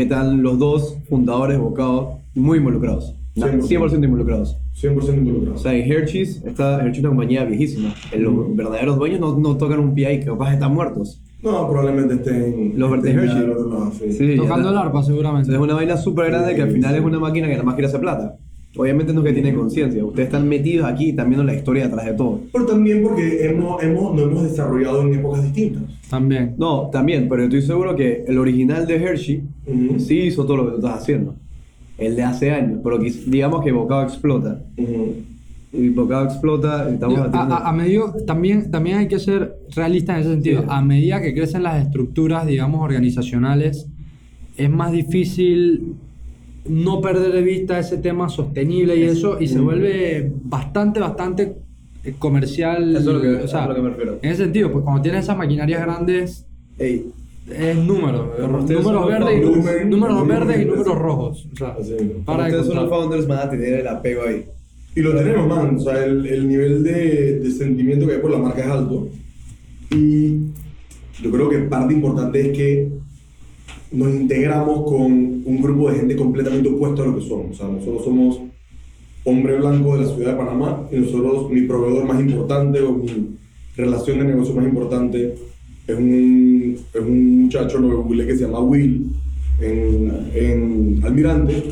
que 0.00 0.04
están 0.04 0.42
los 0.42 0.58
dos 0.58 0.96
fundadores 1.10 1.58
de 1.58 1.62
Bocado 1.62 2.20
muy 2.34 2.56
involucrados. 2.56 3.14
100%. 3.36 3.68
100% 3.68 4.02
involucrados. 4.02 4.56
100% 4.80 5.18
involucrado. 5.18 5.56
O 5.56 5.58
sea, 5.58 5.74
en 5.74 5.92
Hershey's, 5.92 6.42
está, 6.42 6.76
Hershey's 6.76 6.96
es 6.96 7.00
una 7.00 7.08
compañía 7.10 7.44
viejísima. 7.44 7.94
Los 8.16 8.56
verdaderos 8.56 8.96
dueños 8.96 9.20
no, 9.20 9.38
no 9.38 9.58
tocan 9.58 9.78
un 9.78 9.94
pie 9.94 10.06
ahí, 10.06 10.20
que 10.20 10.26
capaz 10.26 10.54
están 10.54 10.72
muertos. 10.72 11.20
no, 11.42 11.68
probablemente 11.68 12.14
estén. 12.14 12.72
Los 12.78 12.94
estén 12.94 13.18
Hershey. 13.18 13.46
los 13.46 13.70
demás, 13.70 13.94
sí. 13.94 14.36
Tocando 14.36 14.70
el 14.70 14.78
arpa 14.78 15.02
seguramente. 15.02 15.50
Entonces 15.50 15.60
es 15.60 15.60
una 15.60 15.74
vaina 15.74 15.96
súper 15.98 16.30
grande 16.30 16.54
que 16.54 16.62
al 16.62 16.70
final 16.70 16.92
sí. 16.92 16.98
es 16.98 17.04
una 17.04 17.18
máquina 17.18 17.46
que 17.46 17.52
nada 17.52 17.64
más 17.64 17.74
quiere 17.74 17.88
hacer 17.88 18.00
plata. 18.00 18.38
Obviamente 18.76 19.12
no 19.12 19.20
es 19.20 19.26
que 19.26 19.32
tiene 19.32 19.52
conciencia. 19.52 20.04
Ustedes 20.04 20.28
están 20.28 20.48
metidos 20.48 20.86
aquí 20.86 21.06
y 21.06 21.10
están 21.10 21.28
viendo 21.28 21.42
la 21.44 21.54
historia 21.54 21.84
detrás 21.88 22.06
de 22.06 22.12
todo. 22.14 22.40
Pero 22.52 22.66
también 22.66 23.02
porque 23.02 23.44
hemos, 23.46 23.82
hemos, 23.82 24.14
nos 24.14 24.22
hemos 24.30 24.42
desarrollado 24.44 25.02
en 25.02 25.14
épocas 25.14 25.42
distintas. 25.42 25.82
También. 26.08 26.54
No, 26.56 26.88
también, 26.90 27.28
pero 27.28 27.42
estoy 27.44 27.62
seguro 27.62 27.96
que 27.96 28.24
el 28.28 28.38
original 28.38 28.86
de 28.86 28.94
Hershey 28.96 29.42
sí 29.98 30.20
hizo 30.20 30.44
todo 30.44 30.56
lo 30.58 30.64
que 30.66 30.70
tú 30.72 30.76
estás 30.86 31.02
haciendo. 31.02 31.34
El 31.98 32.14
de 32.16 32.22
hace 32.22 32.52
años, 32.52 32.78
pero 32.82 32.98
que- 33.00 33.12
digamos 33.26 33.62
que 33.64 33.72
Bocado 33.72 34.04
explota. 34.04 34.62
Ujú. 34.76 35.14
Y 35.72 35.88
Bocado 35.90 36.24
explota, 36.26 36.88
estamos 36.88 37.18
A, 37.18 37.26
batiendo- 37.26 37.54
a- 37.54 37.68
a 37.68 37.72
medida, 37.72 38.02
también, 38.26 38.70
también 38.70 38.98
hay 38.98 39.08
que 39.08 39.18
ser 39.18 39.56
realista 39.74 40.14
en 40.14 40.20
ese 40.20 40.30
sentido. 40.30 40.60
Sí. 40.62 40.66
A 40.70 40.80
medida 40.80 41.20
que 41.20 41.34
crecen 41.34 41.64
las 41.64 41.84
estructuras, 41.84 42.46
digamos, 42.46 42.82
organizacionales, 42.82 43.86
es 44.56 44.70
más 44.70 44.92
difícil 44.92 45.94
no 46.68 47.00
perder 47.00 47.32
de 47.32 47.42
vista 47.42 47.78
ese 47.78 47.98
tema 47.98 48.28
sostenible 48.28 48.96
y 48.96 49.02
eso, 49.04 49.40
y 49.40 49.48
se 49.48 49.58
vuelve 49.58 50.30
bastante, 50.44 51.00
bastante 51.00 51.54
eh, 52.04 52.14
comercial. 52.18 52.96
Eso 52.96 53.10
es 53.10 53.16
lo 53.16 53.20
que- 53.22 53.44
o 53.44 53.48
sea, 53.48 53.62
es 53.62 53.68
lo 53.68 53.74
que 53.74 53.82
me 53.82 53.90
refiero. 53.90 54.18
En 54.22 54.30
ese 54.30 54.44
sentido, 54.44 54.70
pues 54.72 54.84
cuando 54.84 55.02
tienes 55.02 55.24
esas 55.24 55.36
maquinarias 55.36 55.80
grandes, 55.82 56.46
Ey, 56.78 57.06
es 57.50 57.76
son 57.76 57.86
Números 57.86 59.06
verdes, 59.06 59.42
y, 59.82 59.84
números 59.86 60.26
verdes 60.28 60.62
y 60.62 60.64
números 60.64 60.98
rojos. 60.98 61.46
O 61.52 61.56
sea, 61.56 61.76
para 62.24 62.44
de 62.44 62.50
ustedes 62.50 62.66
son 62.66 62.76
los 62.76 62.88
founders, 62.88 63.26
van 63.26 63.38
a 63.46 63.50
tener 63.50 63.80
el 63.80 63.88
apego 63.88 64.22
ahí. 64.26 64.44
Y 64.94 65.00
lo 65.00 65.14
tenemos, 65.14 65.46
man. 65.46 65.76
O 65.76 65.80
sea, 65.80 66.04
el, 66.04 66.26
el 66.26 66.48
nivel 66.48 66.82
de, 66.82 67.38
de 67.40 67.50
sentimiento 67.50 68.06
que 68.06 68.14
hay 68.14 68.20
por 68.20 68.30
la 68.30 68.38
marca 68.38 68.60
es 68.62 68.66
alto. 68.66 69.08
Y 69.94 70.36
yo 71.22 71.30
creo 71.30 71.48
que 71.48 71.58
parte 71.60 71.92
importante 71.94 72.40
es 72.40 72.56
que 72.56 72.88
nos 73.92 74.14
integramos 74.14 74.84
con 74.84 75.02
un 75.44 75.62
grupo 75.62 75.90
de 75.90 75.98
gente 75.98 76.16
completamente 76.16 76.68
opuesto 76.68 77.02
a 77.02 77.06
lo 77.06 77.16
que 77.16 77.24
somos. 77.26 77.52
O 77.52 77.54
sea, 77.54 77.68
nosotros 77.68 78.04
somos 78.04 78.40
hombre 79.24 79.56
blanco 79.56 79.96
de 79.96 80.04
la 80.04 80.14
ciudad 80.14 80.32
de 80.32 80.38
Panamá 80.38 80.88
y 80.90 80.96
nosotros, 80.96 81.50
mi 81.50 81.62
proveedor 81.62 82.04
más 82.04 82.20
importante 82.20 82.80
o 82.80 82.92
mi 82.92 83.36
relación 83.76 84.18
de 84.18 84.24
negocio 84.24 84.54
más 84.54 84.64
importante 84.64 85.34
es 85.86 85.96
un, 85.96 86.76
es 86.92 87.00
un 87.00 87.42
muchacho 87.42 87.78
nuevo 87.80 88.08
que 88.08 88.36
se 88.36 88.44
llama 88.44 88.60
Will 88.60 89.12
en, 89.60 90.30
en 90.34 91.00
Almirante 91.04 91.62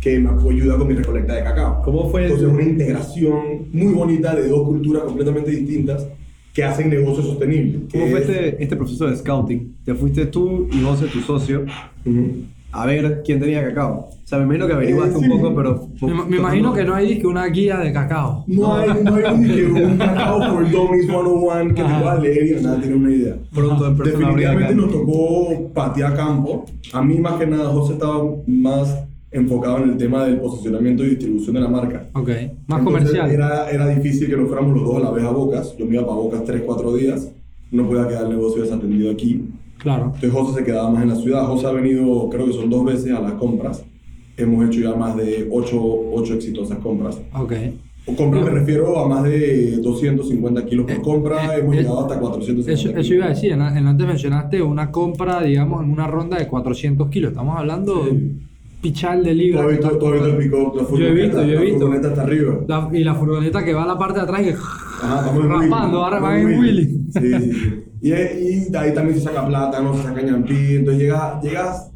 que 0.00 0.18
me 0.18 0.30
ayuda 0.30 0.76
con 0.76 0.88
mi 0.88 0.94
recolecta 0.94 1.34
de 1.34 1.44
cacao. 1.44 1.80
¿Cómo 1.84 2.10
fue 2.10 2.24
Entonces, 2.24 2.48
una 2.48 2.62
integración 2.62 3.68
muy 3.72 3.94
bonita 3.94 4.34
de 4.34 4.48
dos 4.48 4.66
culturas 4.66 5.04
completamente 5.04 5.52
distintas 5.52 6.08
que 6.52 6.64
hacen 6.64 6.90
negocios 6.90 7.26
sostenibles. 7.26 7.82
¿Cómo 7.92 8.06
fue 8.08 8.20
es- 8.20 8.28
este, 8.28 8.62
este 8.62 8.76
proceso 8.76 9.06
de 9.06 9.16
scouting? 9.16 9.76
Te 9.84 9.94
fuiste 9.94 10.26
tú 10.26 10.68
y 10.72 10.82
José, 10.82 11.06
tu 11.06 11.20
socio, 11.20 11.64
Ujú. 12.04 12.26
a 12.72 12.86
ver 12.86 13.22
quién 13.24 13.40
tenía 13.40 13.62
cacao. 13.66 14.08
O 14.24 14.26
sea, 14.32 14.38
me 14.38 14.44
imagino 14.44 14.66
que 14.66 14.72
averiguaste 14.72 15.14
Eh, 15.14 15.18
un 15.18 15.24
sí. 15.24 15.30
poco, 15.30 15.54
pero... 15.54 15.88
Me, 16.00 16.24
me 16.24 16.36
imagino 16.38 16.72
que 16.72 16.84
no 16.84 16.94
hay 16.94 17.18
que 17.18 17.26
una 17.26 17.46
guía 17.46 17.78
de 17.80 17.92
cacao. 17.92 18.44
No 18.46 18.74
hay, 18.76 18.88
no 19.04 19.14
hay 19.14 19.24
un, 19.34 19.44
que 19.46 19.64
un 19.66 19.96
cacao 19.98 20.42
for 20.54 20.70
dummies 20.70 21.04
101 21.06 21.68
que 21.68 21.74
te 21.74 21.80
Ajá. 21.82 22.00
puedas 22.00 22.22
leer 22.22 22.58
y 22.58 22.62
nada, 22.62 22.80
tiene 22.80 22.96
una 22.96 23.10
idea. 23.10 23.36
Pronto 23.54 23.86
en 23.86 23.96
persona 23.96 24.26
Definitivamente 24.28 24.74
nos 24.74 24.90
tocó 24.90 25.68
patear 25.74 26.16
campo. 26.16 26.64
A 26.94 27.02
mí 27.02 27.18
más 27.18 27.34
que 27.34 27.46
nada 27.46 27.68
José 27.70 27.92
estaba 27.94 28.24
más 28.46 29.04
enfocado 29.32 29.78
en 29.82 29.90
el 29.90 29.96
tema 29.96 30.24
del 30.24 30.38
posicionamiento 30.40 31.04
y 31.04 31.10
distribución 31.10 31.54
de 31.54 31.60
la 31.62 31.68
marca. 31.68 32.06
Ok, 32.14 32.28
más 32.28 32.80
Entonces, 32.80 32.84
comercial. 32.84 33.30
Era, 33.30 33.70
era 33.70 33.88
difícil 33.88 34.28
que 34.28 34.36
nos 34.36 34.46
fuéramos 34.48 34.74
los 34.76 34.84
dos 34.84 34.96
a 34.96 35.00
la 35.00 35.10
vez 35.10 35.24
a 35.24 35.30
Bocas. 35.30 35.74
Yo 35.78 35.86
me 35.86 35.94
iba 35.94 36.02
para 36.06 36.16
Bocas 36.16 36.44
3, 36.44 36.62
4 36.66 36.94
días. 36.94 37.30
No 37.70 37.86
podía 37.88 38.06
quedar 38.08 38.24
el 38.24 38.30
negocio 38.30 38.62
desatendido 38.62 39.10
aquí. 39.10 39.42
Claro. 39.78 40.04
Entonces 40.14 40.30
José 40.32 40.58
se 40.60 40.64
quedaba 40.64 40.90
más 40.90 41.02
en 41.02 41.08
la 41.08 41.16
ciudad. 41.16 41.46
José 41.46 41.66
ha 41.66 41.72
venido, 41.72 42.28
creo 42.30 42.46
que 42.46 42.52
son 42.52 42.68
dos 42.68 42.84
veces 42.84 43.12
a 43.12 43.20
las 43.20 43.32
compras. 43.32 43.82
Hemos 44.36 44.66
hecho 44.66 44.80
ya 44.80 44.94
más 44.94 45.16
de 45.16 45.48
8, 45.50 46.34
exitosas 46.34 46.78
compras. 46.78 47.18
Ok. 47.34 47.52
O 48.04 48.16
compras 48.16 48.44
me 48.44 48.50
refiero 48.50 48.98
a 48.98 49.08
más 49.08 49.22
de 49.22 49.76
250 49.76 50.66
kilos 50.66 50.86
por 50.86 50.94
Eh, 50.96 51.00
compra. 51.02 51.54
eh, 51.56 51.60
Hemos 51.60 51.74
eh, 51.74 51.78
llegado 51.78 52.00
hasta 52.00 52.18
450 52.18 52.72
Eso, 52.72 52.88
kilos. 52.88 53.04
eso 53.06 53.14
iba 53.14 53.26
a 53.26 53.28
decir, 53.28 53.52
en, 53.52 53.60
en 53.62 53.86
antes 53.86 54.06
mencionaste 54.06 54.60
una 54.60 54.90
compra, 54.90 55.40
digamos, 55.42 55.82
en 55.84 55.90
una 55.90 56.06
ronda 56.08 56.36
de 56.38 56.48
400 56.48 57.08
kilos. 57.08 57.30
Estamos 57.30 57.56
hablando 57.56 58.04
Sí. 58.04 58.38
Pichal 58.82 59.22
de 59.24 59.34
libra. 59.34 59.62
has 59.62 59.68
visto, 59.70 59.86
has 59.86 59.92
visto 59.92 60.12
el 60.12 60.20
la 60.20 60.26
Yo 60.26 61.06
he 61.06 61.12
visto, 61.14 61.42
yo 61.44 61.52
he 61.52 61.54
la 61.54 61.60
visto. 61.60 61.78
furgoneta 61.78 62.08
está 62.08 62.22
arriba. 62.22 62.60
La- 62.68 62.90
y 62.92 63.04
la 63.04 63.14
furgoneta 63.14 63.64
que 63.64 63.72
va 63.74 63.84
a 63.84 63.86
la 63.86 63.98
parte 63.98 64.16
de 64.18 64.22
atrás 64.22 64.40
y 64.42 64.44
que 64.44 64.50
Ajá, 65.02 65.32
raspando, 65.48 66.04
ahora 66.04 66.18
van 66.20 66.38
en 66.52 66.58
Willy. 66.60 66.84
Sí, 67.12 67.20
sí, 67.20 67.52
sí. 67.52 67.84
Y, 68.02 68.08
y 68.10 68.76
ahí 68.76 68.92
también 68.94 69.16
se 69.16 69.20
saca 69.24 69.46
plátano, 69.46 69.94
se 69.96 70.02
saca 70.02 70.20
ñampí, 70.22 70.76
entonces 70.76 71.00
llegas, 71.02 71.42
llegas, 71.42 71.90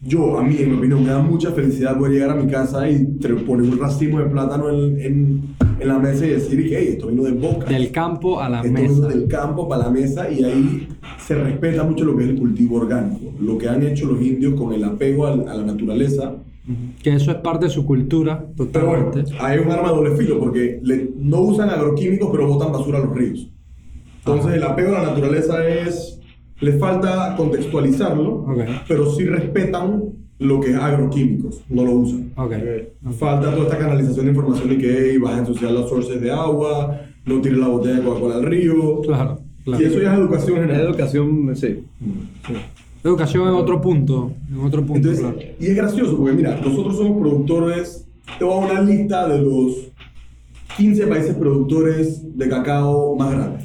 yo, 0.00 0.36
a 0.38 0.42
mí, 0.42 0.56
en 0.58 0.70
mi 0.72 0.76
opinión, 0.78 1.02
me 1.04 1.10
da 1.10 1.20
mucha 1.20 1.52
felicidad 1.52 1.96
poder 1.96 2.14
llegar 2.14 2.30
a 2.30 2.34
mi 2.34 2.50
casa 2.50 2.88
y 2.90 2.96
tre- 3.20 3.44
poner 3.46 3.70
un 3.70 3.78
racimo 3.78 4.18
de 4.18 4.26
plátano 4.26 4.68
en, 4.70 5.00
en, 5.00 5.51
en 5.82 5.88
la 5.88 5.98
mesa 5.98 6.26
y 6.26 6.30
decir, 6.30 6.66
hey, 6.70 6.86
esto 6.92 7.08
vino 7.08 7.22
de 7.24 7.32
boca. 7.32 7.66
Del 7.66 7.90
campo 7.90 8.40
a 8.40 8.48
la 8.48 8.60
Esto 8.62 8.68
vino 8.74 8.94
mesa. 8.94 9.08
del 9.08 9.28
campo 9.28 9.68
para 9.68 9.84
la 9.84 9.90
mesa 9.90 10.30
y 10.30 10.42
ahí 10.44 10.88
se 11.18 11.34
respeta 11.34 11.84
mucho 11.84 12.04
lo 12.04 12.16
que 12.16 12.24
es 12.24 12.30
el 12.30 12.36
cultivo 12.38 12.76
orgánico, 12.78 13.32
lo 13.40 13.58
que 13.58 13.68
han 13.68 13.82
hecho 13.82 14.06
los 14.06 14.20
indios 14.22 14.54
con 14.54 14.72
el 14.72 14.84
apego 14.84 15.26
al- 15.26 15.48
a 15.48 15.54
la 15.54 15.62
naturaleza. 15.64 16.34
Que 17.02 17.14
eso 17.14 17.32
es 17.32 17.38
parte 17.38 17.64
de 17.66 17.70
su 17.72 17.84
cultura, 17.84 18.46
Pero 18.56 18.86
bueno, 18.86 19.04
totalmente. 19.06 19.36
hay 19.40 19.58
un 19.58 19.70
arma 19.72 19.88
de 19.90 19.94
doble 19.96 20.16
filo 20.16 20.38
porque 20.38 20.78
le- 20.82 21.10
no 21.18 21.40
usan 21.40 21.68
agroquímicos 21.70 22.28
pero 22.30 22.46
botan 22.46 22.70
basura 22.72 22.98
a 22.98 23.02
los 23.04 23.14
ríos. 23.16 23.48
Entonces 24.18 24.54
el 24.54 24.62
apego 24.62 24.94
a 24.94 25.02
la 25.02 25.08
naturaleza 25.08 25.66
es, 25.66 26.20
le 26.60 26.74
falta 26.78 27.34
contextualizarlo, 27.36 28.44
Ok. 28.44 28.60
pero 28.86 29.10
sí 29.10 29.24
respetan 29.24 30.04
lo 30.42 30.60
que 30.60 30.70
es 30.70 30.76
agroquímicos, 30.76 31.62
no 31.68 31.84
lo 31.84 31.92
usan. 31.92 32.32
Ok. 32.36 32.52
Falta 33.18 33.50
toda 33.52 33.64
esta 33.64 33.78
canalización 33.78 34.26
de 34.26 34.32
información 34.32 34.68
de 34.68 34.78
que 34.78 35.10
hey, 35.10 35.18
vas 35.18 35.34
a 35.34 35.38
ensuciar 35.38 35.72
los 35.72 35.88
sources 35.88 36.20
de 36.20 36.30
agua, 36.30 37.00
no 37.24 37.40
tires 37.40 37.58
la 37.58 37.68
botella 37.68 37.96
de 37.96 38.02
Coca-Cola 38.02 38.34
al 38.36 38.42
río. 38.44 39.00
Claro, 39.02 39.40
claro. 39.64 39.82
Y 39.82 39.86
eso 39.86 40.00
ya 40.00 40.12
es 40.14 40.18
educación 40.18 40.56
Es 40.58 40.62
general. 40.66 40.86
educación, 40.88 41.56
sí. 41.56 41.84
Educación 43.04 43.48
en 43.48 43.54
otro 43.54 43.80
punto. 43.80 44.32
En 44.50 44.58
otro 44.60 44.80
punto, 44.84 45.08
Entonces, 45.08 45.20
claro. 45.20 45.38
y 45.58 45.66
es 45.66 45.76
gracioso 45.76 46.16
porque 46.16 46.32
mira, 46.34 46.60
nosotros 46.64 46.96
somos 46.96 47.20
productores, 47.20 48.06
te 48.38 48.44
voy 48.44 48.54
a 48.54 48.72
una 48.72 48.80
lista 48.82 49.28
de 49.28 49.40
los 49.40 49.88
15 50.76 51.06
países 51.08 51.34
productores 51.34 52.36
de 52.38 52.48
cacao 52.48 53.16
más 53.16 53.32
grandes. 53.32 53.64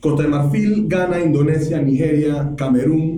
Costa 0.00 0.22
de 0.22 0.28
Marfil, 0.28 0.86
Ghana, 0.88 1.20
Indonesia, 1.20 1.80
Nigeria, 1.82 2.52
Camerún, 2.56 3.15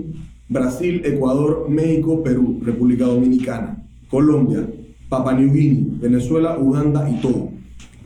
Brasil, 0.49 1.03
Ecuador, 1.05 1.67
México, 1.69 2.23
Perú, 2.23 2.61
República 2.65 3.05
Dominicana, 3.07 3.83
Colombia, 4.11 4.67
Papua 5.09 5.35
New 5.35 5.53
Guinea, 5.53 5.85
Venezuela, 6.01 6.59
Uganda 6.59 7.09
y 7.11 7.21
Togo. 7.21 7.53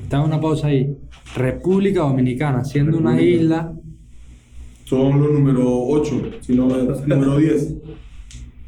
Está 0.02 0.20
una 0.22 0.40
pausa 0.40 0.68
ahí. 0.68 0.96
República 1.36 2.00
Dominicana, 2.00 2.64
siendo 2.64 2.98
una 2.98 3.12
República. 3.12 3.42
isla. 3.42 3.72
Son 4.84 5.20
los 5.20 5.32
número 5.32 5.64
8, 5.66 6.22
si 6.40 6.54
no 6.54 6.68
número 6.68 7.38
10. 7.38 7.74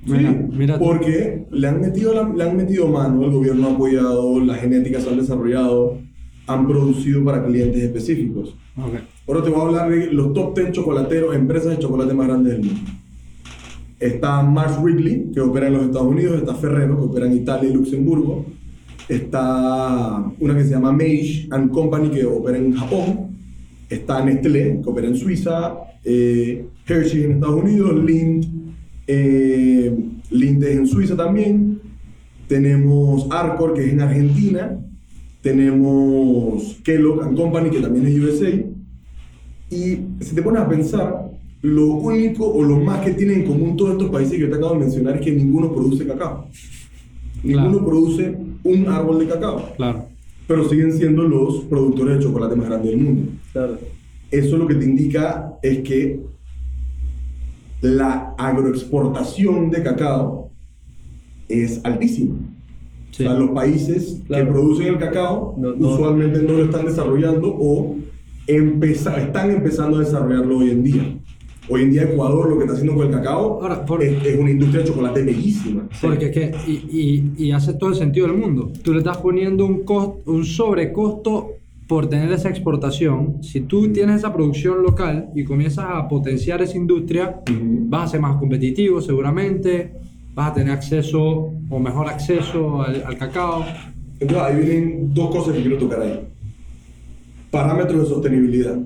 Mira, 0.07 0.33
Sí, 0.33 0.39
mira 0.59 0.79
porque 0.79 1.47
le 1.51 1.67
han, 1.67 1.81
metido 1.81 2.13
la- 2.13 2.29
le 2.29 2.45
han 2.45 2.55
metido 2.59 2.89
mano, 2.89 3.25
el 3.25 3.31
gobierno 3.31 3.69
ha 3.69 3.73
apoyado, 3.73 4.39
las 4.41 4.61
genéticas 4.61 5.03
se 5.03 5.09
han 5.09 5.17
desarrollado, 5.17 5.97
han 6.47 6.67
producido 6.67 7.25
para 7.25 7.43
clientes 7.47 7.83
específicos. 7.83 8.55
Ok. 8.77 9.01
Ahora 9.27 9.43
te 9.43 9.49
voy 9.49 9.61
a 9.61 9.65
hablar 9.65 9.91
de 9.91 10.13
los 10.13 10.35
top 10.35 10.59
10 10.59 10.73
chocolateros, 10.73 11.35
empresas 11.35 11.71
de 11.71 11.79
chocolate 11.79 12.13
más 12.13 12.27
grandes 12.29 12.53
del 12.53 12.65
mundo. 12.67 12.91
Está 14.05 14.43
Mars 14.43 14.77
Wrigley, 14.83 15.31
que 15.33 15.41
opera 15.41 15.69
en 15.69 15.73
los 15.73 15.87
Estados 15.87 16.09
Unidos, 16.09 16.37
está 16.37 16.55
Ferrero, 16.55 16.99
que 16.99 17.05
opera 17.07 17.25
en 17.25 17.33
Italia 17.33 17.71
y 17.71 17.73
Luxemburgo, 17.73 18.45
está 19.09 20.31
una 20.39 20.55
que 20.55 20.65
se 20.65 20.73
llama 20.73 20.93
Mage 20.93 21.49
and 21.51 21.71
Company, 21.71 22.11
que 22.11 22.27
opera 22.27 22.59
en 22.59 22.75
Japón, 22.75 23.31
está 23.89 24.23
Nestlé, 24.23 24.83
que 24.83 24.91
opera 24.91 25.09
en 25.09 25.17
Suiza, 25.17 25.77
eh, 26.05 26.67
Hershey 26.87 27.25
en 27.25 27.33
Estados 27.33 27.63
Unidos, 27.63 28.05
Lind, 28.05 28.75
eh, 29.07 29.97
Lind 30.29 30.65
es 30.65 30.77
en 30.77 30.87
Suiza 30.87 31.17
también, 31.17 31.81
tenemos 32.47 33.27
Arcor, 33.31 33.73
que 33.73 33.87
es 33.87 33.93
en 33.95 34.03
Argentina, 34.03 34.79
tenemos 35.41 36.79
Kellogg 36.85 37.23
and 37.23 37.39
Company, 37.39 37.71
que 37.71 37.81
también 37.81 38.07
es 38.07 38.19
USA, 38.19 38.51
y 39.71 39.99
si 40.21 40.35
te 40.35 40.43
pones 40.43 40.61
a 40.61 40.69
pensar, 40.69 41.24
lo 41.65 41.87
único 41.95 42.47
o 42.47 42.63
lo 42.63 42.79
más 42.79 43.01
que 43.03 43.13
tienen 43.13 43.41
en 43.41 43.47
común 43.47 43.75
todos 43.75 43.93
estos 43.93 44.11
países 44.11 44.35
que 44.35 44.41
yo 44.41 44.51
te 44.51 44.57
acabo 44.57 44.75
de 44.75 44.81
mencionar 44.81 45.17
es 45.17 45.23
que 45.23 45.33
ninguno 45.33 45.73
produce 45.73 46.07
cacao. 46.07 46.47
Ninguno 47.43 47.71
Claro. 47.79 47.87
produce 47.87 48.37
un 48.65 48.87
árbol 48.89 49.19
de 49.21 49.27
cacao, 49.29 49.73
Claro. 49.75 50.05
pero 50.47 50.69
siguen 50.69 50.93
siendo 50.93 51.23
los 51.23 51.61
productores 51.65 52.19
de 52.19 52.23
chocolate 52.25 52.55
más 52.55 52.67
grandes 52.69 52.91
del 52.91 53.01
mundo. 53.01 53.33
Claro. 53.55 53.79
Eso 54.31 54.59
lo 54.59 54.67
que 54.67 54.75
te 54.75 54.85
indica 54.85 55.55
es 55.63 55.79
que 55.79 56.21
la 57.81 58.35
agroexportación 58.37 59.71
de 59.71 59.83
cacao 59.83 60.51
es 61.49 61.81
altísima. 61.83 62.35
Sí. 63.11 63.25
O 63.25 63.31
sea, 63.31 63.39
los 63.39 63.51
países 63.53 64.21
Claro. 64.27 64.45
que 64.47 64.53
producen 64.53 64.87
el 64.89 64.99
cacao 64.99 65.55
No- 65.57 65.75
no. 65.75 65.89
usualmente 65.95 66.43
no 66.43 66.53
lo 66.53 66.65
están 66.65 66.85
desarrollando 66.85 67.49
o 67.59 67.97
empeza- 68.47 69.17
están 69.19 69.51
empezando 69.51 69.97
a 69.97 70.01
desarrollarlo 70.01 70.59
hoy 70.59 70.71
en 70.71 70.83
día. 70.85 71.19
Hoy 71.69 71.83
en 71.83 71.93
día 71.93 72.03
Ecuador 72.03 72.49
lo 72.51 72.57
que 72.59 72.65
está 72.65 72.75
haciendo 72.75 72.95
con 72.95 73.07
el 73.07 73.13
cacao 73.13 73.63
Ahora, 73.63 73.85
por- 73.87 74.03
es, 74.03 74.23
es 74.25 74.39
una 74.39 74.51
industria 74.51 74.83
de 74.83 74.89
chocolate 74.89 75.23
bellísima. 75.23 75.89
Porque 76.03 76.27
es 76.27 76.33
que, 76.33 76.53
y, 76.67 77.33
y, 77.39 77.45
y 77.47 77.51
hace 77.53 77.73
todo 77.75 77.91
el 77.91 77.97
sentido 77.97 78.27
del 78.27 78.37
mundo. 78.37 78.71
Tú 78.83 78.93
le 78.93 78.99
estás 78.99 79.17
poniendo 79.19 79.65
un, 79.65 79.83
costo, 79.85 80.31
un 80.31 80.45
sobrecosto 80.45 81.53
por 81.89 82.07
tener 82.09 82.31
esa 82.33 82.49
exportación. 82.51 83.43
Si 83.43 83.61
tú 83.63 83.93
tienes 83.93 84.17
esa 84.17 84.33
producción 84.35 84.83
local 84.83 85.31
y 85.35 85.45
comienzas 85.45 85.87
a 85.89 86.07
potenciar 86.09 86.61
esa 86.63 86.77
industria, 86.77 87.41
Ujú. 87.51 87.59
vas 87.89 88.05
a 88.05 88.13
ser 88.13 88.21
más 88.21 88.37
competitivo 88.37 89.01
seguramente, 89.01 89.93
vas 90.35 90.51
a 90.51 90.55
tener 90.55 90.73
acceso 90.73 91.51
o 91.71 91.79
mejor 91.79 92.09
acceso 92.09 92.83
al, 92.83 93.03
al 93.07 93.17
cacao. 93.17 93.65
Entonces 94.21 94.47
ahí 94.47 94.57
vienen 94.65 95.15
dos 95.15 95.31
cosas 95.31 95.55
que 95.55 95.61
quiero 95.63 95.79
tocar 95.79 96.01
ahí. 96.03 96.21
Parámetros 97.51 98.01
de 98.03 98.07
sostenibilidad. 98.07 98.79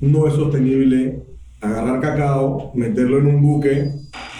No 0.00 0.26
es 0.26 0.34
sostenible 0.34 1.22
agarrar 1.60 2.00
cacao, 2.00 2.72
meterlo 2.74 3.18
en 3.18 3.26
un 3.26 3.42
buque, 3.42 3.92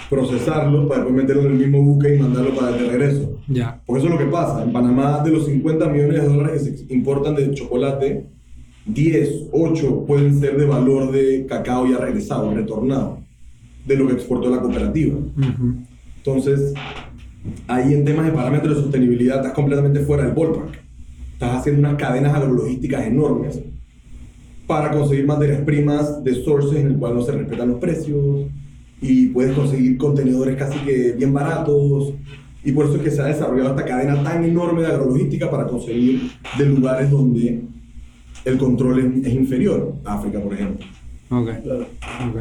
procesarlo 0.09 0.89
para 0.89 1.03
después 1.03 1.23
meterlo 1.23 1.47
en 1.47 1.53
el 1.53 1.59
mismo 1.59 1.83
buque 1.83 2.17
y 2.17 2.19
mandarlo 2.19 2.55
para 2.55 2.73
de 2.73 2.79
regreso. 2.79 3.39
Ya. 3.49 3.81
Porque 3.87 4.01
eso 4.01 4.09
es 4.09 4.21
lo 4.21 4.27
que 4.27 4.31
pasa. 4.31 4.63
En 4.63 4.73
Panamá, 4.73 5.23
de 5.23 5.31
los 5.31 5.47
50 5.47 5.89
millones 5.89 6.23
de 6.23 6.29
dólares 6.29 6.63
que 6.65 6.77
se 6.77 6.95
importan 6.95 7.37
de 7.37 7.53
chocolate, 7.53 8.27
10, 8.87 9.49
8 9.53 10.05
pueden 10.07 10.41
ser 10.41 10.57
de 10.57 10.65
valor 10.65 11.13
de 11.13 11.47
cacao 11.47 11.87
ya 11.87 11.99
regresado, 11.99 12.53
retornado, 12.53 13.19
de 13.87 13.97
lo 13.97 14.07
que 14.07 14.15
exportó 14.15 14.51
la 14.51 14.61
cooperativa. 14.61 15.19
Entonces, 16.17 16.75
ahí 17.69 17.95
en 17.95 18.05
temas 18.05 18.27
de 18.27 18.33
parámetros 18.33 18.77
de 18.77 18.83
sostenibilidad 18.83 19.37
estás 19.37 19.53
completamente 19.53 20.01
fuera 20.01 20.25
del 20.25 20.35
ballpark. 20.35 20.81
Estás 21.35 21.59
haciendo 21.59 21.81
unas 21.81 21.95
cadenas 21.95 22.35
agrologísticas 22.35 23.07
enormes 23.07 23.61
para 24.71 24.93
conseguir 24.93 25.27
materias 25.27 25.63
primas 25.63 26.23
de 26.23 26.33
sources 26.45 26.79
en 26.79 26.87
el 26.87 26.97
cual 26.97 27.17
no 27.17 27.23
se 27.23 27.33
respetan 27.33 27.71
los 27.71 27.81
precios 27.81 28.47
y 29.03 29.27
puedes 29.31 29.53
conseguir 29.53 29.99
contenedores 29.99 30.55
casi 30.57 30.79
que 30.79 31.11
bien 31.19 31.35
baratos 31.35 32.13
y 32.65 32.71
por 32.71 32.87
eso 32.87 32.95
es 32.95 33.03
que 33.03 33.11
se 33.11 33.21
ha 33.21 33.25
desarrollado 33.25 33.71
esta 33.71 33.85
cadena 33.85 34.23
tan 34.23 34.45
enorme 34.45 34.83
de 34.83 34.87
agrologística 34.87 35.51
para 35.51 35.67
conseguir 35.67 36.31
de 36.57 36.67
lugares 36.67 37.11
donde 37.11 37.65
el 38.45 38.59
control 38.59 39.01
es, 39.01 39.27
es 39.27 39.35
inferior, 39.35 39.93
África 40.05 40.39
por 40.39 40.55
ejemplo. 40.55 40.87
Ok. 41.31 41.49
Claro. 41.65 41.87
ok. 42.31 42.37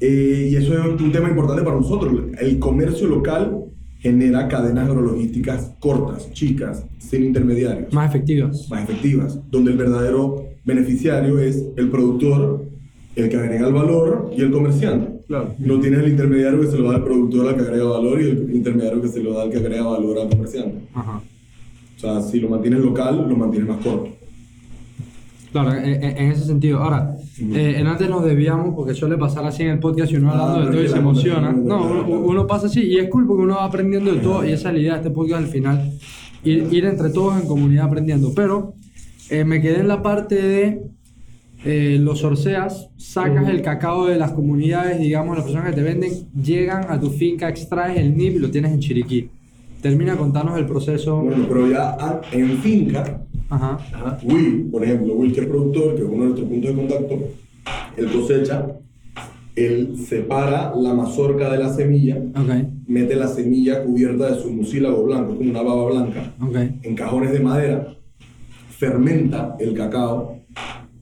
Eh, 0.00 0.48
y 0.50 0.56
eso 0.56 0.74
es 0.76 1.00
un 1.00 1.12
tema 1.12 1.28
importante 1.28 1.62
para 1.62 1.76
nosotros. 1.76 2.12
El 2.40 2.58
comercio 2.58 3.06
local 3.06 3.66
genera 4.00 4.48
cadenas 4.48 4.88
agrologísticas 4.88 5.74
cortas, 5.78 6.28
chicas, 6.32 6.84
sin 6.98 7.22
intermediarios, 7.22 7.92
Más 7.92 8.10
efectivas. 8.12 8.68
más 8.68 8.82
efectivas, 8.82 9.38
donde 9.48 9.70
el 9.70 9.76
verdadero 9.76 10.51
beneficiario 10.64 11.38
es 11.38 11.64
el 11.76 11.88
productor, 11.90 12.64
el 13.16 13.28
que 13.28 13.36
agrega 13.36 13.66
el 13.68 13.72
valor 13.74 14.30
y 14.36 14.42
el 14.42 14.50
comerciante. 14.50 15.20
Claro. 15.26 15.54
No 15.58 15.80
tienes 15.80 16.00
el 16.00 16.10
intermediario 16.10 16.60
que 16.60 16.66
se 16.66 16.76
lo 16.78 16.90
da 16.90 16.96
al 16.96 17.04
productor 17.04 17.48
al 17.48 17.54
que 17.56 17.62
agrega 17.62 17.84
valor 17.84 18.20
y 18.20 18.24
el 18.26 18.50
intermediario 18.54 19.00
que 19.02 19.08
se 19.08 19.22
lo 19.22 19.32
da 19.34 19.42
al 19.44 19.50
que 19.50 19.58
agrega 19.58 19.84
valor 19.84 20.18
al 20.18 20.28
comerciante. 20.28 20.78
Ajá. 20.94 21.20
O 21.96 22.00
sea, 22.00 22.20
si 22.20 22.40
lo 22.40 22.48
mantienes 22.48 22.80
local, 22.80 23.26
lo 23.28 23.36
mantienes 23.36 23.68
más 23.68 23.84
corto. 23.84 24.08
Claro, 25.52 25.72
en, 25.74 25.84
en- 26.02 26.16
en 26.16 26.30
ese 26.32 26.44
sentido. 26.44 26.78
Ahora, 26.78 27.14
eh, 27.38 27.74
en 27.78 27.86
antes 27.86 28.08
nos 28.08 28.24
debíamos, 28.24 28.74
porque 28.74 28.94
suele 28.94 29.18
pasar 29.18 29.44
así 29.44 29.62
en 29.62 29.70
el 29.70 29.78
podcast 29.78 30.10
y 30.12 30.16
uno 30.16 30.30
Ah, 30.32 30.54
hablando 30.54 30.66
de 30.66 30.72
todo 30.72 30.84
y 30.84 30.88
se 30.88 30.98
emociona. 30.98 31.52
No, 31.52 31.84
uno, 32.06 32.20
uno 32.20 32.46
pasa 32.46 32.66
así 32.68 32.80
y 32.82 32.96
es 32.98 33.08
cool 33.10 33.26
porque 33.26 33.42
uno 33.42 33.56
va 33.56 33.64
aprendiendo 33.66 34.12
de 34.12 34.20
todo 34.20 34.44
y 34.44 34.52
esa 34.52 34.68
es 34.70 34.74
la 34.74 34.80
idea 34.80 34.92
de 34.94 34.98
este 34.98 35.10
podcast 35.10 35.44
al 35.44 35.50
final. 35.50 35.92
Ir, 36.44 36.68
ir 36.72 36.84
entre 36.86 37.10
todos 37.10 37.40
en 37.40 37.46
comunidad 37.46 37.84
aprendiendo. 37.84 38.32
Pero 38.34 38.72
eh, 39.32 39.44
me 39.44 39.62
quedé 39.62 39.80
en 39.80 39.88
la 39.88 40.02
parte 40.02 40.34
de 40.34 40.82
eh, 41.64 41.96
los 41.98 42.22
orceas, 42.22 42.90
sacas 42.98 43.48
el 43.48 43.62
cacao 43.62 44.06
de 44.06 44.16
las 44.16 44.32
comunidades, 44.32 45.00
digamos, 45.00 45.36
las 45.36 45.44
personas 45.44 45.70
que 45.70 45.76
te 45.76 45.82
venden, 45.82 46.12
llegan 46.34 46.84
a 46.90 47.00
tu 47.00 47.08
finca, 47.08 47.48
extraes 47.48 47.98
el 47.98 48.16
NIP 48.16 48.36
y 48.36 48.38
lo 48.38 48.50
tienes 48.50 48.72
en 48.72 48.80
Chiriquí. 48.80 49.30
Termina 49.80 50.16
contarnos 50.16 50.58
el 50.58 50.66
proceso. 50.66 51.22
Bueno, 51.22 51.46
pero 51.48 51.70
ya 51.70 52.20
en 52.30 52.58
finca, 52.58 53.22
Ajá. 53.48 53.78
Ajá. 53.92 54.18
Will, 54.22 54.68
por 54.70 54.84
ejemplo, 54.84 55.14
Will 55.14 55.32
que 55.32 55.40
es 55.40 55.46
productor, 55.46 55.96
que 55.96 56.02
es 56.02 56.08
uno 56.08 56.24
de 56.24 56.28
nuestros 56.28 56.48
puntos 56.48 56.70
de 56.70 56.76
contacto, 56.76 57.18
él 57.96 58.12
cosecha 58.12 58.66
él 59.54 59.96
separa 60.08 60.72
la 60.76 60.94
mazorca 60.94 61.50
de 61.52 61.58
la 61.58 61.72
semilla, 61.72 62.18
mete 62.86 63.16
la 63.16 63.28
semilla 63.28 63.82
cubierta 63.84 64.32
de 64.32 64.40
su 64.40 64.50
mucílago 64.50 65.04
blanco, 65.04 65.36
como 65.36 65.50
una 65.50 65.62
baba 65.62 65.90
blanca, 65.90 66.34
en 66.82 66.94
cajones 66.94 67.32
de 67.32 67.40
madera, 67.40 67.94
fermenta 68.86 69.54
el 69.60 69.74
cacao, 69.74 70.38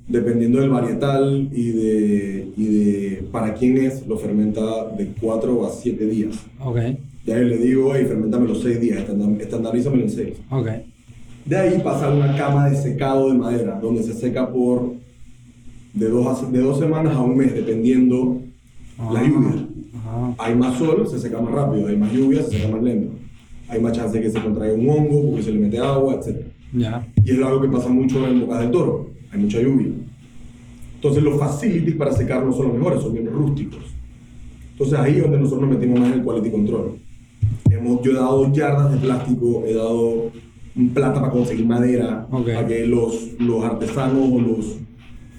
dependiendo 0.06 0.60
del 0.60 0.68
varietal 0.68 1.48
y 1.50 1.70
de, 1.70 2.48
y 2.58 2.64
de 2.66 3.22
para 3.32 3.54
quién 3.54 3.78
es, 3.78 4.06
lo 4.06 4.18
fermenta 4.18 4.60
de 4.98 5.08
4 5.18 5.66
a 5.66 5.70
7 5.70 6.04
días. 6.06 6.36
Ok, 6.62 6.76
Ya 7.24 7.38
yo 7.38 7.44
le 7.44 7.56
digo, 7.56 7.92
hey, 7.94 8.04
fermentame 8.06 8.46
los 8.48 8.60
6 8.60 8.78
días, 8.82 8.98
estandar- 8.98 9.40
estandarízamelo 9.40 10.02
en 10.02 10.10
6. 10.10 10.34
ok. 10.50 10.68
De 11.46 11.56
ahí 11.56 11.80
pasa 11.82 12.10
una 12.12 12.36
cama 12.36 12.68
de 12.68 12.76
secado 12.76 13.30
de 13.32 13.38
madera, 13.38 13.78
donde 13.80 14.02
se 14.02 14.12
seca 14.12 14.50
por 14.52 14.92
de 15.94 16.06
dos, 16.08 16.26
a- 16.44 16.50
de 16.50 16.58
dos 16.60 16.78
semanas 16.78 17.16
a 17.16 17.22
un 17.22 17.34
mes, 17.38 17.54
dependiendo 17.54 18.42
la 18.98 19.20
Ah, 19.20 19.24
lluvia. 19.26 19.66
Hay 20.36 20.54
más 20.54 20.76
sol, 20.78 21.08
se 21.08 21.18
seca 21.18 21.40
más 21.40 21.52
rápido, 21.54 21.86
hay 21.88 21.96
más 21.96 22.12
lluvia, 22.12 22.42
se 22.42 22.58
seca 22.58 22.68
más 22.68 22.82
lento. 22.82 23.12
Hay 23.68 23.80
más 23.80 23.92
chance 23.92 24.18
de 24.18 24.22
que 24.24 24.30
se 24.30 24.42
contraiga 24.42 24.74
un 24.74 24.86
hongo 24.90 25.28
porque 25.30 25.42
se 25.44 25.52
le 25.52 25.60
mete 25.60 25.78
agua, 25.78 26.16
etc. 26.16 26.44
Ya. 26.72 27.06
Y 27.24 27.30
es 27.32 27.42
algo 27.42 27.60
que 27.60 27.68
pasa 27.68 27.88
mucho 27.88 28.26
en 28.26 28.40
Bocas 28.40 28.60
del 28.60 28.70
Toro, 28.70 29.10
hay 29.32 29.40
mucha 29.40 29.60
lluvia. 29.60 29.88
Entonces 30.96 31.22
los 31.22 31.38
facilities 31.38 31.96
para 31.96 32.12
secar 32.12 32.44
no 32.44 32.52
son 32.52 32.68
los 32.68 32.76
mejores, 32.76 33.00
son 33.02 33.12
bien 33.12 33.26
rústicos. 33.26 33.78
Entonces 34.72 34.98
ahí 34.98 35.16
es 35.16 35.22
donde 35.22 35.38
nosotros 35.38 35.68
nos 35.68 35.78
metimos 35.78 36.00
más 36.00 36.08
en 36.12 36.18
el 36.20 36.24
quality 36.24 36.50
control. 36.50 36.98
Hemos, 37.70 38.02
yo 38.02 38.10
he 38.12 38.14
dado 38.14 38.52
yardas 38.52 38.92
de 38.92 38.98
plástico, 38.98 39.62
he 39.66 39.74
dado 39.74 40.30
plata 40.94 41.20
para 41.20 41.32
conseguir 41.32 41.66
madera, 41.66 42.26
Ok. 42.30 42.46
para 42.46 42.66
que 42.66 42.86
los, 42.86 43.32
los 43.38 43.64
artesanos 43.64 44.30
o 44.32 44.40
los, 44.40 44.76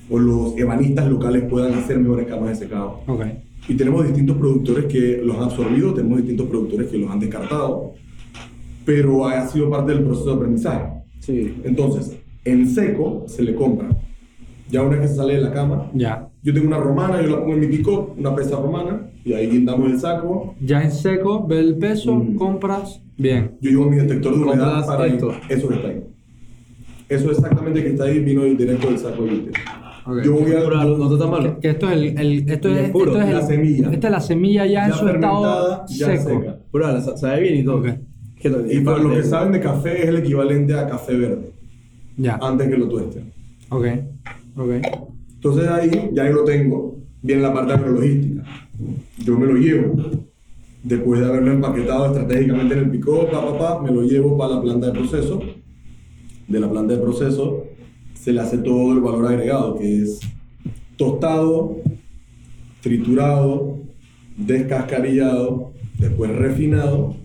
o 0.09 0.19
los 0.19 0.57
ebanistas 0.57 1.07
locales 1.09 1.43
puedan 1.43 1.73
hacer 1.73 1.99
mejores 1.99 2.27
camas 2.27 2.49
de 2.49 2.55
secado. 2.55 3.01
Ok. 3.07 3.21
Y 3.69 3.75
tenemos 3.75 4.03
distintos 4.05 4.37
productores 4.37 4.85
que 4.85 5.21
los 5.23 5.37
han 5.37 5.43
absorbido, 5.43 5.93
tenemos 5.93 6.17
distintos 6.17 6.47
productores 6.47 6.89
que 6.89 6.97
los 6.97 7.09
han 7.11 7.19
descartado, 7.19 7.93
pero 8.85 9.27
ha 9.27 9.47
sido 9.47 9.69
parte 9.69 9.93
del 9.93 10.03
proceso 10.03 10.31
de 10.31 10.35
aprendizaje. 10.35 10.90
Sí. 11.21 11.55
Entonces, 11.63 12.17
en 12.45 12.67
seco 12.67 13.23
se 13.27 13.43
le 13.43 13.55
compra. 13.55 13.89
Ya 14.69 14.81
una 14.81 14.91
vez 14.91 15.01
que 15.01 15.07
se 15.09 15.15
sale 15.15 15.35
de 15.35 15.41
la 15.41 15.51
cama, 15.51 15.89
Ya. 15.93 16.29
yo 16.43 16.53
tengo 16.53 16.67
una 16.67 16.77
romana, 16.77 17.21
yo 17.21 17.29
la 17.29 17.39
pongo 17.39 17.53
en 17.53 17.59
mi 17.59 17.67
pico, 17.67 18.13
una 18.17 18.33
pesa 18.35 18.55
romana, 18.57 19.09
y 19.23 19.33
ahí 19.33 19.49
guindamos 19.49 19.91
el 19.91 19.99
saco. 19.99 20.55
Ya 20.61 20.81
en 20.81 20.91
seco, 20.91 21.45
ve 21.47 21.59
el 21.59 21.77
peso, 21.77 22.15
Mm. 22.15 22.35
compras. 22.35 23.01
Bien. 23.17 23.51
Yo 23.61 23.69
llevo 23.69 23.85
mi 23.89 23.97
detector 23.97 24.35
de 24.35 24.41
humedad 24.43 24.85
para 24.85 25.05
esto. 25.07 25.31
eso 25.49 25.67
que 25.67 25.75
está 25.75 25.87
ahí. 25.89 26.03
Eso 27.09 27.29
exactamente 27.31 27.83
que 27.83 27.89
está 27.89 28.05
ahí 28.05 28.19
vino 28.19 28.43
directo 28.43 28.87
del 28.87 28.97
saco 28.97 29.23
de. 29.25 29.51
Yo 30.23 30.33
voy 30.33 30.51
a. 30.53 30.61
Pero 30.63 30.97
no, 30.97 31.13
está 31.13 31.25
Que, 31.25 31.31
malo. 31.31 31.59
que 31.59 31.69
esto 31.69 31.87
es 31.89 31.93
el, 31.93 32.03
el- 32.17 32.49
esto 32.49 32.69
Y 32.69 32.71
es, 32.73 32.77
es 32.79 32.89
puro, 32.91 33.11
esto 33.11 33.21
es 33.23 33.29
la 33.33 33.39
el- 33.41 33.45
semilla. 33.45 33.91
Esta 33.91 34.07
es 34.07 34.11
la 34.11 34.19
semilla 34.21 34.65
ya, 34.65 34.87
en 34.87 34.93
su 34.93 35.07
estado 35.07 35.85
ya 35.89 36.17
seco. 36.17 36.29
seca. 36.39 36.57
Puro, 36.71 37.01
sa- 37.01 37.17
sabe 37.17 37.41
bien 37.41 37.57
y 37.57 37.63
todo. 37.63 37.83
Que 38.41 38.49
Y 38.71 38.79
para 38.81 38.97
los 38.97 39.13
que 39.13 39.23
saben 39.23 39.51
de 39.51 39.59
café, 39.59 40.01
es 40.01 40.07
el 40.09 40.17
equivalente 40.17 40.73
a 40.73 40.87
café 40.87 41.15
verde, 41.15 41.51
Ya. 42.17 42.39
antes 42.41 42.67
que 42.69 42.77
lo 42.77 42.87
tuesten. 42.89 43.31
Ok. 43.69 43.85
Ok. 44.57 44.71
Entonces 45.35 45.67
ahí 45.69 46.09
ya 46.13 46.25
yo 46.27 46.33
lo 46.33 46.43
tengo. 46.43 46.95
Viene 47.21 47.43
la 47.43 47.53
parte 47.53 47.73
agrologística. 47.73 48.43
Yo 49.23 49.37
me 49.37 49.45
lo 49.45 49.55
llevo. 49.55 49.95
Después 50.83 51.19
de 51.19 51.27
haberlo 51.27 51.51
empaquetado 51.51 52.07
estratégicamente 52.07 52.73
en 52.73 52.79
el 52.79 52.89
pico, 52.89 53.27
pa, 53.31 53.45
pa, 53.45 53.57
pa, 53.57 53.81
me 53.83 53.91
lo 53.91 54.01
llevo 54.01 54.35
para 54.35 54.55
la 54.55 54.61
planta 54.61 54.87
de 54.87 54.93
proceso. 54.93 55.39
De 56.47 56.59
la 56.59 56.69
planta 56.69 56.95
de 56.95 56.99
proceso 56.99 57.63
se 58.15 58.33
le 58.33 58.41
hace 58.41 58.57
todo 58.57 58.93
el 58.93 58.99
valor 59.01 59.27
agregado, 59.27 59.77
que 59.77 60.01
es 60.01 60.19
tostado, 60.97 61.77
triturado, 62.81 63.77
descascarillado, 64.37 65.71
después 65.99 66.35
refinado, 66.35 67.15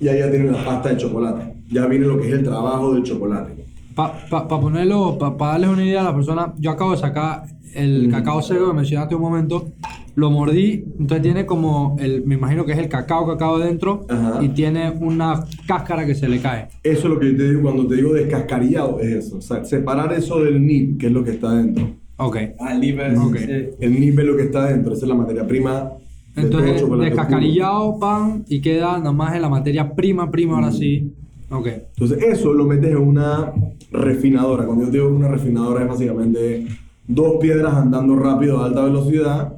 y 0.00 0.08
ahí 0.08 0.18
ya 0.18 0.30
tiene 0.30 0.50
la 0.50 0.64
pasta 0.64 0.90
de 0.90 0.96
chocolate. 0.96 1.54
Ya 1.70 1.86
viene 1.86 2.06
lo 2.06 2.18
que 2.20 2.28
es 2.28 2.34
el 2.34 2.44
trabajo 2.44 2.94
del 2.94 3.02
chocolate. 3.02 3.64
Para 3.94 4.12
pa, 4.28 4.46
pa 4.46 4.60
ponerlo, 4.60 5.16
para 5.18 5.52
darles 5.52 5.70
una 5.70 5.84
idea 5.84 6.00
a 6.02 6.04
la 6.04 6.14
persona, 6.14 6.52
yo 6.58 6.70
acabo 6.70 6.92
de 6.92 6.98
sacar 6.98 7.44
el 7.74 8.08
Mm. 8.08 8.10
cacao 8.10 8.42
seco 8.42 8.68
que 8.68 8.72
mencionaste 8.74 9.14
un 9.14 9.20
momento, 9.22 9.66
lo 10.14 10.30
mordí, 10.30 10.84
entonces 10.98 11.22
tiene 11.22 11.44
como, 11.44 11.96
el, 11.98 12.24
me 12.24 12.36
imagino 12.36 12.64
que 12.64 12.72
es 12.72 12.78
el 12.78 12.88
cacao 12.88 13.26
cacao 13.26 13.58
dentro 13.58 14.06
Ajá. 14.08 14.42
y 14.42 14.48
tiene 14.50 14.90
una 14.90 15.44
cáscara 15.66 16.06
que 16.06 16.14
se 16.14 16.26
le 16.28 16.40
cae. 16.40 16.68
Eso 16.82 17.00
es 17.00 17.04
lo 17.14 17.18
que 17.18 17.32
yo 17.32 17.36
te 17.36 17.48
digo 17.50 17.62
cuando 17.62 17.86
te 17.86 17.96
digo 17.96 18.14
descascarillado, 18.14 19.00
es 19.00 19.26
eso. 19.26 19.36
O 19.38 19.40
sea, 19.42 19.64
separar 19.64 20.12
eso 20.14 20.42
del 20.42 20.64
nib, 20.64 20.96
que 20.98 21.06
es 21.08 21.12
lo 21.12 21.22
que 21.22 21.32
está 21.32 21.52
dentro. 21.52 21.86
Ok. 22.18 22.36
Ah, 22.60 22.72
el 22.72 22.80
nivel. 22.80 23.16
Ok. 23.16 23.36
sí. 23.36 23.46
El 23.78 24.00
nib 24.00 24.18
es 24.20 24.26
lo 24.26 24.36
que 24.36 24.44
está 24.44 24.66
dentro, 24.66 24.94
esa 24.94 25.04
es 25.04 25.08
la 25.08 25.14
materia 25.14 25.46
prima. 25.46 25.92
Entonces, 26.36 26.84
descascarillado, 27.00 27.98
pan, 27.98 28.44
y 28.48 28.60
queda 28.60 28.98
nada 28.98 29.12
más 29.12 29.34
en 29.34 29.42
la 29.42 29.48
materia 29.48 29.94
prima, 29.94 30.30
prima, 30.30 30.56
ahora 30.56 30.70
sí. 30.72 31.12
Ok. 31.50 31.66
Entonces, 31.66 32.22
eso 32.22 32.52
lo 32.52 32.64
metes 32.64 32.90
en 32.90 32.98
una 32.98 33.52
refinadora. 33.90 34.66
Cuando 34.66 34.84
yo 34.86 34.90
digo 34.90 35.08
una 35.08 35.28
refinadora, 35.28 35.82
es 35.82 35.88
básicamente 35.88 36.66
dos 37.06 37.36
piedras 37.40 37.74
andando 37.74 38.16
rápido 38.16 38.58
a 38.60 38.66
alta 38.66 38.84
velocidad, 38.84 39.56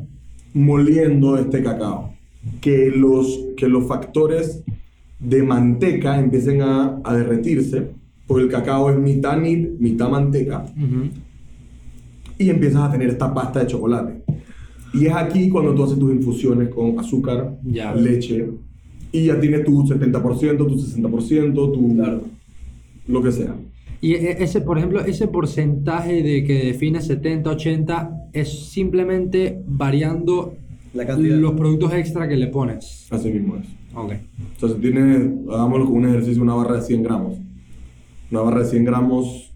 moliendo 0.54 1.36
este 1.36 1.62
cacao. 1.62 2.12
Que 2.60 2.90
los, 2.94 3.40
que 3.56 3.68
los 3.68 3.86
factores 3.86 4.62
de 5.18 5.42
manteca 5.42 6.18
empiecen 6.18 6.62
a, 6.62 7.00
a 7.02 7.14
derretirse, 7.14 7.90
porque 8.26 8.44
el 8.44 8.50
cacao 8.50 8.90
es 8.90 8.98
mitad 8.98 9.36
nib, 9.38 9.76
mitad 9.80 10.08
manteca. 10.08 10.64
Ujú. 10.76 11.08
y 12.38 12.50
empiezas 12.50 12.82
a 12.82 12.92
tener 12.92 13.08
esta 13.08 13.34
pasta 13.34 13.60
de 13.60 13.66
chocolate. 13.66 14.22
Y 14.94 15.06
es 15.06 15.12
aquí 15.14 15.48
cuando 15.50 15.74
tú 15.74 15.84
haces 15.84 15.98
tus 15.98 16.12
infusiones 16.12 16.68
con 16.70 16.98
azúcar, 16.98 17.58
Ya. 17.64 17.94
leche, 17.94 18.48
y 19.12 19.26
ya 19.26 19.40
tienes 19.40 19.64
tu 19.64 19.86
70%, 19.86 20.66
tu 20.66 20.78
60%, 20.78 21.70
tu 21.72 21.94
Claro. 21.94 22.22
lo 23.06 23.22
que 23.22 23.32
sea. 23.32 23.54
Y 24.00 24.12
e- 24.14 24.42
ese, 24.42 24.60
por 24.60 24.78
ejemplo, 24.78 25.00
ese 25.00 25.26
porcentaje 25.28 26.22
de 26.22 26.44
que 26.44 26.66
define 26.66 27.00
70, 27.00 27.50
80 27.50 28.10
es 28.32 28.70
simplemente 28.70 29.62
variando 29.66 30.54
La 30.94 31.06
cantidad. 31.06 31.36
los 31.36 31.52
productos 31.52 31.92
extra 31.94 32.28
que 32.28 32.36
le 32.36 32.46
pones. 32.46 33.08
Así 33.10 33.30
mismo 33.30 33.56
es. 33.56 33.66
Ok. 33.94 34.12
O 34.56 34.60
sea, 34.60 34.68
si 34.68 34.80
tienes, 34.80 35.30
hagámoslo 35.50 35.86
con 35.86 35.96
un 35.96 36.08
ejercicio, 36.08 36.42
una 36.42 36.54
barra 36.54 36.76
de 36.76 36.82
100 36.82 37.02
gramos. 37.02 37.38
Una 38.30 38.40
barra 38.42 38.60
de 38.60 38.66
100 38.66 38.84
gramos, 38.84 39.52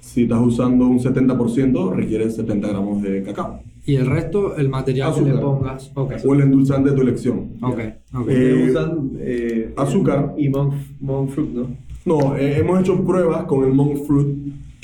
si 0.00 0.24
estás 0.24 0.40
usando 0.44 0.86
un 0.86 0.98
70%, 1.00 1.90
requiere 1.94 2.28
70 2.30 2.68
gramos 2.68 3.00
de 3.02 3.22
cacao. 3.22 3.60
Y 3.88 3.96
el 3.96 4.06
resto, 4.06 4.54
el 4.56 4.68
material 4.68 5.14
que 5.14 5.22
le 5.22 5.30
Azúcar. 5.30 5.44
pongas. 5.44 5.92
Ok. 5.94 6.12
O 6.26 6.34
el 6.34 6.40
endulzante 6.42 6.90
de 6.90 6.96
tu 6.96 7.02
elección. 7.02 7.52
Ok. 7.62 7.78
ok. 8.14 8.28
Eh, 8.28 8.66
usan 8.70 9.10
eh, 9.18 9.72
azúcar. 9.78 10.34
y 10.36 10.50
monk, 10.50 10.74
monk 11.00 11.30
fruit, 11.30 11.48
¿no? 11.54 11.66
No, 12.04 12.36
eh, 12.36 12.58
hemos 12.58 12.80
hecho 12.80 13.02
pruebas 13.02 13.44
con 13.44 13.64
el 13.64 13.72
monk 13.72 14.04
fruit, 14.06 14.28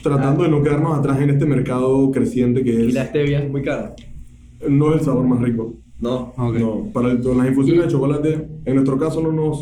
tratando 0.03 0.45
de 0.45 0.49
no 0.49 0.63
quedarnos 0.63 0.99
atrás 0.99 1.21
en 1.21 1.29
este 1.31 1.45
mercado 1.45 2.11
creciente 2.13 2.65
que 2.65 2.73
Y 2.73 2.89
es... 2.89 2.95
la 2.95 3.05
stevia 3.07 3.41
es 3.43 3.51
muy 3.51 3.63
cara. 3.63 3.95
No 4.69 4.91
es 4.95 5.01
el 5.01 5.05
sabor 5.05 5.27
más 5.27 5.41
rico. 5.43 5.75
No. 6.01 6.33
Ok. 6.39 6.55
No, 6.59 6.87
para 6.93 7.11
el- 7.13 7.23
las 7.37 7.47
infusiones 7.49 7.83
Y- 7.83 7.87
de 7.87 7.93
chocolate, 7.93 8.49
en 8.65 8.75
nuestro 8.75 8.99
caso 8.99 9.21
no 9.23 9.33
nos, 9.33 9.61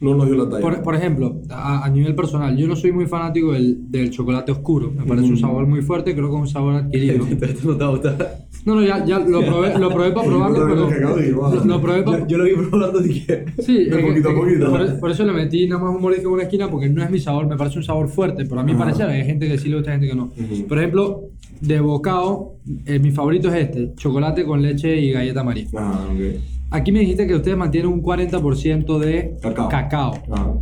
no 0.00 0.14
nos 0.14 0.26
dio 0.26 0.36
la 0.36 0.48
talla. 0.50 0.60
Por, 0.62 0.82
por 0.82 0.94
ejemplo, 0.94 1.40
a, 1.50 1.84
a 1.84 1.88
nivel 1.90 2.14
personal, 2.14 2.56
yo 2.56 2.66
no 2.66 2.76
soy 2.76 2.92
muy 2.92 3.06
fanático 3.06 3.52
del, 3.52 3.90
del 3.90 4.10
chocolate 4.10 4.52
oscuro. 4.52 4.90
Me 4.94 5.04
parece 5.04 5.28
un 5.28 5.34
Mm. 5.34 5.38
sabor 5.38 5.66
muy 5.66 5.82
fuerte, 5.82 6.14
creo 6.14 6.28
que 6.30 6.34
es 6.36 6.40
un 6.42 6.48
sabor 6.48 6.74
adquirido. 6.74 7.26
Esto 7.40 7.68
no 7.68 7.76
te 7.76 7.84
va 7.84 7.86
a 7.86 7.92
gustar. 7.92 8.38
No, 8.66 8.74
no, 8.76 8.82
ya, 8.82 9.04
ya 9.04 9.18
lo 9.18 9.40
probé, 9.44 9.78
lo 9.78 9.90
probé 9.90 10.10
para 10.12 10.26
probarlo, 10.28 10.66
pero. 10.66 11.20
y 11.20 11.30
ah. 11.30 11.54
Lo, 11.54 11.64
lo 11.64 11.80
probé 11.80 12.02
para. 12.02 12.18
Yo, 12.20 12.26
yo 12.26 12.38
lo 12.38 12.44
vi 12.44 12.50
probando 12.68 13.02
que. 13.02 13.44
Sí, 13.62 13.74
De 13.84 13.90
es 13.90 13.96
que- 13.96 14.02
poquito 14.02 14.28
a 14.28 14.32
que 14.34 14.40
poquito. 14.40 14.70
Por, 14.70 15.00
por 15.00 15.10
eso 15.10 15.24
le 15.24 15.32
metí 15.32 15.66
nada 15.68 15.82
más 15.84 15.94
un 15.94 16.02
mordisco 16.02 16.28
en 16.28 16.34
una 16.34 16.42
esquina 16.44 16.70
porque 16.70 16.88
no 16.88 17.02
es 17.02 17.10
mi 17.10 17.18
sabor, 17.18 17.46
me 17.46 17.56
parece 17.56 17.78
un 17.78 17.84
sabor 17.84 18.08
fuerte, 18.08 18.44
pero 18.46 18.60
a 18.60 18.64
Ajá. 18.64 18.78
parecer 18.78 19.08
hay 19.08 19.24
gente 19.24 19.48
que 19.48 19.58
sí 19.58 19.68
le 19.68 19.76
gusta, 19.76 19.92
gente 19.92 20.08
que 20.08 20.14
no. 20.14 20.30
Por 20.68 20.78
ejemplo, 20.78 21.24
de 21.60 21.80
bocado, 21.80 22.54
eh, 22.86 22.98
mi 22.98 23.10
favorito 23.10 23.48
es 23.48 23.54
este, 23.54 23.92
chocolate 23.96 24.44
con 24.44 24.60
leche 24.62 24.98
y 25.00 25.12
galleta 25.12 25.42
María. 25.44 25.66
Ah, 25.76 26.06
ok. 26.10 26.40
Aquí 26.74 26.90
me 26.90 26.98
dijiste 26.98 27.28
que 27.28 27.36
ustedes 27.36 27.56
mantienen 27.56 27.88
un 27.92 28.02
40% 28.02 28.98
de 28.98 29.36
Cacao. 29.40 29.68
cacao. 29.68 30.14
Ajá. 30.28 30.54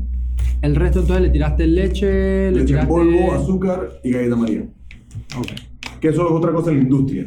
El 0.61 0.77
resto 0.77 1.01
entonces 1.01 1.23
le 1.25 1.31
tiraste 1.31 1.67
leche, 1.67 2.07
le 2.07 2.51
Leche 2.51 2.61
en 2.61 2.67
tiraste... 2.67 2.89
polvo, 2.89 3.33
azúcar 3.33 3.89
y 4.05 4.11
galleta 4.11 4.37
María. 4.37 4.67
Ok. 5.39 5.47
Que 6.03 6.09
eso 6.09 6.27
es 6.27 6.33
otra 6.33 6.53
cosa 6.53 6.71
en 6.71 6.77
la 6.77 6.83
industria. 6.83 7.25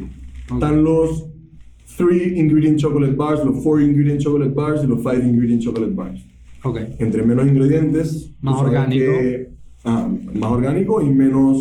Ok. 0.50 0.52
Están 0.54 0.84
los 0.84 1.26
3 1.96 2.36
ingredient 2.38 2.78
chocolate 2.78 3.14
bars, 3.14 3.44
los 3.44 3.56
4 3.60 3.80
ingredient 3.82 4.20
chocolate 4.20 4.52
bars 4.54 4.84
y 4.84 4.86
los 4.86 4.98
5 5.00 5.14
ingredient 5.16 5.62
chocolate 5.62 5.92
bars. 5.92 6.24
Ok. 6.62 6.78
Entre 7.00 7.24
menos 7.24 7.44
ingredientes, 7.48 8.30
Más 8.40 8.60
orgánico. 8.60 9.04
que- 9.04 9.48
ajá, 9.82 10.08
más 10.32 10.50
orgánico 10.52 11.02
y 11.02 11.06
menos, 11.10 11.58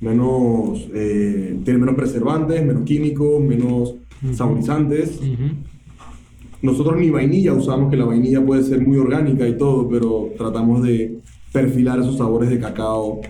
menos 0.00 0.88
eh, 0.94 1.58
tiene 1.64 1.80
menos 1.80 1.94
preservantes, 1.96 2.64
menos 2.64 2.84
químicos, 2.84 3.42
menos 3.42 3.94
Ujú. 4.24 4.32
saborizantes. 4.34 5.18
Ujú. 5.18 5.68
Nosotros 6.62 6.98
ni 6.98 7.10
vainilla 7.10 7.54
usamos, 7.54 7.90
que 7.90 7.96
la 7.96 8.04
vainilla 8.04 8.44
puede 8.44 8.62
ser 8.62 8.86
muy 8.86 8.98
orgánica 8.98 9.48
y 9.48 9.56
todo, 9.56 9.88
pero 9.88 10.28
tratamos 10.36 10.82
de 10.82 11.18
perfilar 11.52 11.98
esos 11.98 12.16
sabores 12.16 12.48
de 12.50 12.60
cacao 12.60 13.20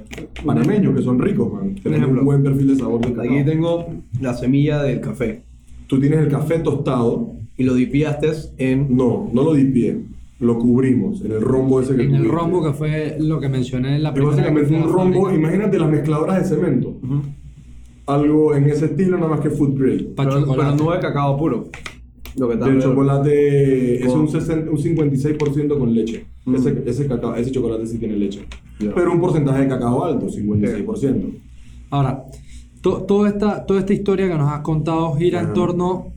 panameños 0.44 0.94
que 0.94 1.02
son 1.02 1.18
ricos, 1.18 1.52
man. 1.52 1.74
Tenemos 1.76 2.02
ejemplo. 2.02 2.20
un 2.20 2.26
buen 2.26 2.42
perfil 2.42 2.68
de 2.68 2.76
sabor 2.76 3.00
de 3.00 3.12
cacao. 3.12 3.32
Aquí 3.32 3.44
tengo 3.44 3.86
la 4.20 4.34
semilla 4.34 4.82
del 4.82 5.00
café. 5.00 5.42
tú 5.86 5.98
tienes 6.00 6.20
el 6.20 6.28
café 6.28 6.58
tostado. 6.58 7.32
Y 7.56 7.64
lo 7.64 7.74
dipiaste 7.74 8.30
en... 8.56 8.96
No, 8.96 9.28
no 9.34 9.42
lo 9.42 9.52
dipié. 9.52 9.98
Lo 10.38 10.58
cubrimos 10.58 11.22
en 11.22 11.32
el 11.32 11.42
rombo 11.42 11.82
ese 11.82 11.94
que 11.94 12.04
En 12.04 12.14
el 12.14 12.26
rombo 12.26 12.64
que 12.64 12.72
fue 12.72 13.16
lo 13.20 13.38
que 13.38 13.50
mencioné 13.50 13.96
en 13.96 14.02
la 14.04 14.08
Es 14.08 14.14
primera 14.14 14.36
básicamente 14.36 14.74
un 14.74 14.90
rombo, 14.90 15.24
fábrica. 15.24 15.38
imagínate 15.38 15.78
las 15.78 15.90
mezcladoras 15.90 16.38
de 16.38 16.56
cemento. 16.56 16.96
Algo 18.06 18.54
en 18.54 18.64
ese 18.64 18.86
estilo, 18.86 19.18
nada 19.18 19.28
más 19.28 19.40
que 19.40 19.50
food 19.50 19.78
grade. 19.78 20.08
Pero, 20.16 20.46
pero 20.46 20.74
no 20.74 20.92
de 20.92 21.00
cacao 21.00 21.36
puro. 21.36 21.68
Lo 22.38 22.48
que 22.48 22.54
De 22.54 22.60
también- 22.60 22.80
chocolate 22.80 24.04
es 24.04 24.12
un, 24.12 24.28
60 24.28 24.70
un 24.70 24.78
56% 24.78 25.78
con 25.78 25.94
leche. 25.94 26.24
Mm. 26.44 26.54
Ese, 26.54 26.82
ese, 26.86 27.06
cacao, 27.06 27.34
ese 27.34 27.50
chocolate 27.50 27.86
sí 27.86 27.98
tiene 27.98 28.16
leche. 28.16 28.40
Ya. 28.78 28.94
Pero 28.94 29.12
un 29.12 29.20
porcentaje 29.20 29.62
de 29.62 29.68
cacao 29.68 30.04
alto, 30.04 30.28
56%. 30.28 31.34
Ahora, 31.90 32.24
to- 32.80 33.02
toda, 33.02 33.28
esta, 33.28 33.66
toda 33.66 33.80
esta 33.80 33.92
historia 33.92 34.28
que 34.28 34.34
nos 34.36 34.50
has 34.52 34.60
contado 34.60 35.12
gira 35.16 35.40
en 35.40 35.46
Ajá. 35.46 35.54
torno 35.54 36.12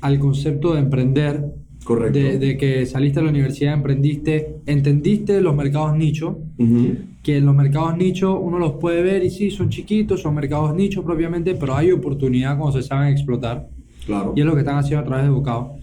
al 0.00 0.18
concepto 0.18 0.74
de 0.74 0.80
emprender. 0.80 1.44
Correcto. 1.84 2.18
De, 2.18 2.38
de 2.38 2.56
que 2.56 2.84
saliste 2.84 3.20
de 3.20 3.24
la 3.26 3.30
universidad, 3.30 3.72
emprendiste, 3.74 4.56
entendiste 4.66 5.40
los 5.40 5.54
mercados 5.54 5.96
nicho, 5.96 6.38
Ujú. 6.58 6.94
que 7.22 7.36
en 7.36 7.46
los 7.46 7.54
mercados 7.54 7.96
nicho 7.96 8.38
uno 8.40 8.58
los 8.58 8.72
puede 8.72 9.02
ver 9.02 9.24
y 9.24 9.30
sí, 9.30 9.52
son 9.52 9.68
chiquitos, 9.68 10.20
son 10.20 10.34
mercados 10.34 10.74
nicho 10.74 11.04
propiamente, 11.04 11.54
pero 11.54 11.76
hay 11.76 11.92
oportunidad 11.92 12.58
cuando 12.58 12.80
se 12.80 12.86
saben 12.86 13.12
explotar. 13.12 13.68
Claro. 14.06 14.32
Y 14.36 14.40
es 14.40 14.46
lo 14.46 14.54
que 14.54 14.60
están 14.60 14.78
haciendo 14.78 15.02
a 15.02 15.04
través 15.06 15.24
de 15.26 15.30
Bocado. 15.30 15.74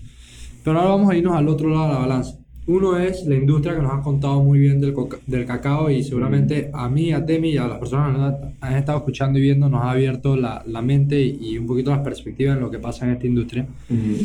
Pero 0.63 0.79
ahora 0.79 0.91
vamos 0.91 1.09
a 1.11 1.15
irnos 1.15 1.35
al 1.35 1.47
otro 1.47 1.69
lado 1.69 1.87
de 1.87 1.93
la 1.93 1.99
balanza. 1.99 2.37
Uno 2.65 2.97
es 2.97 3.25
la 3.25 3.35
industria 3.35 3.75
que 3.75 3.81
nos 3.81 3.91
has 3.91 4.01
contado 4.01 4.41
muy 4.41 4.57
bien 4.57 4.79
del, 4.79 4.93
coca- 4.93 5.17
del 5.27 5.45
cacao 5.45 5.89
y 5.91 6.01
seguramente 6.01 6.69
a 6.73 6.87
mí, 6.87 7.11
a 7.11 7.25
Temi 7.25 7.49
y 7.49 7.57
a 7.57 7.67
las 7.67 7.77
personas 7.79 8.13
que 8.15 8.21
nos 8.21 8.53
han 8.61 8.75
estado 8.77 8.99
escuchando 8.99 9.37
y 9.37 9.41
viendo 9.41 9.67
nos 9.67 9.83
ha 9.83 9.91
abierto 9.91 10.37
la, 10.37 10.63
la 10.65 10.81
mente 10.81 11.21
y, 11.21 11.57
un 11.57 11.67
poquito 11.67 11.91
las 11.91 11.99
perspectivas 11.99 12.55
en 12.55 12.61
lo 12.61 12.71
que 12.71 12.79
pasa 12.79 13.05
en 13.05 13.11
esta 13.11 13.27
industria. 13.27 13.67
Ujú. 13.89 14.15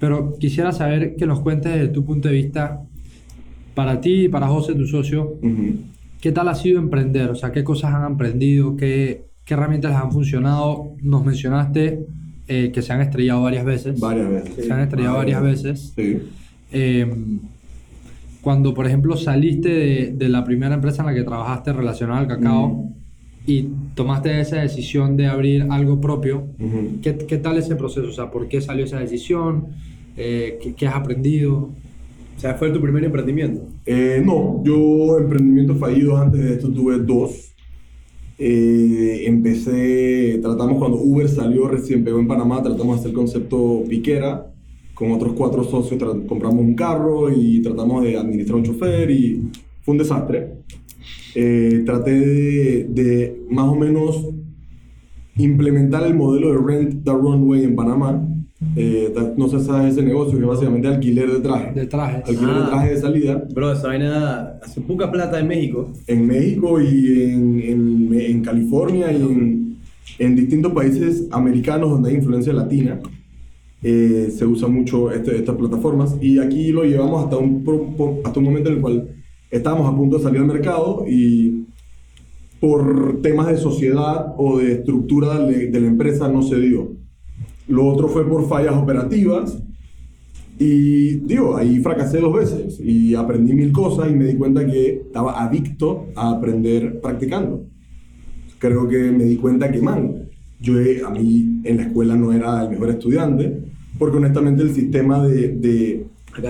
Pero 0.00 0.32
quisiera 0.38 0.72
saber 0.72 1.14
que 1.16 1.26
nos 1.26 1.40
cuentes 1.40 1.74
desde 1.74 1.88
tu 1.88 2.04
punto 2.06 2.28
de 2.28 2.34
vista, 2.34 2.80
para 3.74 4.00
ti 4.00 4.24
y 4.24 4.28
para 4.28 4.48
José, 4.48 4.74
tu 4.74 4.86
socio, 4.86 5.34
Ujú. 5.42 5.74
¿qué 6.22 6.32
tal 6.32 6.48
ha 6.48 6.54
sido 6.54 6.78
emprender? 6.78 7.28
O 7.30 7.34
sea, 7.34 7.52
¿qué 7.52 7.62
cosas 7.64 7.92
han 7.92 8.04
aprendido? 8.14 8.76
¿Qué, 8.76 9.24
qué 9.44 9.52
herramientas 9.52 9.90
les 9.92 10.00
han 10.00 10.10
funcionado? 10.10 10.94
Nos 11.02 11.22
mencionaste 11.22 12.06
eh, 12.48 12.70
que 12.72 12.82
se 12.82 12.92
han 12.92 13.00
estrellado 13.00 13.42
varias 13.42 13.64
veces. 13.64 13.98
Varias 14.00 14.28
veces. 14.30 14.66
Se 14.66 14.72
han 14.72 14.80
estrellado 14.80 15.16
varias 15.16 15.42
veces. 15.42 15.92
Sí. 15.96 16.18
Eh, 16.72 17.06
cuando, 18.40 18.74
por 18.74 18.86
ejemplo, 18.86 19.16
saliste 19.16 19.68
de, 19.70 20.12
de 20.14 20.28
la 20.28 20.44
primera 20.44 20.74
empresa 20.74 21.02
en 21.02 21.06
la 21.06 21.14
que 21.14 21.22
trabajaste 21.22 21.72
relacionada 21.72 22.20
al 22.20 22.28
cacao 22.28 22.68
Mm. 22.68 22.94
y 23.46 23.68
tomaste 23.94 24.40
esa 24.40 24.56
decisión 24.56 25.16
de 25.16 25.26
abrir 25.26 25.66
algo 25.70 26.00
propio, 26.00 26.46
Ujú. 26.58 27.00
¿qué, 27.02 27.16
qué 27.16 27.36
tal 27.38 27.56
ese 27.58 27.76
proceso? 27.76 28.08
O 28.08 28.12
sea, 28.12 28.30
¿por 28.30 28.48
qué 28.48 28.60
salió 28.60 28.84
esa 28.84 28.98
decisión? 29.00 29.66
Eh, 30.16 30.58
¿qué, 30.62 30.74
qué 30.74 30.86
has 30.86 30.94
aprendido? 30.96 31.70
O 32.36 32.40
sea, 32.40 32.54
fue 32.54 32.70
tu 32.70 32.80
primer 32.80 33.04
emprendimiento. 33.04 33.62
Eh, 33.86 34.20
no, 34.24 34.62
yo 34.64 35.18
emprendimientos 35.18 35.78
fallidos 35.78 36.20
antes 36.20 36.42
de 36.42 36.52
esto 36.54 36.68
tuve 36.70 36.98
dos. 36.98 37.53
Eh, 38.36 39.24
empecé, 39.26 40.38
tratamos 40.42 40.78
cuando 40.78 40.98
Uber 40.98 41.28
salió, 41.28 41.68
recién 41.68 42.02
pegó 42.02 42.18
en 42.18 42.26
Panamá, 42.26 42.62
tratamos 42.62 42.96
de 42.96 43.00
hacer 43.00 43.10
el 43.10 43.16
concepto 43.16 43.84
piquera. 43.88 44.50
Con 44.94 45.10
otros 45.10 45.32
cuatro 45.32 45.64
socios 45.64 46.00
compramos 46.28 46.60
un 46.60 46.74
carro 46.74 47.30
y 47.30 47.60
tratamos 47.62 48.04
de 48.04 48.16
administrar 48.16 48.58
un 48.58 48.64
chofer 48.64 49.10
y 49.10 49.42
fue 49.82 49.92
un 49.92 49.98
desastre. 49.98 50.58
Eh, 51.34 51.82
traté 51.84 52.12
de, 52.12 52.84
de 52.84 53.42
más 53.50 53.68
o 53.68 53.74
menos 53.74 54.28
implementar 55.36 56.06
el 56.06 56.14
modelo 56.14 56.52
de 56.52 56.58
Rent 56.58 57.04
the 57.04 57.10
Runway 57.10 57.64
en 57.64 57.74
Panamá. 57.74 58.24
Eh, 58.76 59.14
no 59.36 59.48
sé 59.48 59.60
si 59.60 59.66
sabes 59.66 59.92
ese 59.92 60.02
negocio 60.04 60.32
que 60.36 60.42
es 60.44 60.48
básicamente 60.48 60.88
alquiler 60.88 61.30
de 61.30 61.40
traje. 61.40 61.72
De 61.74 61.86
trajes. 61.86 62.28
Alquiler 62.28 62.54
de 62.54 62.60
Ah. 62.62 62.68
traje 62.70 62.90
de 62.94 63.00
salida 63.00 63.44
Bro, 63.54 63.72
esa 63.72 63.86
vaina 63.88 64.58
hace 64.62 64.80
poca 64.80 65.10
plata 65.12 65.38
en 65.38 65.46
México. 65.48 65.92
en 66.06 66.26
México 66.26 66.80
y 66.80 67.22
en, 67.30 67.60
en- 67.60 68.14
en 68.20 68.42
California 68.42 69.12
y 69.12 69.16
en, 69.22 69.76
en 70.18 70.36
distintos 70.36 70.72
países 70.72 71.28
americanos 71.30 71.90
donde 71.90 72.10
hay 72.10 72.16
influencia 72.16 72.52
latina. 72.52 73.00
eh, 73.86 74.30
se 74.34 74.46
usa 74.46 74.66
mucho 74.66 75.10
este- 75.12 75.36
estas 75.36 75.56
plataformas 75.56 76.16
y 76.20 76.38
aquí 76.38 76.72
lo 76.72 76.84
llevamos 76.84 77.22
hasta 77.24 77.36
un, 77.36 77.62
hasta 78.24 78.38
un 78.40 78.44
momento 78.46 78.70
en 78.70 78.76
el 78.76 78.80
cual 78.80 79.08
estábamos 79.50 79.92
a 79.92 79.94
punto 79.94 80.16
de 80.16 80.22
salir 80.22 80.40
al 80.40 80.46
mercado 80.46 81.04
y 81.06 81.66
por 82.60 83.20
temas 83.20 83.48
de 83.48 83.58
sociedad 83.58 84.34
o 84.38 84.56
de 84.58 84.72
estructura 84.72 85.38
de, 85.40 85.66
de 85.70 85.80
la 85.80 85.86
empresa 85.86 86.28
no 86.28 86.42
se 86.42 86.58
dio. 86.60 86.92
Lo 87.68 87.86
otro 87.86 88.08
fue 88.08 88.28
por 88.28 88.46
fallas 88.48 88.74
operativas 88.74 89.58
y 90.58 91.16
digo, 91.26 91.56
ahí 91.56 91.80
fracasé 91.80 92.20
dos 92.20 92.34
veces 92.34 92.78
y 92.78 93.14
aprendí 93.14 93.54
mil 93.54 93.72
cosas 93.72 94.10
y 94.10 94.14
me 94.14 94.26
di 94.26 94.34
cuenta 94.34 94.64
que 94.66 95.02
estaba 95.06 95.42
adicto 95.42 96.06
a 96.14 96.30
aprender 96.30 97.00
practicando. 97.00 97.64
Creo 98.58 98.86
que 98.86 99.10
me 99.10 99.24
di 99.24 99.36
cuenta 99.36 99.70
que, 99.70 99.80
man, 99.80 100.28
yo 100.60 100.78
eh, 100.78 101.02
a 101.04 101.10
mí 101.10 101.60
en 101.64 101.76
la 101.76 101.82
escuela 101.84 102.16
no 102.16 102.32
era 102.32 102.62
el 102.62 102.70
mejor 102.70 102.90
estudiante, 102.90 103.64
porque 103.98 104.16
honestamente 104.16 104.62
el 104.62 104.72
sistema 104.72 105.26
de, 105.26 105.48
de, 105.48 106.06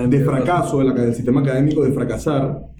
de 0.07 0.19
fracaso, 0.23 0.81
el, 0.81 0.97
el 0.97 1.13
sistema 1.15 1.41
académico 1.41 1.83
de 1.83 1.91
fracasar, 1.91 2.74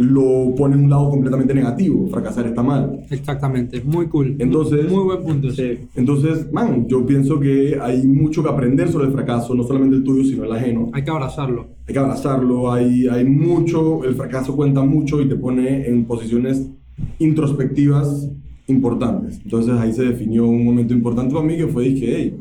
lo 0.00 0.54
pone 0.56 0.76
en 0.76 0.84
un 0.84 0.90
lado 0.90 1.10
completamente 1.10 1.52
negativo. 1.52 2.08
Fracasar 2.08 2.46
está 2.46 2.62
mal. 2.62 3.00
Exactamente, 3.10 3.82
muy 3.82 4.06
cool. 4.06 4.34
Entonces- 4.38 4.90
muy 4.90 5.04
buen 5.04 5.22
punto. 5.22 5.50
Sí. 5.50 5.78
Entonces, 5.94 6.50
man, 6.52 6.86
yo 6.88 7.04
pienso 7.04 7.38
que 7.38 7.78
hay 7.80 8.06
mucho 8.06 8.42
que 8.42 8.48
aprender 8.48 8.88
sobre 8.88 9.08
el 9.08 9.12
fracaso, 9.12 9.54
no 9.54 9.62
solamente 9.62 9.96
el 9.96 10.02
tuyo, 10.04 10.24
sino 10.24 10.44
el 10.44 10.52
ajeno. 10.52 10.88
Hay 10.94 11.04
que 11.04 11.10
abrazarlo. 11.10 11.66
hay 11.86 11.92
que 11.92 11.98
abrazarlo, 11.98 12.72
hay, 12.72 13.08
hay 13.08 13.24
mucho, 13.24 14.04
el 14.04 14.14
fracaso 14.14 14.56
cuenta 14.56 14.82
mucho 14.82 15.20
y 15.20 15.28
te 15.28 15.34
pone 15.36 15.86
en 15.86 16.04
posiciones 16.06 16.70
introspectivas 17.18 18.30
importantes. 18.68 19.40
Entonces 19.44 19.74
ahí 19.74 19.92
se 19.92 20.04
definió 20.04 20.46
un 20.46 20.64
momento 20.64 20.94
importante 20.94 21.34
para 21.34 21.44
mí 21.46 21.56
que 21.56 21.66
fue, 21.66 21.84
dije, 21.84 22.14
hey, 22.16 22.36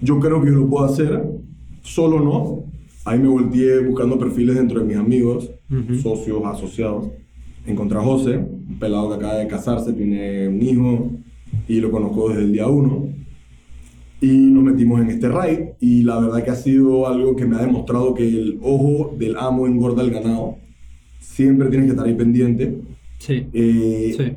yo 0.00 0.18
creo 0.18 0.40
que 0.42 0.48
yo 0.48 0.54
lo 0.56 0.68
puedo 0.68 0.84
hacer, 0.84 1.22
solo 1.82 2.20
no. 2.20 2.64
Ahí 3.08 3.18
me 3.18 3.28
volteé 3.28 3.80
buscando 3.80 4.18
perfiles 4.18 4.56
dentro 4.56 4.80
de 4.80 4.86
mis 4.86 4.96
amigos, 4.96 5.50
Ujú. 5.70 5.94
socios, 6.00 6.42
asociados. 6.44 7.06
Encontré 7.66 7.98
a 7.98 8.02
José, 8.02 8.36
un 8.36 8.78
pelado 8.78 9.08
que 9.10 9.14
acaba 9.16 9.34
de 9.36 9.46
casarse, 9.46 9.92
tiene 9.92 10.48
un 10.48 10.62
hijo 10.62 11.10
y 11.66 11.80
lo 11.80 11.90
conozco 11.90 12.28
desde 12.28 12.42
el 12.42 12.52
día 12.52 12.66
uno 12.66 13.06
y 14.20 14.26
nos 14.50 14.64
metimos 14.64 15.00
en 15.00 15.10
este 15.10 15.28
raid 15.28 15.60
y 15.80 16.02
la 16.02 16.18
verdad 16.18 16.42
que 16.44 16.50
ha 16.50 16.54
sido 16.56 17.06
algo 17.06 17.36
que 17.36 17.46
me 17.46 17.56
ha 17.56 17.60
demostrado 17.60 18.14
que 18.14 18.26
el 18.28 18.58
ojo 18.62 19.14
del 19.18 19.36
amo 19.36 19.66
engorda 19.66 20.02
el 20.02 20.10
ganado. 20.10 20.56
Siempre 21.20 21.68
tienes 21.68 21.86
que 21.86 21.92
estar 21.92 22.06
ahí 22.06 22.14
pendiente. 22.14 22.78
Sí. 23.18 23.46
Eh, 23.52 24.14
sí. 24.16 24.32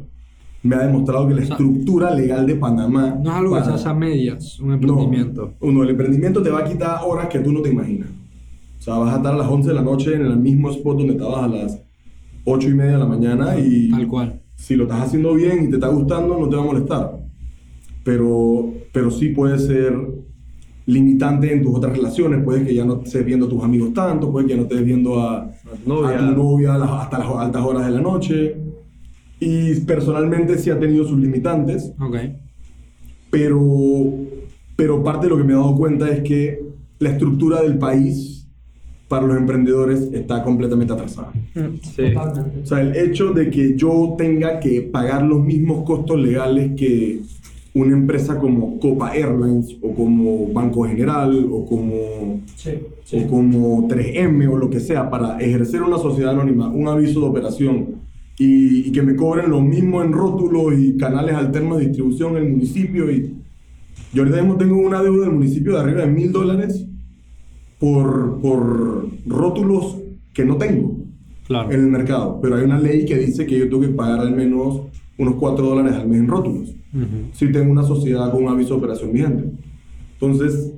Me 0.64 0.76
ha 0.76 0.86
demostrado 0.86 1.28
que 1.28 1.34
la 1.34 1.42
sea, 1.44 1.56
estructura 1.56 2.14
legal 2.14 2.46
de 2.46 2.56
Panamá... 2.56 3.18
No 3.24 3.32
es 3.32 3.36
algo 3.38 3.54
que 3.56 3.60
se 3.62 3.66
para- 3.66 3.76
hace 3.76 3.90
a 3.90 3.94
medias, 3.96 4.60
un 4.60 4.68
no, 4.68 4.74
emprendimiento. 4.76 5.54
uno, 5.62 5.84
el 5.84 5.90
emprendimiento 5.90 6.44
te 6.44 6.52
va 6.52 6.60
a 6.60 6.64
quitar 6.66 7.00
horas 7.04 7.28
que 7.28 7.40
tú 7.40 7.52
no 7.52 7.62
te 7.62 7.70
imaginas. 7.72 8.10
O 8.82 8.84
sea, 8.84 8.96
vas 8.96 9.14
a 9.14 9.18
estar 9.18 9.36
a 9.36 9.38
las 9.38 9.48
11 9.48 9.68
de 9.70 9.76
la 9.76 9.84
noche 9.84 10.16
en 10.16 10.26
el 10.26 10.38
mismo 10.38 10.72
spot 10.72 10.98
donde 10.98 11.14
estabas 11.14 11.44
a 11.44 11.48
las 11.48 11.80
8 12.46 12.68
y 12.68 12.74
media 12.74 12.94
de 12.94 12.98
la 12.98 13.06
mañana 13.06 13.56
y 13.60 13.92
Tal 13.92 14.08
cual. 14.08 14.42
si 14.56 14.76
lo 14.76 14.86
estás 14.86 15.02
haciendo 15.04 15.36
bien 15.36 15.66
y 15.66 15.70
te 15.70 15.76
está 15.76 15.90
gustando, 15.90 16.40
no 16.40 16.50
te 16.50 16.56
va 16.56 16.64
a 16.64 16.66
molestar. 16.66 17.20
Pero, 18.04 18.74
pero 18.92 19.12
sí 19.12 19.30
puede 19.30 19.60
ser 19.60 19.94
limitante 20.88 21.54
en 21.54 21.62
tus 21.62 21.76
otras 21.76 21.96
relaciones. 21.96 22.44
Puede 22.44 22.66
que 22.66 22.74
ya 22.74 22.84
no 22.84 23.04
estés 23.04 23.24
viendo 23.24 23.46
a 23.46 23.50
tus 23.50 23.64
amigos 23.64 23.94
tanto, 23.94 24.32
puede 24.32 24.48
que 24.48 24.54
ya 24.54 24.58
no 24.58 24.64
estés 24.64 24.84
viendo 24.84 25.20
a, 25.22 25.52
novia. 25.86 26.16
a 26.18 26.30
tu 26.34 26.36
novia 26.42 26.74
hasta 26.74 27.20
las 27.20 27.28
altas 27.28 27.62
horas 27.64 27.86
de 27.86 27.92
la 27.92 28.02
noche. 28.02 28.56
Y 29.40 29.76
personalmente 29.82 30.58
sí 30.58 30.72
ha 30.72 30.80
tenido 30.80 31.06
sus 31.08 31.20
limitantes, 31.20 31.94
Ok. 32.00 32.16
pero, 33.30 33.60
pero 34.76 35.04
parte 35.04 35.28
de 35.28 35.30
lo 35.30 35.38
que 35.38 35.44
me 35.44 35.54
he 35.54 35.56
dado 35.56 35.76
cuenta 35.76 36.10
es 36.10 36.22
que 36.24 36.60
la 37.00 37.10
estructura 37.12 37.62
del 37.62 37.78
país 37.78 38.41
para 39.12 39.28
los 39.28 39.36
emprendedores 39.36 40.08
está 40.14 40.42
completamente 40.42 40.94
atrasada. 40.94 41.34
Sí. 41.82 42.04
O 42.16 42.66
sea, 42.66 42.80
el 42.80 42.96
hecho 42.96 43.34
de 43.34 43.50
que 43.50 43.76
yo 43.76 44.16
tenga 44.18 44.62
que 44.62 44.84
pagar 44.84 45.24
los 45.24 45.44
mismos 45.44 45.84
costos 45.84 46.18
legales 46.18 46.72
que 46.78 47.20
una 47.74 47.94
empresa 47.94 48.40
como 48.40 48.80
Copa 48.80 49.14
Airlines 49.14 49.76
o 49.82 49.94
como 49.94 50.48
Banco 50.54 50.86
General 50.86 51.46
o 51.52 51.66
como, 51.66 52.40
Sí. 52.56 52.72
o 53.18 53.28
como 53.28 53.86
3M 53.90 54.48
o 54.50 54.58
lo 54.58 54.70
que 54.70 54.80
sea 54.80 55.10
para 55.10 55.38
ejercer 55.42 55.82
una 55.84 55.98
sociedad 55.98 56.32
anónima, 56.32 56.70
un 56.70 56.88
aviso 56.88 57.20
de 57.20 57.26
operación 57.28 57.88
y, 58.40 58.88
y 58.88 58.92
que 58.94 59.02
me 59.02 59.18
cobren 59.18 59.50
lo 59.50 59.60
mismo 59.60 60.02
en 60.02 60.14
rótulos 60.14 60.80
y 60.80 60.96
canales 60.96 61.36
alternos 61.36 61.80
de 61.80 61.88
distribución 61.88 62.38
en 62.38 62.44
el 62.46 62.50
municipio. 62.52 63.12
Y 63.12 63.34
yo 64.14 64.22
ahorita 64.22 64.42
mismo 64.42 64.56
tengo 64.58 64.78
una 64.78 65.04
deuda 65.04 65.26
del 65.26 65.34
municipio 65.36 65.74
de 65.74 65.80
arriba 65.82 66.02
de 66.04 66.08
mil 66.08 66.32
dólares 66.32 66.88
por, 67.82 68.40
por 68.42 69.08
rótulos 69.26 69.98
que 70.34 70.46
no 70.46 70.56
tengo 70.58 70.98
Claro. 71.48 71.70
en 71.72 71.82
el 71.82 71.88
mercado, 71.88 72.40
pero 72.42 72.56
hay 72.56 72.64
una 72.64 72.80
ley 72.80 73.04
que 73.04 73.18
dice 73.18 73.46
que 73.46 73.58
yo 73.60 73.66
tengo 73.68 73.82
que 73.82 73.90
pagar 73.90 74.22
al 74.22 74.34
menos 74.34 74.84
unos 75.18 75.36
4 75.36 75.66
dólares 75.66 75.94
al 75.96 76.08
mes 76.08 76.20
en 76.20 76.28
rótulos, 76.30 76.70
Ujú. 76.94 77.06
si 77.34 77.52
tengo 77.52 77.72
una 77.72 77.84
sociedad 77.84 78.32
con 78.32 78.44
un 78.44 78.50
aviso 78.50 78.76
de 78.76 78.80
operación 78.80 79.12
vigente. 79.12 79.52
Entonces, 80.14 80.72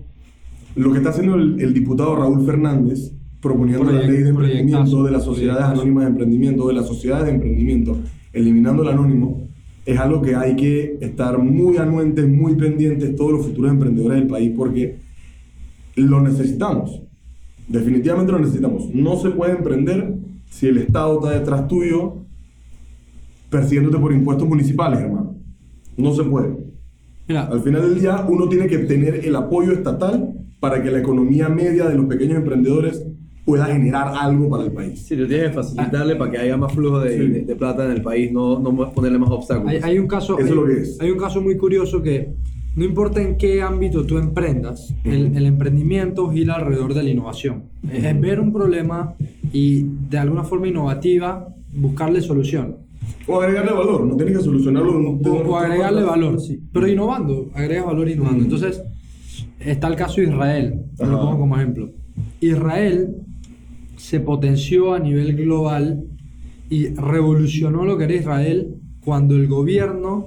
Lo 0.75 0.91
que 0.91 0.97
está 0.97 1.09
haciendo 1.11 1.35
el, 1.35 1.59
el 1.61 1.71
diputado 1.75 2.15
Raúl 2.15 2.43
Fernández, 2.47 3.11
proponiendo 3.39 3.83
la 3.83 3.91
Proyec- 4.01 4.07
ley 4.07 4.23
de 4.23 4.29
emprendimiento, 4.29 5.03
de 5.03 5.11
las 5.11 5.23
sociedades 5.23 5.63
anónimas 5.65 6.05
de 6.05 6.09
emprendimiento, 6.09 6.67
de 6.67 6.73
las 6.73 6.87
sociedades 6.87 7.25
de 7.27 7.33
emprendimiento, 7.33 7.97
eliminando 8.31 8.81
el 8.81 8.89
anónimo, 8.89 9.47
es 9.85 9.99
algo 9.99 10.23
que 10.23 10.33
hay 10.35 10.55
que 10.55 10.97
estar 11.01 11.37
muy 11.37 11.77
anuentes, 11.77 12.27
muy 12.27 12.55
pendientes 12.55 13.15
todos 13.15 13.33
los 13.33 13.45
futuros 13.45 13.71
emprendedores 13.71 14.17
del 14.21 14.27
país 14.27 14.51
porque 14.57 14.95
lo 15.95 16.21
necesitamos. 16.21 17.01
Definitivamente 17.67 18.31
lo 18.31 18.39
necesitamos. 18.39 18.89
No 18.93 19.15
se 19.17 19.29
puede 19.31 19.53
emprender 19.53 20.15
si 20.49 20.67
el 20.67 20.77
Estado 20.77 21.19
está 21.19 21.39
detrás 21.39 21.67
tuyo 21.67 22.17
persiguiéndote 23.49 23.97
por 23.99 24.11
impuestos 24.13 24.47
municipales, 24.47 24.99
hermano. 24.99 25.35
No 25.97 26.13
se 26.13 26.23
puede. 26.23 26.57
Mira, 27.27 27.43
Al 27.45 27.61
final 27.61 27.81
del 27.83 27.99
día, 27.99 28.25
uno 28.27 28.49
tiene 28.49 28.67
que 28.67 28.79
tener 28.79 29.25
el 29.25 29.35
apoyo 29.35 29.71
estatal 29.71 30.33
para 30.59 30.81
que 30.81 30.91
la 30.91 30.99
economía 30.99 31.49
media 31.49 31.87
de 31.87 31.95
los 31.95 32.05
pequeños 32.05 32.37
emprendedores 32.37 33.05
pueda 33.45 33.65
generar 33.65 34.13
algo 34.19 34.49
para 34.49 34.63
el 34.63 34.71
país. 34.71 35.05
Sí, 35.05 35.15
tú 35.17 35.27
tienes 35.27 35.49
que 35.49 35.53
facilitarle 35.55 36.15
para 36.15 36.31
que 36.31 36.37
haya 36.37 36.55
más 36.57 36.71
flujo 36.73 36.99
de, 37.01 37.17
Sí. 37.17 37.27
de- 37.27 37.41
de 37.41 37.55
plata 37.55 37.85
en 37.85 37.91
el 37.91 38.01
país, 38.01 38.31
no, 38.31 38.59
no 38.59 38.91
ponerle 38.93 39.19
más 39.19 39.29
obstáculos. 39.29 39.71
hay, 39.73 39.79
hay 39.83 39.99
un 39.99 40.07
caso, 40.07 40.37
Eso 40.39 40.45
es 40.45 40.49
hay, 40.51 40.55
lo 40.57 40.65
que 40.65 40.81
es. 40.81 40.97
hay 41.01 41.11
un 41.11 41.17
caso 41.19 41.41
muy 41.41 41.57
curioso 41.57 42.01
que 42.01 42.33
no 42.76 42.84
importa 42.84 43.21
en 43.21 43.38
qué 43.38 43.61
ámbito 43.61 44.05
tú 44.05 44.17
emprendas, 44.17 44.93
el, 45.03 45.36
el 45.38 45.45
emprendimiento 45.45 46.30
gira 46.32 46.55
alrededor 46.55 46.93
de 46.93 47.03
la 47.03 47.09
innovación. 47.11 47.63
Es- 47.91 48.19
ver 48.19 48.39
un 48.39 48.51
problema 48.51 49.13
y 49.51 49.84
de 50.09 50.17
alguna 50.17 50.43
forma 50.43 50.67
innovativa 50.67 51.47
buscarle 51.76 52.21
solución. 52.21 52.78
O 53.28 53.39
agregarle 53.41 53.74
valor, 53.74 54.05
no 54.05 54.15
tienes 54.15 54.38
que 54.38 54.43
solucionarlo. 54.43 55.19
O, 55.47 55.57
agregarle 55.57 56.03
valor, 56.03 56.39
sí. 56.39 56.59
Pero 56.71 56.88
innovando, 56.88 57.49
agregas 57.53 57.86
valor 57.86 58.09
innovando. 58.09 58.39
Mm. 58.39 58.43
Entonces, 58.45 58.82
está 59.59 59.88
el 59.88 59.95
caso 59.95 60.21
de 60.21 60.28
Israel, 60.28 60.82
yo 60.97 61.05
lo 61.05 61.17
Ajá. 61.17 61.26
pongo 61.26 61.39
como 61.39 61.57
ejemplo. 61.57 61.89
Israel 62.41 63.15
se 63.97 64.19
potenció 64.19 64.93
a 64.93 64.99
nivel 64.99 65.36
global 65.36 66.03
y 66.69 66.88
revolucionó 66.88 67.86
lo 67.86 67.97
que 67.97 68.05
era 68.05 68.15
Israel 68.15 68.76
cuando 69.05 69.35
el 69.35 69.47
gobierno 69.47 70.25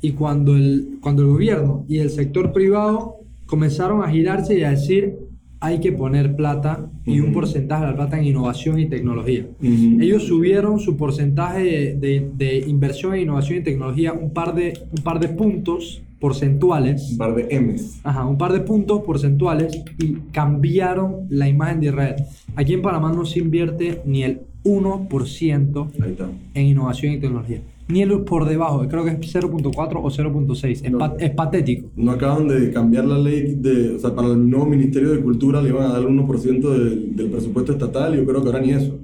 y 0.00 0.12
cuando 0.12 0.56
el, 0.56 0.98
cuando 1.00 1.22
el 1.22 1.28
gobierno 1.28 1.84
y 1.88 1.98
el 1.98 2.10
sector 2.10 2.52
privado 2.52 3.16
comenzaron 3.46 4.02
a 4.02 4.08
girarse 4.08 4.58
y 4.58 4.62
a 4.62 4.70
decir 4.70 5.16
hay 5.62 5.78
que 5.80 5.92
poner 5.92 6.36
plata 6.36 6.88
y 7.04 7.20
un 7.20 7.26
Ujú. 7.26 7.34
porcentaje 7.34 7.84
de 7.84 7.90
la 7.90 7.96
plata 7.96 8.18
en 8.18 8.24
innovación 8.24 8.78
y 8.78 8.86
tecnología. 8.86 9.46
Ujú. 9.62 10.00
Ellos 10.00 10.22
subieron 10.22 10.80
su 10.80 10.96
porcentaje 10.96 11.62
de, 11.62 11.94
de- 11.96 12.30
de 12.34 12.58
inversión 12.66 13.12
en 13.14 13.20
innovación 13.22 13.58
y 13.58 13.62
tecnología 13.62 14.14
un 14.14 14.30
par 14.32 14.54
de, 14.54 14.78
un 14.96 15.02
par 15.02 15.20
de 15.20 15.28
puntos 15.28 16.00
porcentuales. 16.18 17.10
Un 17.12 17.18
par 17.18 17.34
de 17.34 17.60
M's. 17.60 18.00
Ajá, 18.04 18.24
un 18.24 18.38
par 18.38 18.52
de 18.54 18.60
puntos 18.60 19.02
porcentuales 19.02 19.82
y 19.98 20.14
cambiaron 20.32 21.26
la 21.28 21.46
imagen 21.48 21.80
de 21.80 21.86
Israel. 21.88 22.14
Aquí 22.56 22.72
en 22.72 22.80
Panamá 22.82 23.12
no 23.12 23.26
se 23.26 23.40
invierte 23.40 24.00
ni 24.06 24.22
el 24.22 24.40
1% 24.64 25.88
Ahí 26.02 26.10
está. 26.12 26.28
en 26.54 26.66
innovación 26.66 27.14
y 27.14 27.18
tecnología. 27.18 27.60
Ni 27.90 28.02
el 28.02 28.20
por 28.20 28.48
debajo, 28.48 28.86
creo 28.88 29.04
que 29.04 29.10
es 29.10 29.18
0.4 29.34 30.00
o 30.02 30.10
0.6. 30.10 30.82
Es, 30.84 30.90
No. 30.92 30.98
pa- 30.98 31.14
es 31.18 31.30
patético. 31.30 31.88
No 31.96 32.12
acaban 32.12 32.48
de 32.48 32.70
cambiar 32.72 33.04
la 33.04 33.18
ley 33.18 33.54
de, 33.56 33.96
o 33.96 33.98
sea, 33.98 34.14
para 34.14 34.28
el 34.28 34.48
nuevo 34.48 34.66
Ministerio 34.66 35.10
de 35.10 35.20
Cultura 35.20 35.60
le 35.62 35.70
iban 35.70 35.84
a 35.84 35.92
dar 35.94 36.00
el 36.02 36.08
1% 36.08 36.70
del, 36.70 37.16
del 37.16 37.30
presupuesto 37.30 37.72
estatal 37.72 38.14
y 38.14 38.18
yo 38.18 38.26
creo 38.26 38.40
que 38.42 38.46
ahora 38.48 38.60
ni 38.60 38.70
eso. 38.70 38.96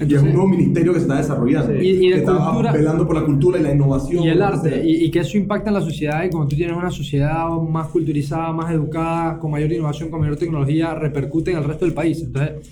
y 0.00 0.02
es 0.04 0.10
Entonces- 0.10 0.28
un 0.28 0.32
nuevo 0.36 0.48
ministerio 0.48 0.92
que 0.92 1.00
se 1.00 1.06
está 1.06 1.16
desarrollando. 1.16 1.74
Y- 1.82 1.88
y 1.88 1.92
de 2.08 2.14
que 2.14 2.18
está 2.20 2.36
cultura- 2.36 2.70
velando 2.72 3.04
por 3.04 3.16
la 3.16 3.24
cultura 3.24 3.58
y 3.58 3.62
la 3.64 3.74
innovación. 3.74 4.22
Y 4.22 4.28
el 4.28 4.40
arte, 4.42 4.80
y 4.88 5.10
que 5.10 5.18
eso 5.18 5.36
impacta 5.36 5.70
en 5.70 5.74
la 5.74 5.80
sociedad, 5.80 6.22
y 6.24 6.30
cuando 6.30 6.48
tú 6.48 6.54
tienes 6.54 6.76
una 6.76 6.90
sociedad 6.92 7.48
más 7.68 7.88
culturizada, 7.88 8.52
más 8.52 8.70
educada, 8.72 9.40
con 9.40 9.50
mayor 9.50 9.72
innovación, 9.72 10.08
con 10.08 10.20
mayor 10.20 10.36
tecnología, 10.36 10.94
repercute 10.94 11.50
en 11.50 11.58
el 11.58 11.64
resto 11.64 11.84
del 11.84 11.94
país. 11.94 12.22
Entonces, 12.22 12.70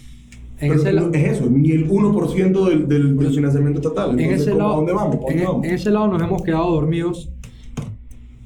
en 0.58 0.68
Pero 0.70 0.74
ese, 0.82 0.92
no 0.92 1.12
es 1.12 1.24
eso, 1.38 1.50
ni 1.50 1.70
el 1.72 1.86
1% 1.88 2.68
del, 2.68 2.88
del, 2.88 3.16
del 3.16 3.30
financiamiento 3.34 3.80
estatal. 3.80 4.10
en 4.12 4.20
Entonces, 4.20 4.40
ese 4.42 4.50
¿cómo- 4.52 4.58
lado, 4.62 4.72
¿a 4.72 4.76
dónde 4.76 4.92
vamos? 4.94 5.16
¿Para 5.16 5.32
en, 5.32 5.36
dónde 5.38 5.44
vamos? 5.46 5.66
en 5.66 5.74
ese 5.74 5.90
lado 5.90 6.08
nos 6.08 6.22
hemos 6.22 6.42
quedado 6.42 6.70
dormidos. 6.70 7.28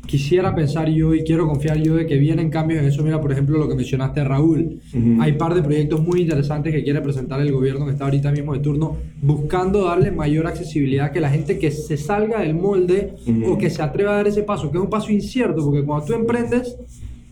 Quisiera 0.07 0.53
pensar 0.57 0.89
yo 0.89 1.15
y 1.15 1.23
quiero 1.23 1.47
confiar 1.47 1.77
yo 1.81 1.95
de 1.95 2.05
que 2.05 2.17
vienen 2.17 2.51
cambios 2.51 2.81
en 2.83 2.89
eso. 2.89 3.05
Mira, 3.05 3.21
por 3.21 3.31
ejemplo, 3.31 3.59
lo 3.59 3.69
que 3.69 3.77
mencionaste, 3.77 4.25
Raúl. 4.25 4.81
Ujú. 4.93 5.23
Hay 5.23 5.35
par 5.35 5.55
de 5.55 5.63
proyectos 5.63 6.03
muy 6.03 6.23
interesantes 6.23 6.73
que 6.75 6.83
quiere 6.83 7.01
presentar 7.01 7.41
el 7.41 7.53
gobierno 7.53 7.85
que 7.87 7.93
está 7.93 8.07
ahorita 8.07 8.33
mismo 8.33 8.53
de 8.55 8.59
turno, 8.59 8.97
buscando 9.23 9.85
darle 9.85 10.11
mayor 10.11 10.49
accesibilidad 10.49 11.13
que 11.13 11.21
la 11.21 11.31
gente 11.31 11.61
que 11.61 11.71
se 11.71 11.97
salga 11.97 12.41
del 12.41 12.57
molde 12.57 13.15
Ujú. 13.25 13.53
o 13.53 13.59
que 13.59 13.71
se 13.71 13.83
atreva 13.83 14.11
a 14.11 14.17
dar 14.17 14.27
ese 14.27 14.43
paso, 14.43 14.69
que 14.73 14.79
es 14.79 14.83
un 14.83 14.91
paso 14.91 15.13
incierto, 15.13 15.65
porque 15.65 15.85
cuando 15.85 16.05
tú 16.07 16.15
emprendes, 16.15 16.77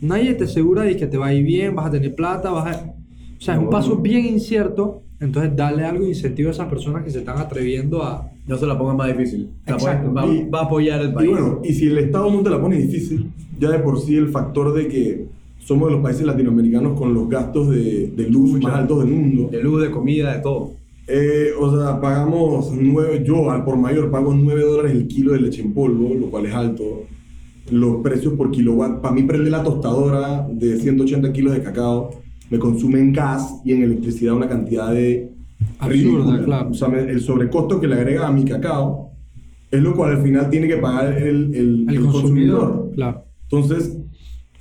nadie 0.00 0.34
te 0.34 0.44
asegura 0.44 0.82
de 0.84 0.96
que 0.96 1.08
te 1.08 1.18
va 1.18 1.26
a 1.28 1.34
ir 1.34 1.44
bien, 1.44 1.74
vas 1.74 1.86
a 1.86 1.90
tener 1.90 2.14
plata, 2.14 2.50
vas 2.52 2.76
a... 2.76 2.94
O 3.38 3.40
sea, 3.40 3.54
es 3.54 3.58
un 3.60 3.66
No. 3.66 3.70
paso 3.70 3.96
bien 3.96 4.26
incierto. 4.26 5.02
Entonces, 5.20 5.54
darle 5.56 5.84
algo 5.84 6.04
de 6.04 6.10
incentivo 6.10 6.48
a 6.48 6.52
esas 6.52 6.68
personas 6.68 7.02
que 7.04 7.10
se 7.10 7.18
están 7.18 7.38
atreviendo 7.38 8.02
a, 8.02 8.30
No 8.46 8.56
se 8.56 8.66
la 8.66 8.78
pongan 8.78 8.96
más 8.96 9.08
difícil. 9.08 9.50
La 9.66 9.74
Exacto. 9.74 10.10
va, 10.10 10.24
Y- 10.26 10.48
va 10.48 10.60
a 10.60 10.64
apoyar 10.64 11.02
el 11.02 11.10
Y 11.10 11.12
país. 11.12 11.30
bueno, 11.30 11.60
y 11.62 11.74
si 11.74 11.86
el 11.88 11.98
Estado 11.98 12.30
no 12.32 12.40
te 12.40 12.48
la 12.48 12.58
pone 12.58 12.76
difícil, 12.78 13.26
ya 13.60 13.68
de 13.70 13.78
por 13.80 14.00
sí 14.00 14.16
el 14.16 14.28
factor 14.28 14.72
de 14.72 14.88
que 14.88 15.26
somos 15.58 15.88
de 15.88 15.94
los 15.96 16.02
países 16.02 16.24
latinoamericanos 16.24 16.98
con 16.98 17.12
los 17.12 17.28
gastos 17.28 17.68
de, 17.68 18.06
de 18.16 18.28
luz 18.30 18.58
más 18.62 18.72
altos 18.74 19.00
del 19.04 19.08
mundo. 19.14 19.48
de 19.52 19.62
luz, 19.62 19.82
de 19.82 19.90
comida, 19.90 20.34
de 20.34 20.40
todo. 20.40 20.70
Eh, 21.06 21.48
o 21.60 21.76
sea, 21.76 22.00
pagamos 22.00 22.72
nueve, 22.74 23.22
yo 23.26 23.50
al 23.50 23.64
por 23.64 23.76
mayor 23.76 24.10
pago 24.10 24.32
9 24.34 24.62
dólares 24.62 24.92
el 24.92 25.06
kilo 25.08 25.32
de 25.34 25.40
leche 25.40 25.60
en 25.60 25.74
polvo, 25.74 26.14
lo 26.14 26.30
cual 26.30 26.46
es 26.46 26.54
alto. 26.54 27.02
Los 27.70 27.96
precios 28.02 28.32
por 28.32 28.50
kilowatt, 28.50 29.02
para 29.02 29.14
mí 29.14 29.24
prender 29.24 29.50
la 29.52 29.62
tostadora 29.62 30.46
de 30.50 30.78
180 30.78 31.32
kilos 31.34 31.52
de 31.52 31.62
cacao 31.62 32.12
me 32.50 32.58
consume 32.58 33.00
en 33.00 33.12
gas 33.12 33.60
y 33.64 33.72
en 33.72 33.82
electricidad 33.82 34.34
una 34.34 34.48
cantidad 34.48 34.92
de 34.92 35.30
Absurda, 35.80 36.44
claro. 36.44 36.70
O 36.70 36.74
sea, 36.74 36.88
el 36.88 37.20
sobrecosto 37.20 37.80
que 37.80 37.88
le 37.88 37.94
agrega 37.96 38.26
a 38.28 38.32
mi 38.32 38.44
cacao 38.44 39.10
es 39.70 39.82
lo 39.82 39.94
cual 39.94 40.12
al 40.16 40.22
final 40.22 40.48
tiene 40.50 40.68
que 40.68 40.76
pagar 40.76 41.18
el, 41.18 41.54
el- 41.54 41.86
el 41.88 41.96
el 41.96 42.06
consumidor. 42.06 42.90
Claro. 42.94 43.24
entonces, 43.42 43.96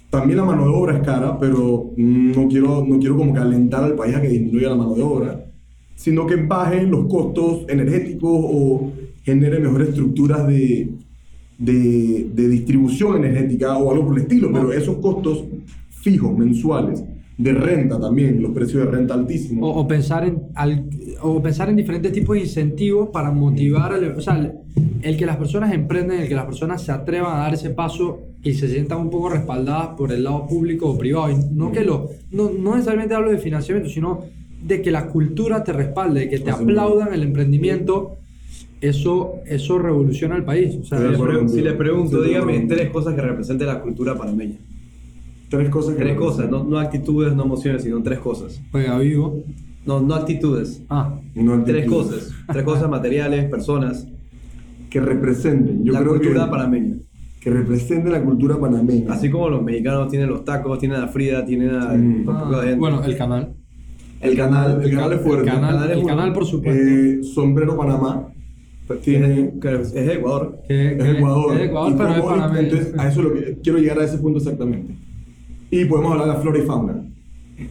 también 0.10 0.38
la 0.38 0.46
mano 0.46 0.64
de 0.64 0.70
obra 0.70 0.98
es 0.98 1.04
cara, 1.04 1.38
pero 1.40 1.92
no 1.98 2.48
quiero, 2.48 2.84
no 2.88 2.98
quiero 3.00 3.16
como 3.18 3.34
que 3.34 3.40
alentar 3.40 3.84
al 3.84 3.94
país 3.96 4.16
a 4.16 4.22
que 4.22 4.30
disminuya 4.30 4.70
la 4.70 4.76
mano 4.76 4.96
de 4.96 5.04
obra, 5.04 5.46
sino 5.96 6.26
que 6.26 6.36
baje 6.38 6.84
los 6.84 7.06
costos 7.08 7.66
energéticos 7.70 8.32
o 8.34 8.92
genere 9.24 9.60
mejores 9.60 9.90
estructuras 9.90 10.48
de, 10.48 10.90
de, 11.58 12.28
de 12.34 12.48
distribución 12.50 13.18
energética 13.24 13.78
o 13.78 13.92
algo 13.92 14.06
por 14.08 14.16
el 14.18 14.24
estilo, 14.24 14.50
pero 14.52 14.72
esos 14.72 14.98
costos 14.98 15.44
fijos, 15.90 16.38
mensuales, 16.38 17.04
de 17.38 17.54
renta 17.54 18.00
también, 18.00 18.42
los 18.42 18.52
precios 18.52 18.84
de 18.86 18.92
renta 18.92 19.14
altísimos. 19.14 19.70
O, 19.70 19.80
o 19.82 19.88
pensar 19.88 20.26
en 20.26 20.42
al- 20.56 20.86
o 21.22 21.42
pensar 21.42 21.70
en 21.70 21.76
diferentes 21.76 22.12
tipos 22.12 22.36
de 22.36 22.42
incentivos 22.42 23.10
para 23.10 23.32
motivar 23.32 23.94
al- 23.94 24.16
o 24.18 24.22
sea, 24.22 24.38
el, 24.40 24.54
el 25.04 25.18
que 25.18 25.26
las 25.26 25.38
personas 25.38 25.72
emprenden 25.74 26.22
el 26.22 26.28
que 26.28 26.36
las 26.36 26.46
personas 26.46 26.82
se 26.82 26.92
atrevan 26.92 27.36
a 27.36 27.40
dar 27.42 27.54
ese 27.54 27.70
paso 27.70 28.20
y 28.44 28.54
se 28.54 28.68
sientan 28.68 29.00
un 29.02 29.10
poco 29.10 29.30
respaldadas 29.30 29.90
por 29.98 30.12
el 30.12 30.24
lado 30.24 30.48
público 30.48 30.90
o 30.90 30.98
privado. 30.98 31.30
Y 31.32 31.36
no 31.54 31.72
que 31.72 31.84
lo 31.84 32.10
no, 32.32 32.50
no 32.58 32.72
necesariamente 32.76 33.14
hablo 33.14 33.30
de 33.32 33.38
financiamiento 33.38 33.90
sino 33.90 34.24
de 34.66 34.82
que 34.82 34.90
la 34.90 35.06
cultura 35.08 35.64
te 35.64 35.74
respalde 35.74 36.22
de 36.22 36.30
que 36.30 36.40
te 36.40 36.50
Así 36.50 36.64
aplaudan 36.64 37.14
el 37.14 37.22
emprendimiento 37.22 38.18
eso 38.82 39.36
eso 39.46 39.78
revoluciona 39.80 40.36
el 40.36 40.44
país. 40.44 40.76
O 40.82 40.84
sea, 40.86 40.98
Sí, 41.00 41.06
Si 41.56 41.62
le, 41.62 41.74
pregunto, 41.74 42.22
dígame 42.22 42.60
tres 42.68 42.90
cosas 42.90 43.14
que 43.16 43.22
representen 43.22 43.68
la 43.68 43.82
cultura 43.82 44.16
panameña. 44.16 44.56
Tres 45.50 45.70
cosas 45.70 45.96
que 45.96 46.04
Tres 46.04 46.18
cosas, 46.18 46.50
no, 46.50 46.64
no 46.64 46.78
actitudes, 46.80 47.34
no 47.36 47.44
emociones, 47.46 47.84
sino 47.84 48.02
tres 48.04 48.20
cosas. 48.20 48.62
juega 48.72 48.98
vivo 49.00 49.44
No, 49.86 50.02
no 50.02 50.16
actitudes. 50.16 50.84
ah 50.90 51.20
No 51.36 51.64
Tres 51.64 51.84
actitudes. 51.86 51.88
cosas. 51.88 52.34
Tres 52.52 52.64
cosas 52.72 52.90
materiales, 52.90 53.50
personas. 53.50 54.08
que 54.90 55.00
representen. 55.02 55.84
Yo 55.84 55.94
la 55.94 56.00
creo 56.00 56.14
cultura 56.14 56.46
que, 56.46 56.52
panameña. 56.52 56.96
que 57.42 57.50
represente 57.50 58.10
la 58.10 58.24
cultura 58.24 58.58
panameña. 58.58 59.14
Así 59.14 59.30
como 59.30 59.50
los 59.50 59.62
mexicanos 59.64 60.10
tienen 60.10 60.30
los 60.30 60.44
tacos, 60.46 60.80
tienen 60.80 61.02
a 61.02 61.08
Frida, 61.08 61.46
tienen 61.46 61.70
a 61.76 61.92
un 61.94 62.24
poco 62.26 62.50
de 62.52 62.58
Ah, 62.58 62.62
gente. 62.64 62.76
bueno 62.80 63.04
el 63.04 63.18
canal 63.18 63.54
el 64.20 64.36
canal, 64.36 64.82
el 64.84 64.90
canal 64.92 65.14
es 65.14 65.22
fuerte. 65.22 65.42
el 65.48 65.54
canal, 65.56 65.72
canal 65.76 65.92
es 65.92 65.98
el 65.98 66.06
canal 66.06 66.34
por 66.34 66.46
supuesto 66.46 66.82
Eh, 66.84 67.20
Sombrero 67.24 67.78
Panamá 67.78 68.28
Pues, 68.88 69.02
tiene 69.02 69.54
que 69.62 69.74
es 69.82 69.94
de 69.94 70.14
Ecuador. 70.16 70.60
que, 70.68 70.94
es 70.94 71.16
Ecuador. 71.18 71.52
que 71.56 71.64
es 71.64 71.70
Ecuador, 71.70 71.94
pero 71.98 72.10
es 72.16 72.22
panameño. 72.22 72.60
Entonces, 72.68 72.94
a 72.98 73.08
eso 73.10 73.20
es 73.22 73.26
lo 73.28 73.34
que 73.34 73.58
quiero 73.62 73.78
llegar 73.80 74.00
a 74.00 74.06
ese 74.06 74.18
punto 74.18 74.40
exactamente. 74.40 74.96
Y 75.70 75.86
podemos 75.86 76.12
hablar 76.12 76.28
de 76.28 76.34
la 76.34 76.40
flora 76.40 76.60
y 76.60 76.62
fauna. 76.62 76.94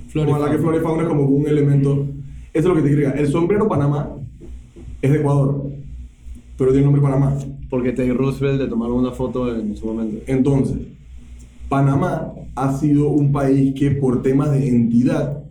Flor 0.08 0.26
y 0.26 0.30
Podemos 0.30 0.34
hablar 0.34 0.50
que 0.50 0.58
flora 0.58 0.76
y 0.78 0.80
fauna 0.80 1.02
es 1.02 1.08
como 1.08 1.22
un 1.22 1.46
elemento. 1.46 2.06
Eso 2.52 2.68
es 2.68 2.74
lo 2.74 2.74
que 2.74 2.82
te 2.82 2.90
quería. 2.90 3.10
El 3.10 3.28
sombrero 3.28 3.68
Panamá 3.68 4.10
es 5.00 5.10
de 5.10 5.18
Ecuador, 5.18 5.70
pero 6.58 6.70
tiene 6.72 6.86
el 6.86 6.92
nombre 6.92 7.02
Panamá. 7.02 7.36
Porque 7.70 7.92
Teddy 7.92 8.12
Roosevelt 8.12 8.60
le 8.60 8.68
tomaron 8.68 8.98
una 8.98 9.12
foto 9.12 9.54
en 9.54 9.76
su 9.76 9.86
momento. 9.86 10.18
Entonces, 10.26 10.78
Panamá 11.68 12.32
ha 12.54 12.72
sido 12.76 13.08
un 13.08 13.32
país 13.32 13.74
que 13.74 13.90
por 13.90 14.22
temas 14.22 14.52
de 14.52 14.68
entidad 14.68 15.42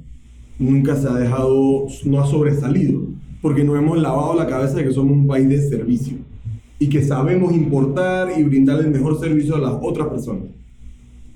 nunca 0.57 0.95
se 0.95 1.07
ha 1.07 1.13
dejado, 1.13 1.87
no 2.05 2.21
ha 2.21 2.25
sobresalido, 2.25 3.01
porque 3.41 3.63
no 3.63 3.75
hemos 3.75 3.97
lavado 3.97 4.35
la 4.35 4.47
cabeza 4.47 4.77
de 4.77 4.85
que 4.85 4.91
somos 4.91 5.11
un 5.11 5.27
país 5.27 5.47
de 5.49 5.61
servicio 5.61 6.17
y 6.79 6.87
que 6.87 7.03
sabemos 7.03 7.53
importar 7.53 8.29
y 8.37 8.43
brindar 8.43 8.79
el 8.79 8.91
mejor 8.91 9.19
servicio 9.19 9.55
a 9.55 9.59
las 9.59 9.73
otras 9.81 10.07
personas. 10.07 10.43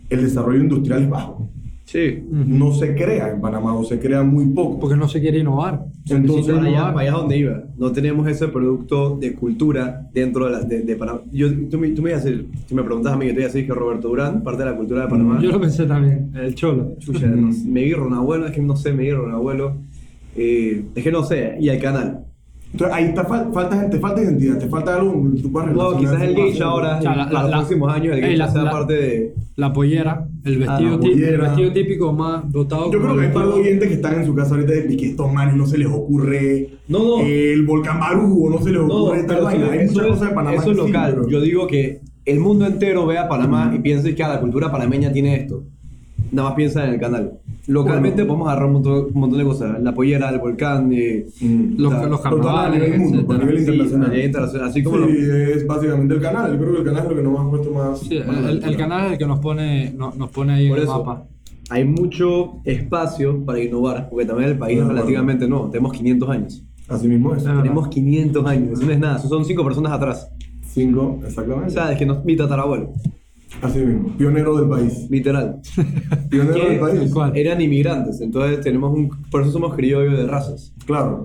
El 0.10 0.24
desarrollo 0.24 0.62
industrial 0.62 1.04
es 1.04 1.10
bajo. 1.10 1.50
Sí. 1.92 2.24
no 2.30 2.72
se 2.72 2.94
crea 2.94 3.32
en 3.32 3.42
Panamá 3.42 3.74
o 3.74 3.84
se 3.84 4.00
crea 4.00 4.22
muy 4.22 4.46
poco. 4.46 4.80
Porque 4.80 4.96
no 4.96 5.08
se 5.08 5.20
quiere 5.20 5.40
innovar. 5.40 5.86
Se 6.06 6.18
Entonces, 6.18 6.56
allá, 6.56 6.90
allá 6.90 7.12
donde 7.14 7.38
iba. 7.40 7.64
No 7.78 7.92
tenemos 7.92 8.28
ese 8.28 8.48
producto 8.48 9.18
de 9.18 9.34
cultura 9.34 10.08
dentro 10.14 10.46
de, 10.46 10.52
la, 10.52 10.62
de, 10.62 10.82
de 10.84 10.96
Panamá. 10.96 11.22
Yo, 11.32 11.48
tú, 11.68 11.80
me, 11.80 11.90
tú 11.90 12.04
me 12.04 12.12
ibas 12.12 12.22
a 12.22 12.30
decir, 12.30 12.48
si 12.68 12.76
me 12.76 12.84
preguntas 12.84 13.12
a 13.12 13.18
mí, 13.18 13.26
yo 13.26 13.32
te 13.32 13.40
iba 13.40 13.46
a 13.46 13.48
decir 13.48 13.66
que 13.66 13.74
Roberto 13.74 14.08
Durán, 14.10 14.44
parte 14.44 14.64
de 14.64 14.70
la 14.70 14.78
cultura 14.78 15.02
de 15.02 15.08
Panamá. 15.08 15.40
Yo 15.42 15.52
lo 15.52 15.60
pensé 15.60 15.86
también, 15.88 16.32
el 16.36 16.54
cholo. 16.54 16.96
Chucha, 17.00 17.26
no 17.28 17.50
me 17.66 17.84
vi 17.84 17.94
un 17.94 18.14
abuelo, 18.14 18.46
es 18.46 18.52
que 18.52 18.62
no 18.62 18.76
sé, 18.76 18.94
me 18.94 19.06
vi 19.06 19.12
un 19.12 19.32
abuelo. 19.32 19.78
Eh, 20.36 20.86
es 20.94 21.04
que 21.04 21.12
no 21.12 21.24
sé, 21.24 21.58
y 21.60 21.70
el 21.70 21.82
canal. 21.82 22.24
Entonces 22.72 22.96
ahí 22.96 23.06
está, 23.06 23.28
fal- 23.28 23.52
falta 23.52 23.80
gente, 23.80 24.00
falta 24.00 24.22
identidad, 24.22 24.58
te 24.60 24.68
falta 24.68 24.96
algo 24.96 25.32
que 25.36 25.42
tú 25.42 25.52
puedas 25.52 25.74
No, 25.74 25.98
quizás 25.98 26.22
el 26.22 26.36
geisha 26.36 26.66
ahora, 26.66 27.00
O 27.00 27.02
sea, 27.02 27.16
la- 27.16 27.26
para 27.30 27.42
los 27.42 27.52
la- 27.52 27.58
próximos 27.58 27.94
años, 27.94 28.16
el 28.18 28.24
geisha 28.24 28.48
sea 28.48 28.64
la- 28.64 28.72
parte 28.72 28.94
de. 28.94 29.34
La 29.56 29.74
pollera, 29.74 30.26
el 30.46 30.58
vestido, 30.60 30.92
la 30.92 31.00
tí- 31.00 31.08
el 31.08 31.14
pollera. 31.14 31.44
vestido 31.50 31.74
típico 31.74 32.14
más 32.14 32.50
dotado 32.50 32.86
Yo 32.94 33.00
creo 33.02 33.16
que 33.16 33.22
hay 33.24 33.28
de 33.28 33.34
vestido- 33.34 33.56
oyentes 33.56 33.88
que 33.90 33.94
están 33.96 34.20
en 34.20 34.26
su 34.26 34.34
casa 34.36 34.56
ahorita 34.56 34.74
y 34.88 34.96
que 34.96 35.06
estos 35.10 35.34
manes 35.34 35.56
no 35.56 35.66
se 35.66 35.78
les 35.80 35.88
ocurre 35.90 36.70
No, 36.88 37.18
no. 37.18 37.26
el 37.26 37.66
volcán 37.66 38.00
Barú 38.00 38.46
o 38.46 38.50
no 38.50 38.60
se 38.60 38.70
les 38.72 38.82
No, 38.82 38.86
ocurre 39.04 39.24
tal 39.24 39.28
pero 39.36 39.44
vaina. 39.44 39.64
eso, 39.66 39.72
Hay 39.74 39.88
muchas 39.88 40.06
es, 40.06 40.12
cosas 40.12 40.30
de 40.30 40.36
Panamá 40.36 40.56
eso 40.56 40.72
es 40.72 40.78
sí, 40.78 40.84
local. 40.86 41.12
pero- 41.16 41.30
Yo 41.30 41.42
digo 41.42 41.68
que 41.68 42.00
el 42.26 42.40
mundo 42.40 42.66
entero 42.68 43.06
vea 43.08 43.28
Panamá 43.28 43.74
y 43.76 43.80
piense 43.80 44.14
que 44.16 44.24
ah, 44.24 44.30
la 44.30 44.40
cultura 44.40 44.72
panameña 44.72 45.12
tiene 45.12 45.36
esto. 45.36 45.64
Nada 46.32 46.50
más 46.50 46.56
piensa 46.56 46.86
en 46.86 46.94
el 46.94 47.00
canal. 47.00 47.34
Localmente 47.70 48.24
Bueno. 48.24 48.28
podemos 48.28 48.48
agarrar 48.48 48.66
un 48.68 48.74
montón, 48.74 49.06
un 49.14 49.20
montón 49.22 49.40
de 49.40 49.46
cosas. 49.46 49.82
La 49.84 49.94
pollera, 49.94 50.30
el 50.30 50.40
volcán, 50.40 50.92
eh, 50.92 51.28
Mm. 51.40 51.76
Los, 51.78 51.94
la- 51.94 52.06
los 52.08 52.22
Total, 52.24 52.40
a 52.40 52.42
carnavales, 52.42 52.82
nivel 52.82 53.00
mundo, 53.00 53.34
a 53.34 53.38
nivel 53.38 53.56
sí, 53.58 53.62
internacional. 53.64 54.06
a 54.06 54.10
nivel 54.12 54.26
internacional. 54.26 54.68
Así 54.70 54.84
como 54.84 54.98
sí, 54.98 55.02
lo- 55.04 55.36
es 55.36 55.68
básicamente 55.68 56.14
el 56.16 56.22
canal. 56.22 56.52
Yo 56.54 56.58
creo 56.60 56.72
que 56.74 56.80
el 56.80 56.86
canal 56.86 57.04
es 57.04 57.10
lo 57.10 57.16
que 57.16 57.24
nos 57.24 57.40
ha 57.40 57.50
puesto 57.50 57.72
más. 57.72 58.00
Sí, 58.00 58.20
más 58.26 58.38
el, 58.46 58.64
el 58.64 58.78
canal 58.78 59.06
es 59.06 59.12
el 59.14 59.18
que 59.20 59.26
nos 59.28 59.40
pone, 59.40 59.94
no- 59.96 60.14
nos 60.18 60.30
pone 60.32 60.54
ahí 60.54 60.68
Por 60.70 60.78
en 60.80 60.84
el 60.84 60.90
eso, 60.90 60.98
mapa. 61.06 61.24
hay 61.70 61.86
mucho 61.86 62.54
espacio 62.66 63.46
para 63.46 63.60
innovar, 63.64 64.10
porque 64.10 64.26
también 64.26 64.50
el 64.50 64.58
país 64.58 64.78
De 64.78 64.82
es 64.84 64.88
relativamente 64.90 65.48
nuevo. 65.48 65.70
Tenemos 65.70 65.94
500 65.94 66.30
años. 66.30 66.64
Así 66.88 67.08
mismo 67.08 67.36
es. 67.36 67.46
Ah. 67.46 67.60
Tenemos 67.62 67.88
500 67.88 68.46
años. 68.48 68.74
Eso 68.80 68.86
no 68.88 68.92
es 68.94 69.00
nada. 69.00 69.20
Son 69.20 69.46
5 69.46 69.64
personas 69.64 69.92
atrás. 69.92 70.28
Cinco, 70.66 71.20
O 71.22 71.26
exactamente. 71.26 71.70
sea, 71.72 71.92
es 71.92 72.00
que 72.00 72.06
no, 72.08 72.22
mi 72.26 72.36
tatarabuelo. 72.36 72.94
Así 73.62 73.80
mismo. 73.80 74.10
Pionero 74.18 74.56
del 74.58 74.70
país. 74.70 75.08
Literal. 75.10 75.60
Pionero 76.30 76.70
del 76.70 76.80
país. 76.80 77.12
¿Cuál? 77.14 77.36
eran 77.38 77.60
inmigrantes. 77.62 78.22
Entonces 78.22 78.62
tenemos 78.62 78.96
un... 78.98 79.10
Por 79.32 79.42
eso 79.42 79.52
somos 79.52 79.76
criollos 79.76 80.18
de 80.18 80.28
razas. 80.28 80.74
Claro. 80.86 81.24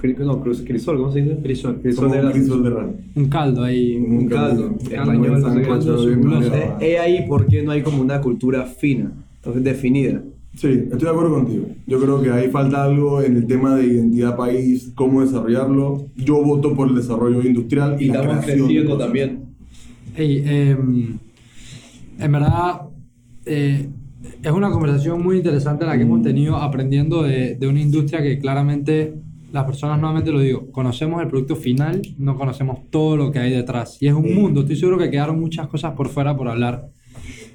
Cri- 0.00 0.16
No, 0.18 0.40
cruz- 0.40 0.62
crisol, 0.66 0.96
¿cómo 0.98 1.12
se 1.12 1.22
dice? 1.22 1.36
Crisol. 1.42 1.80
Crisol 1.80 2.10
de 2.10 2.20
un 2.24 2.30
crisol 2.32 2.62
de 2.62 2.70
rana. 2.70 2.92
Un 3.16 3.28
caldo 3.28 3.64
ahí. 3.64 3.96
Un 3.96 4.26
caldo. 4.28 4.74
Español, 4.80 5.40
no 6.24 6.42
sé. 6.42 6.70
Es 6.80 7.00
ahí 7.00 7.24
porque 7.28 7.62
no 7.62 7.72
hay 7.72 7.82
como 7.82 8.00
una 8.02 8.20
cultura 8.20 8.64
fina, 8.64 9.12
entonces 9.36 9.64
definida. 9.64 10.22
Sí, 10.54 10.68
estoy 10.68 10.98
de 11.00 11.08
acuerdo 11.10 11.34
contigo. 11.34 11.66
Yo 11.86 12.00
creo 12.00 12.20
que 12.22 12.30
ahí 12.30 12.48
falta 12.48 12.82
algo 12.84 13.22
en 13.22 13.36
el 13.36 13.46
tema 13.46 13.76
de 13.76 13.86
identidad 13.86 14.36
país, 14.36 14.92
cómo 14.94 15.20
desarrollarlo. 15.20 16.06
Yo 16.16 16.42
voto 16.44 16.74
por 16.74 16.88
el 16.88 16.94
desarrollo 16.96 17.42
industrial 17.42 17.96
y, 18.00 18.04
Y 18.04 18.08
la 18.08 18.20
estamos 18.20 18.44
creación 18.44 18.66
creciendo 18.66 18.98
también. 18.98 19.40
Ey, 20.16 20.42
em, 20.46 21.18
en 22.18 22.32
verdad, 22.32 22.82
eh, 23.46 23.88
es 24.42 24.52
una 24.52 24.70
conversación 24.70 25.22
muy 25.22 25.36
interesante 25.38 25.84
la 25.86 25.96
que 25.96 26.02
hemos 26.02 26.22
tenido 26.22 26.56
aprendiendo 26.56 27.22
de, 27.22 27.54
de 27.54 27.66
una 27.68 27.80
industria 27.80 28.22
que 28.22 28.38
claramente 28.38 29.14
las 29.52 29.64
personas 29.64 29.98
nuevamente 29.98 30.30
lo 30.30 30.40
digo, 30.40 30.70
conocemos 30.72 31.22
el 31.22 31.28
producto 31.28 31.56
final, 31.56 32.02
no 32.18 32.36
conocemos 32.36 32.80
todo 32.90 33.16
lo 33.16 33.30
que 33.32 33.38
hay 33.38 33.50
detrás. 33.50 33.96
Y 34.02 34.08
es 34.08 34.14
un 34.14 34.34
mundo, 34.34 34.60
estoy 34.60 34.76
seguro 34.76 34.98
que 34.98 35.10
quedaron 35.10 35.40
muchas 35.40 35.68
cosas 35.68 35.92
por 35.94 36.08
fuera 36.08 36.36
por 36.36 36.48
hablar. 36.48 36.88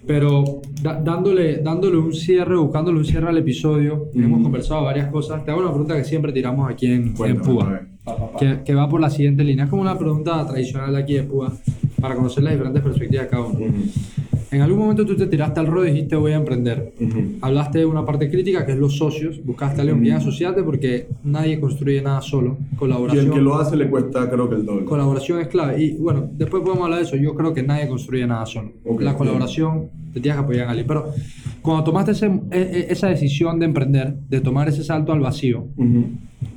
Pero 0.07 0.61
da- 0.81 0.99
dándole, 1.01 1.57
dándole 1.57 1.97
un 1.97 2.13
cierre, 2.13 2.57
buscándole 2.57 2.97
un 2.97 3.05
cierre 3.05 3.29
al 3.29 3.37
episodio, 3.37 4.07
hemos 4.15 4.41
conversado 4.41 4.83
varias 4.83 5.07
cosas. 5.09 5.45
Te 5.45 5.51
hago 5.51 5.61
una 5.61 5.69
pregunta 5.69 5.95
que 5.95 6.03
siempre 6.03 6.33
tiramos 6.33 6.69
aquí 6.69 6.87
en, 6.87 7.13
en 7.29 7.41
Púa 7.41 7.81
que, 8.37 8.59
que 8.65 8.75
va 8.75 8.89
por 8.89 8.99
la 8.99 9.09
siguiente 9.09 9.43
línea. 9.45 9.63
Es 9.65 9.69
como 9.69 9.81
una 9.83 9.97
pregunta 9.97 10.45
tradicional 10.45 10.91
de 10.93 10.99
aquí 10.99 11.13
de 11.13 11.23
Púa 11.23 11.53
para 12.01 12.15
conocer 12.15 12.43
las 12.43 12.53
diferentes 12.53 12.83
perspectivas 12.83 13.25
de 13.25 13.29
cada 13.29 13.43
uno. 13.43 13.59
En 14.53 14.61
algún 14.61 14.79
momento 14.79 15.03
tú 15.05 15.15
te 15.15 15.25
tiraste 15.25 15.59
al 15.59 15.67
ruedo 15.67 15.87
y 15.87 15.91
dijiste 15.93 16.15
voy 16.15 16.31
a 16.33 16.35
emprender. 16.35 16.93
Ujú. 17.01 17.23
Hablaste 17.41 17.79
de 17.79 17.85
una 17.85 18.05
parte 18.05 18.29
crítica 18.29 18.65
que 18.65 18.73
es 18.73 18.77
los 18.77 18.95
socios. 18.97 19.43
Buscaste 19.43 19.79
a 19.79 19.81
alguien 19.81 19.99
bien 20.01 20.15
asociarte 20.15 20.61
porque 20.61 21.07
nadie 21.23 21.59
construye 21.59 22.01
nada 22.03 22.21
solo. 22.21 22.57
Y 22.71 22.75
Colaboración. 22.75 23.25
el 23.25 23.31
que 23.31 23.41
lo 23.41 23.55
hace 23.55 23.75
le 23.75 23.89
cuesta 23.89 24.29
creo 24.29 24.47
que 24.49 24.55
el 24.55 24.65
doble. 24.65 24.85
Colaboración 24.85 25.39
es 25.41 25.47
clave. 25.47 25.83
Y 25.83 25.93
bueno, 25.97 26.29
después 26.33 26.61
podemos 26.61 26.83
hablar 26.83 26.99
de 26.99 27.05
eso. 27.05 27.15
Yo 27.15 27.33
creo 27.33 27.51
que 27.53 27.63
nadie 27.63 27.87
construye 27.87 28.27
nada 28.27 28.45
solo. 28.45 28.71
Ok, 28.85 29.01
la 29.01 29.11
bien. 29.11 29.17
colaboración 29.17 29.87
te 30.13 30.19
tienes 30.19 30.37
que 30.37 30.43
apoyar 30.43 30.63
en 30.65 30.69
alguien. 30.69 30.87
Pero 30.87 31.05
cuando 31.63 31.83
tomaste 31.83 32.11
ese- 32.11 32.27
e- 32.51 32.59
e- 32.61 32.85
esa 32.91 33.07
decisión 33.07 33.57
de 33.59 33.65
emprender, 33.65 34.13
de 34.29 34.39
tomar 34.39 34.69
ese 34.69 34.83
salto 34.83 35.11
al 35.13 35.19
vacío, 35.19 35.65
Ujú. 35.75 36.05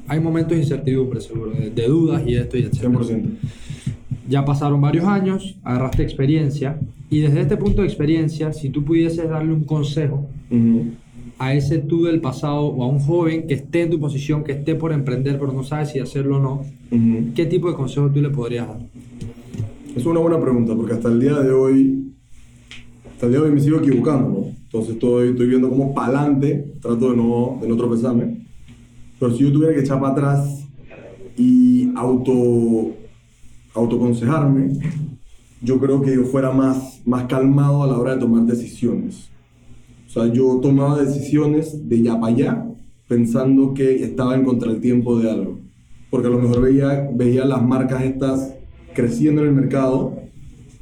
hay 0.08 0.20
momentos 0.20 0.52
de 0.52 0.58
incertidumbre, 0.58 1.22
seguro, 1.22 1.52
de, 1.52 1.70
de 1.70 1.86
dudas 1.88 2.22
y 2.26 2.34
esto 2.34 2.58
y 2.58 2.60
etcétera. 2.64 2.90
100%. 2.90 3.28
Ya 4.28 4.44
pasaron 4.44 4.80
varios 4.80 5.06
años, 5.06 5.56
agarraste 5.62 6.02
experiencia 6.02 6.78
y 7.10 7.20
desde 7.20 7.40
este 7.40 7.56
punto 7.56 7.82
de 7.82 7.88
experiencia, 7.88 8.52
si 8.52 8.70
tú 8.70 8.84
pudieses 8.84 9.28
darle 9.28 9.52
un 9.52 9.64
consejo 9.64 10.26
Ujú. 10.50 10.92
a 11.38 11.54
ese 11.54 11.78
tú 11.78 12.04
del 12.04 12.20
pasado 12.20 12.66
o 12.66 12.82
a 12.82 12.88
un 12.88 12.98
joven 12.98 13.46
que 13.46 13.54
esté 13.54 13.82
en 13.82 13.90
tu 13.90 14.00
posición, 14.00 14.42
que 14.44 14.52
esté 14.52 14.74
por 14.74 14.92
emprender 14.92 15.38
pero 15.38 15.52
no 15.52 15.62
sabe 15.62 15.86
si 15.86 15.98
hacerlo 15.98 16.38
o 16.38 16.40
no, 16.40 16.52
Ujú. 16.90 17.32
¿qué 17.34 17.46
tipo 17.46 17.68
de 17.70 17.74
consejo 17.76 18.10
tú 18.10 18.20
le 18.20 18.30
podrías 18.30 18.68
dar? 18.68 18.80
Es 19.94 20.04
una 20.04 20.20
buena 20.20 20.40
pregunta 20.40 20.74
porque 20.74 20.94
hasta 20.94 21.08
el 21.08 21.20
día 21.20 21.34
de 21.40 21.50
hoy, 21.52 22.12
hasta 23.12 23.26
el 23.26 23.32
día 23.32 23.40
de 23.40 23.46
hoy 23.48 23.54
me 23.54 23.60
sigo 23.60 23.78
equivocando, 23.78 24.28
¿no? 24.28 24.56
Entonces 24.64 24.94
estoy, 24.94 25.30
estoy 25.30 25.46
viendo 25.46 25.70
cómo 25.70 25.94
para 25.94 26.18
adelante, 26.18 26.74
trato 26.82 27.10
de 27.12 27.16
no, 27.16 27.58
de 27.62 27.68
no 27.68 27.76
tropezarme. 27.76 28.38
Pero 29.18 29.32
si 29.32 29.44
yo 29.44 29.52
tuviera 29.52 29.72
que 29.72 29.80
echar 29.80 29.98
para 30.00 30.12
atrás 30.12 30.66
y 31.38 31.88
auto, 31.96 32.94
autoconsejarme, 33.72 34.72
yo 35.62 35.78
creo 35.78 36.02
que 36.02 36.14
yo 36.14 36.24
fuera 36.24 36.50
más, 36.50 36.95
más 37.06 37.24
calmado 37.24 37.82
a 37.84 37.86
la 37.86 37.96
hora 37.98 38.14
de 38.14 38.20
tomar 38.20 38.42
decisiones. 38.44 39.30
O 40.06 40.10
sea, 40.10 40.26
yo 40.32 40.58
tomaba 40.60 41.02
decisiones 41.02 41.88
de 41.88 42.02
ya 42.02 42.20
para 42.20 42.32
allá, 42.34 42.66
pensando 43.08 43.72
que 43.72 44.02
estaba 44.04 44.34
en 44.34 44.44
contra 44.44 44.70
el 44.70 44.80
tiempo 44.80 45.18
de 45.18 45.30
algo. 45.30 45.58
Porque 46.10 46.26
a 46.26 46.30
lo 46.30 46.38
mejor 46.38 46.60
veía, 46.62 47.08
veía 47.14 47.44
las 47.44 47.62
marcas 47.62 48.02
estas 48.02 48.54
creciendo 48.94 49.42
en 49.42 49.48
el 49.48 49.54
mercado 49.54 50.14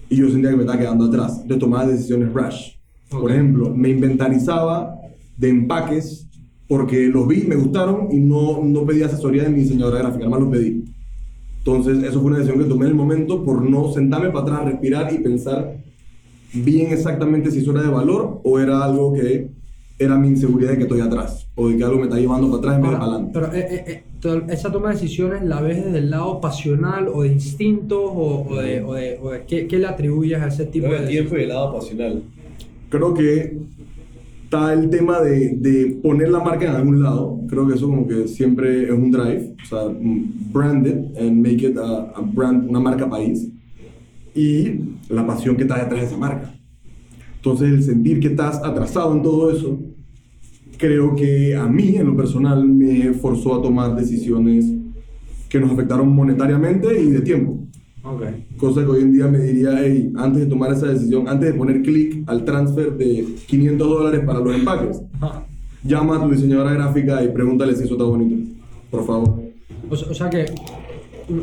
y 0.09 0.17
yo 0.17 0.31
sentía 0.31 0.51
que 0.51 0.57
me 0.57 0.63
estaba 0.63 0.79
quedando 0.79 1.05
atrás. 1.07 1.47
De 1.47 1.57
tomar 1.57 1.87
decisiones 1.87 2.33
rash. 2.33 2.73
Por 3.11 3.23
Ok. 3.25 3.31
ejemplo, 3.31 3.75
me 3.75 3.91
inventarizaba 3.91 4.95
de 5.37 5.49
empaques 5.49 6.29
porque 6.69 7.09
los 7.09 7.29
vi, 7.29 7.43
me 7.43 7.57
gustaron 7.57 8.09
y 8.11 8.19
no, 8.19 8.63
no 8.65 8.87
pedí 8.87 9.03
asesoría 9.03 9.43
de 9.45 9.51
mi 9.51 9.61
diseñadora 9.61 9.99
gráfica, 9.99 10.25
además 10.25 10.41
los 10.41 10.49
pedí. 10.51 10.85
Entonces, 11.59 12.03
eso 12.03 12.21
fue 12.21 12.31
una 12.31 12.39
decisión 12.39 12.63
que 12.63 12.69
tomé 12.69 12.85
en 12.87 12.91
el 12.93 12.97
momento 12.97 13.45
por 13.45 13.63
no 13.69 13.93
sentarme 13.93 14.31
para 14.31 14.41
atrás, 14.43 14.65
respirar 14.67 15.13
y 15.13 15.19
pensar 15.19 15.77
bien 16.55 16.93
exactamente 16.93 17.51
si 17.51 17.59
eso 17.61 17.73
era 17.73 17.83
de 17.83 17.89
valor 17.89 18.41
o 18.45 18.59
era 18.59 18.83
algo 18.85 19.13
que 19.15 19.49
era 19.99 20.19
mi 20.19 20.29
inseguridad 20.29 20.71
de 20.73 20.77
que 20.79 20.83
estoy 20.85 21.01
atrás 21.01 21.47
o 21.55 21.69
de 21.69 21.77
que 21.77 21.85
algo 21.85 21.99
me 21.99 22.05
está 22.05 22.19
llevando 22.19 22.49
para 22.49 22.59
atrás 22.59 22.77
en 22.77 22.83
vez 22.83 22.91
de 22.91 22.97
para 22.97 23.11
adelante. 23.13 23.31
pero 23.35 23.47
eh, 23.55 23.67
eh, 23.71 23.85
eh, 23.87 24.03
to- 24.21 24.43
esa 24.49 24.73
toma 24.73 24.89
de 24.89 24.95
decisiones 24.95 25.43
la 25.45 25.61
ves 25.61 25.85
desde 25.85 25.99
el 25.99 26.11
lado 26.11 26.41
pasional 26.41 27.09
o 27.09 27.23
de 27.23 27.29
instintos 27.29 27.99
o, 28.03 28.47
o 28.49 28.57
de, 28.61 28.83
o 28.83 28.95
de- 28.95 29.19
o 29.23 29.31
de- 29.31 29.43
¿qué, 29.47 29.67
qué 29.69 29.79
le 29.79 29.87
atribuyes 29.87 30.41
a 30.41 30.49
ese 30.49 30.67
tipo 30.67 30.89
de 30.89 31.07
tiempo 31.07 31.37
y 31.37 31.43
el 31.43 31.49
lado 31.49 31.75
pasional. 31.75 32.23
Creo 32.91 33.15
que 33.15 33.57
está 34.45 34.73
el 34.73 34.91
tema 34.91 35.21
de, 35.21 35.51
de 35.57 35.97
poner 36.03 36.29
la 36.29 36.41
marca 36.41 36.65
en 36.67 36.73
algún 36.77 37.03
lado. 37.03 37.41
Creo 37.49 37.67
que 37.67 37.75
eso 37.75 37.87
como 37.89 38.07
que 38.07 38.29
siempre 38.29 38.85
es 38.85 38.91
un 38.91 39.11
drive. 39.11 39.55
O 39.63 39.67
sea, 39.67 39.83
brand 40.53 40.87
it 40.87 41.19
and 41.19 41.37
make 41.45 41.67
it 41.67 41.77
a, 41.77 42.13
a 42.15 42.21
brand, 42.21 42.69
una 42.69 42.81
marca 42.81 43.09
país. 43.09 43.49
Y 44.35 44.81
la 45.09 45.27
pasión 45.27 45.57
que 45.57 45.63
está 45.63 45.77
detrás 45.83 46.01
de 46.01 46.07
esa 46.07 46.17
marca. 46.17 46.55
Entonces, 47.37 47.71
el 47.73 47.83
sentir 47.83 48.21
que 48.21 48.29
estás 48.29 48.57
atrasado 48.65 49.15
en 49.15 49.23
todo 49.23 49.51
eso, 49.51 49.79
creo 50.79 51.15
que 51.15 51.55
a 51.55 51.67
mí, 51.67 51.97
en 51.97 52.07
lo 52.07 52.17
personal, 52.17 52.67
me 52.67 53.13
forzó 53.13 53.55
a 53.55 53.63
tomar 53.63 53.95
decisiones 53.95 54.67
que 55.49 55.61
nos 55.61 55.71
afectaron 55.71 56.09
monetariamente 56.15 57.01
y 57.01 57.11
de 57.11 57.21
tiempo. 57.21 57.61
Ok. 58.03 58.23
Cosa 58.57 58.81
que 58.83 58.87
hoy 58.89 59.03
en 59.03 59.13
día 59.13 59.29
me 59.29 59.39
diría, 59.39 59.77
hey, 59.79 60.13
antes 60.17 60.41
de 60.43 60.47
tomar 60.47 60.73
esa 60.73 60.87
decisión, 60.87 61.29
antes 61.29 61.53
de 61.53 61.59
poner 61.59 61.81
clic 61.83 62.23
al 62.29 62.45
transfer 62.45 62.97
de 62.97 63.25
500 63.47 63.89
dólares 63.89 64.21
para 64.27 64.41
los 64.41 64.55
empaques, 64.55 65.01
llama 65.85 66.17
a 66.19 66.23
tu 66.25 66.31
diseñadora 66.31 66.73
gráfica 66.75 67.23
y 67.23 67.29
pregúntale 67.29 67.75
si 67.77 67.85
eso 67.85 67.95
está 67.95 68.05
bonito. 68.05 68.53
Por 68.91 69.07
favor. 69.07 69.41
O, 69.89 69.97
sea- 69.97 70.09
o 70.11 70.15
sea 70.15 70.29
que 70.31 70.47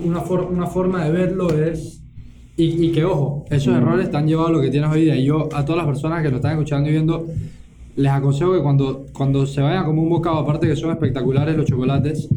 una, 0.06 0.20
for- 0.22 0.50
una 0.52 0.68
forma 0.68 1.06
de 1.06 1.12
verlo 1.12 1.50
es... 1.52 2.01
Y, 2.62 2.86
y 2.88 2.92
que 2.92 3.04
ojo, 3.06 3.46
esos 3.50 3.76
errores 3.76 4.12
te 4.12 4.18
han 4.18 4.28
llevado 4.28 4.50
a 4.50 4.52
lo 4.52 4.62
que 4.62 4.70
tienes 4.70 4.90
hoy 4.92 5.02
día. 5.06 5.16
Y 5.16 5.26
yo 5.26 5.50
a 5.54 5.66
todas 5.66 5.78
las 5.78 5.88
personas 5.88 6.22
que 6.22 6.30
lo 6.30 6.36
están 6.38 6.52
escuchando 6.52 6.90
y 6.90 6.92
viendo, 6.92 7.26
les 7.96 8.12
aconsejo 8.12 8.54
que 8.54 8.60
cuando, 8.62 9.06
cuando 9.14 9.46
se 9.46 9.62
vayan 9.62 9.86
como 9.86 10.02
un 10.04 10.10
bocado, 10.10 10.38
aparte 10.38 10.68
que 10.68 10.76
son 10.76 10.92
espectaculares 10.92 11.56
los 11.58 11.66
chocolates, 11.66 12.30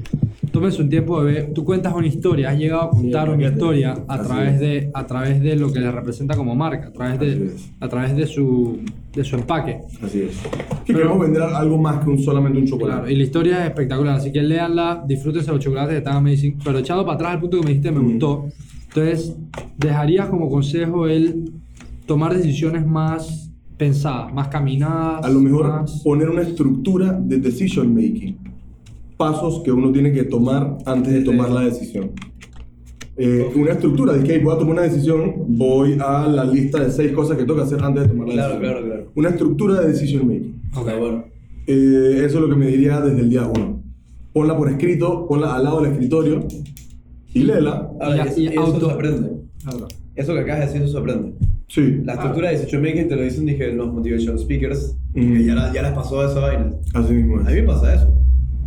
tómense 0.51 0.81
un 0.83 0.89
tiempo 0.89 1.23
de 1.23 1.33
ver. 1.33 1.53
Tú 1.55 1.65
cuentas 1.65 1.93
una 1.95 2.07
historia, 2.07 2.51
has 2.51 2.59
llegado 2.59 2.83
a 2.83 2.91
contar 2.91 3.29
una 3.29 3.37
fíjate. 3.39 3.55
historia 3.55 3.95
a 4.09 4.15
Así 4.15 4.27
través, 4.29 4.55
es. 4.55 4.61
de, 4.61 4.91
a 4.95 5.07
través 5.07 5.41
de 5.43 5.57
lo 5.57 5.73
que 5.73 5.81
le 5.81 5.91
representa 5.93 6.37
como 6.37 6.55
marca, 6.55 6.89
a 6.89 6.93
través 6.93 7.21
de, 7.21 7.51
a 7.81 7.89
través 7.89 8.17
de, 8.17 8.27
su, 8.27 8.79
de 9.15 9.25
su 9.25 9.37
empaque. 9.37 9.81
Así 10.03 10.23
es. 10.23 10.41
Que 10.85 10.93
queremos 10.95 11.19
vender 11.21 11.43
algo 11.43 11.77
más 11.79 12.03
que 12.03 12.11
un, 12.11 12.19
solamente 12.19 12.59
un 12.59 12.67
chocolate. 12.67 12.99
Claro, 13.01 13.11
y 13.13 13.17
la 13.17 13.23
historia 13.25 13.61
es 13.63 13.67
espectacular, 13.67 14.17
así 14.17 14.33
que 14.33 14.43
léanla, 14.43 15.05
disfrútense 15.07 15.51
los 15.51 15.61
chocolates 15.61 15.97
están 15.99 16.17
amazing. 16.17 16.57
Pero 16.65 16.79
echado 16.79 17.05
para 17.05 17.15
atrás 17.17 17.33
al 17.35 17.41
punto 17.41 17.59
que 17.59 17.65
me 17.65 17.69
dijiste, 17.71 17.91
me 17.93 18.01
Mm. 18.01 18.11
gustó. 18.13 18.47
Entonces, 18.95 19.35
dejarías 19.77 20.29
como 20.29 20.49
consejo 20.49 21.09
el 21.09 21.51
tomar 22.07 22.33
decisiones 22.37 22.87
más 22.87 23.51
pensadas, 23.77 24.33
más 24.33 24.47
caminadas. 24.49 25.25
A 25.25 25.31
lo 25.31 25.41
mejor 25.41 25.67
más- 25.69 26.01
poner 26.05 26.29
una 26.31 26.43
estructura 26.43 27.13
de 27.13 27.39
decision 27.39 27.93
making. 27.93 28.37
Pasos 29.17 29.63
que 29.65 29.73
uno 29.73 29.91
tiene 29.91 30.13
que 30.13 30.23
tomar 30.25 30.79
antes 30.87 31.13
de 31.13 31.23
tomar 31.23 31.51
la 31.51 31.63
decisión. 31.63 32.13
Eh, 33.17 33.49
una 33.57 33.73
estructura 33.73 34.13
de 34.13 34.23
que 34.25 34.39
voy 34.39 34.55
a 34.55 34.59
tomar 34.59 34.75
una 34.75 34.83
decisión, 34.83 35.35
voy 35.49 35.97
a 36.01 36.29
la 36.29 36.45
lista 36.45 36.81
de 36.85 36.91
seis 36.93 37.11
cosas 37.13 37.37
que 37.37 37.43
tengo 37.45 37.57
que 37.57 37.63
hacer 37.63 37.83
antes 37.83 38.05
de 38.05 38.09
tomar 38.11 38.29
la 38.29 38.35
Claro, 38.35 38.49
decisión. 38.55 38.73
claro, 38.73 38.87
claro. 38.87 39.13
Una 39.17 39.29
estructura 39.31 39.81
de 39.81 39.89
decision 39.89 40.27
making. 40.29 40.61
Ok. 40.77 40.87
Está 40.89 40.99
bueno. 41.01 41.25
Eh, 41.67 42.23
eso 42.27 42.37
es 42.37 42.41
lo 42.43 42.49
que 42.49 42.57
me 42.57 42.67
diría 42.69 43.01
desde 43.01 43.21
el 43.21 43.31
día 43.31 43.43
uno. 43.47 43.81
Ponla 44.33 44.57
por 44.57 44.69
escrito, 44.69 45.27
ponla 45.29 45.55
al 45.57 45.65
lado 45.65 45.81
del 45.83 45.93
escritorio 45.93 46.41
y 47.35 47.43
léela. 47.45 47.91
Ahora, 48.01 48.27
Y- 48.37 48.41
y, 48.41 48.45
y 48.45 48.49
eso 48.49 48.61
auto- 48.63 48.87
se 48.87 48.93
aprende. 48.93 49.31
Claro. 49.63 49.89
Eso 50.15 50.33
que 50.35 50.41
acabas 50.41 50.61
de 50.61 50.67
decir, 50.67 50.83
eso 50.83 50.93
se 50.93 50.99
aprende. 50.99 51.33
Sí, 51.69 52.01
La 52.05 52.13
estructura 52.15 52.51
de 52.51 52.59
decision 52.59 52.83
making 52.83 53.09
te 53.09 53.17
lo 53.17 53.23
dicen, 53.23 53.47
dije, 53.47 53.73
los 53.73 53.93
motivation 53.93 54.39
speakers, 54.39 54.97
Ujú. 55.15 55.33
que 55.35 55.45
ya, 55.45 55.55
la- 55.55 55.73
ya 55.73 55.83
les 55.83 55.93
pasó 55.93 56.25
esa 56.29 56.41
vaina. 56.41 56.71
así 56.95 57.13
mismo 57.15 57.39
A 57.39 57.43
mí 57.45 57.53
es. 57.53 57.55
me 57.57 57.63
pasa 57.65 57.95
eso. 57.95 58.09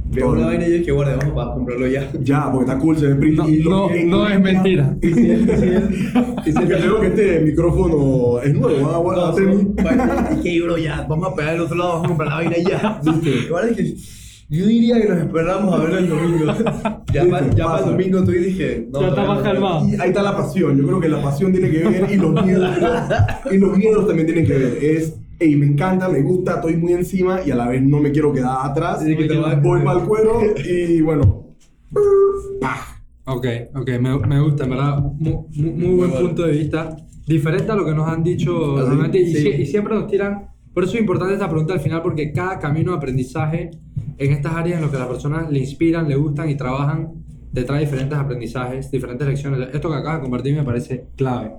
Veo 0.10 0.28
Todo. 0.28 0.38
una 0.38 0.46
vaina 0.48 0.66
y 0.68 0.72
yo 0.72 0.78
dije, 0.78 0.92
guarda, 0.92 1.16
vamos 1.18 1.34
para 1.36 1.54
comprarlo 1.54 1.88
ya. 1.88 2.10
Ya, 2.24 2.50
porque 2.52 2.70
está 2.72 2.80
cool, 2.82 2.98
se 2.98 3.08
ve 3.08 3.16
pretty. 3.16 3.36
No, 3.36 3.50
y 3.50 3.64
no, 3.64 3.88
que- 3.90 4.04
no 4.06 4.28
es 4.28 4.40
mentira. 4.42 4.98
Y 5.02 5.14
si 5.14 5.30
él, 5.30 5.50
si 6.44 6.50
y 6.50 6.54
si 6.54 6.60
creo 6.60 7.00
que 7.02 7.08
este 7.08 7.40
micrófono 7.42 8.40
es 8.42 8.54
nuevo, 8.54 8.90
ah, 8.90 8.98
bueno, 9.04 9.22
No, 9.22 9.28
hacer 9.28 9.44
mi- 9.48 9.84
vaina, 9.84 10.30
dije, 10.42 10.62
bro, 10.64 10.78
ya, 10.78 11.06
vamos 11.08 11.32
a 11.32 11.36
pegar 11.36 11.56
el 11.56 11.62
otro 11.62 11.76
lado, 11.76 11.90
vamos 11.92 12.06
a 12.06 12.08
comprar 12.08 12.30
la 12.30 12.36
vaina 12.36 12.56
ya. 12.58 13.02
¿Viste? 13.04 13.32
Ahora 13.52 13.68
dije, 13.68 13.96
yo 14.50 14.66
diría 14.66 15.02
que 15.02 15.08
nos 15.10 15.18
esperamos 15.20 15.74
a 15.74 15.78
verlo 15.84 15.98
el 15.98 16.10
domingo. 16.10 16.54
Ya, 17.14 17.26
pa- 17.26 17.50
ya 17.56 17.66
para 17.66 17.80
el 17.86 17.92
domingo 17.92 18.22
tú 18.26 18.32
y 18.32 18.40
dije, 18.40 18.86
no, 18.92 19.00
Ya 19.02 19.08
está 19.10 19.24
más 19.26 19.42
calmado. 19.42 19.88
Y 19.88 19.94
ahí 20.00 20.10
está 20.10 20.22
la 20.22 20.36
pasión. 20.36 20.78
Yo 20.78 20.86
creo 20.86 21.00
que 21.00 21.08
la 21.10 21.22
pasión 21.22 21.54
tiene 21.54 21.72
que 21.72 21.78
ver 21.88 22.12
y 22.12 22.18
los 22.18 22.46
miedos, 22.46 22.78
y 23.50 23.58
los 23.58 23.78
miedos 23.78 24.06
también 24.08 24.28
tienen 24.28 24.46
que 24.46 24.54
ver. 24.54 24.78
Es, 24.84 25.16
hey, 25.40 25.56
me 25.56 25.66
encanta, 25.68 26.10
me 26.10 26.22
gusta, 26.22 26.56
estoy 26.56 26.76
muy 26.76 26.92
encima 26.94 27.40
y 27.46 27.52
a 27.52 27.56
la 27.56 27.70
vez 27.70 27.82
no 27.82 28.02
me 28.02 28.12
quiero 28.12 28.34
quedar 28.34 28.58
atrás. 28.62 29.04
Que 29.04 29.16
te 29.26 29.38
va 29.38 29.52
a- 29.52 29.56
Voy 29.56 29.82
para 29.84 30.02
el 30.02 30.06
cuero 30.06 30.40
y 30.70 31.00
bueno. 31.02 31.46
¡pah! 32.62 32.78
Ok, 33.26 33.46
ok, 33.76 33.90
me, 34.02 34.18
me 34.20 34.42
gusta, 34.42 34.66
en 34.66 34.70
verdad. 34.70 35.00
Muy, 35.00 35.34
muy, 35.56 35.72
muy 35.72 35.96
buen 35.96 36.10
bueno. 36.12 36.28
punto 36.28 36.44
de 36.44 36.52
vista. 36.52 36.96
Diferente 37.26 37.72
a 37.72 37.76
lo 37.76 37.86
que 37.86 37.94
nos 37.94 38.08
han 38.08 38.22
dicho. 38.24 38.76
Y, 39.14 39.26
sí. 39.28 39.34
sie- 39.44 39.60
y 39.62 39.66
siempre 39.66 39.96
nos 39.96 40.08
tiran. 40.08 40.50
Por 40.74 40.84
eso 40.84 40.94
es 40.96 41.00
importante 41.00 41.34
esta 41.34 41.50
pregunta 41.50 41.74
al 41.74 41.80
final, 41.80 42.02
porque 42.02 42.32
cada 42.32 42.60
camino 42.60 42.92
de 42.92 42.98
aprendizaje 42.98 43.72
en 44.18 44.32
estas 44.32 44.54
áreas 44.54 44.78
en 44.78 44.82
las 44.84 44.92
que 44.92 44.98
las 44.98 45.08
personas 45.08 45.52
le 45.52 45.60
inspiran, 45.60 46.08
le 46.08 46.16
gustan 46.16 46.50
y 46.50 46.56
trabajan, 46.56 47.14
te 47.54 47.64
trae 47.64 47.82
diferentes 47.82 48.18
aprendizajes, 48.18 48.92
diferentes 48.92 49.28
lecciones. 49.28 49.70
Esto 49.74 49.90
que 49.90 49.96
acabas 49.96 50.18
de 50.18 50.22
compartir 50.24 50.56
me 50.56 50.64
parece 50.64 51.08
clave. 51.16 51.52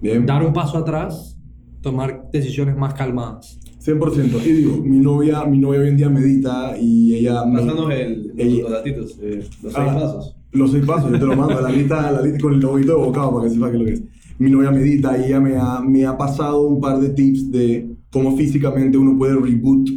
Bien. 0.00 0.26
Dar 0.26 0.44
un 0.44 0.52
paso 0.52 0.78
atrás, 0.78 1.38
tomar 1.80 2.28
decisiones 2.32 2.76
más 2.76 2.94
calmadas. 2.94 3.58
100%. 3.84 4.40
Y 4.46 4.52
digo, 4.52 4.76
mi 4.82 4.98
novia, 4.98 5.44
mi 5.44 5.58
novia 5.58 5.80
hoy 5.80 5.88
en 5.88 5.96
día 5.96 6.08
medita 6.08 6.74
y 6.80 7.14
ella... 7.16 7.44
me- 7.44 7.60
Pásanos 7.60 7.90
el, 7.92 8.32
Ella- 8.36 8.62
los 8.62 8.70
datitos, 8.72 9.18
eh, 9.20 9.36
los 9.62 9.72
seis 9.72 9.74
Ah, 9.76 9.94
pasos. 9.94 10.36
Los 10.52 10.70
seis 10.72 10.86
pasos, 10.86 11.10
yo 11.10 11.18
te 11.18 11.26
lo 11.26 11.36
mando, 11.36 11.60
la 11.60 11.68
lista, 11.70 12.10
la 12.12 12.22
lista 12.22 12.38
con 12.40 12.54
el 12.54 12.60
lobito 12.60 12.92
de 12.98 13.04
bocado 13.04 13.34
para 13.34 13.48
que 13.48 13.54
sepa 13.54 13.70
qué 13.70 13.76
es 13.76 13.80
lo 13.80 13.86
que 13.86 13.92
es. 13.94 14.02
Mi 14.38 14.50
novia 14.50 14.70
medita 14.70 15.18
y 15.18 15.24
ella 15.26 15.40
me 15.40 15.56
ha, 15.56 15.80
me 15.80 16.06
ha 16.06 16.16
pasado 16.16 16.62
un 16.66 16.80
par 16.80 16.98
de 17.00 17.10
tips 17.10 17.50
de 17.50 17.90
cómo 18.10 18.36
físicamente 18.36 18.96
uno 18.96 19.18
puede 19.18 19.34
reboot 19.34 19.88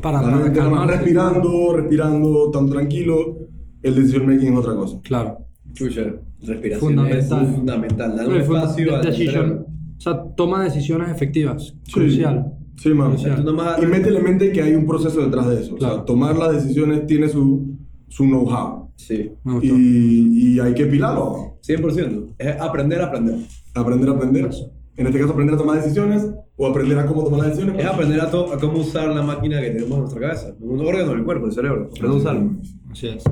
Para, 0.00 0.20
para 0.22 0.86
respirando, 0.86 1.72
respirando, 1.76 2.50
tan 2.50 2.70
tranquilo. 2.70 3.38
El 3.82 3.94
decision 3.94 4.26
making 4.26 4.52
es 4.52 4.58
otra 4.58 4.74
cosa. 4.74 5.00
Claro. 5.02 5.38
Chucha, 5.72 6.02
respiración 6.42 6.80
Fundamental. 6.94 7.44
es 7.46 7.54
fundamental. 7.54 8.16
Dar 8.16 8.28
un 8.28 8.36
espacio 8.36 8.96
al 8.96 9.02
decision- 9.04 9.66
o 9.96 10.00
sea, 10.02 10.22
toma 10.36 10.64
decisiones 10.64 11.10
efectivas. 11.10 11.74
Sí. 11.84 11.92
Crucial. 11.92 12.52
Sí, 12.76 12.88
man. 12.94 13.10
Crucial. 13.10 13.44
Y 13.82 13.86
métele 13.86 14.18
en 14.18 14.24
mente 14.24 14.52
que 14.52 14.62
hay 14.62 14.74
un 14.74 14.86
proceso 14.86 15.20
detrás 15.20 15.48
de 15.48 15.60
eso. 15.60 15.74
O 15.74 15.78
sea, 15.80 16.04
tomar 16.04 16.36
las 16.36 16.52
decisiones 16.54 17.06
tiene 17.06 17.28
su, 17.28 17.76
su 18.08 18.24
know-how. 18.24 18.90
Sí. 18.96 19.32
Y, 19.62 20.54
y 20.54 20.60
hay 20.60 20.72
que 20.74 20.86
pilarlo. 20.86 21.58
100%. 21.66 22.34
Es 22.38 22.60
aprender 22.60 23.00
a 23.02 23.06
aprender. 23.06 23.36
Aprender 23.74 24.08
a 24.08 24.12
aprender. 24.12 24.46
Eso. 24.46 24.70
En 25.00 25.06
este 25.06 25.18
caso, 25.18 25.32
aprender 25.32 25.54
a 25.54 25.58
tomar 25.58 25.78
decisiones 25.78 26.28
o 26.56 26.66
aprender 26.66 26.98
a 26.98 27.06
cómo 27.06 27.24
tomar 27.24 27.40
las 27.40 27.48
decisiones. 27.48 27.82
Es 27.82 27.90
aprender 27.90 28.20
a, 28.20 28.24
a 28.24 28.58
cómo 28.60 28.80
usar 28.80 29.08
la 29.08 29.22
máquina 29.22 29.58
que 29.58 29.70
tenemos 29.70 29.92
en 29.92 30.00
nuestra 30.00 30.20
cabeza. 30.20 30.54
Un 30.60 30.86
órgano 30.86 31.12
del 31.12 31.24
cuerpo, 31.24 31.46
el 31.46 31.52
cerebro. 31.52 31.84
Aprender 31.86 32.10
a 32.10 32.14
usarlo. 32.14 32.50
Así 32.90 33.08
es. 33.08 33.24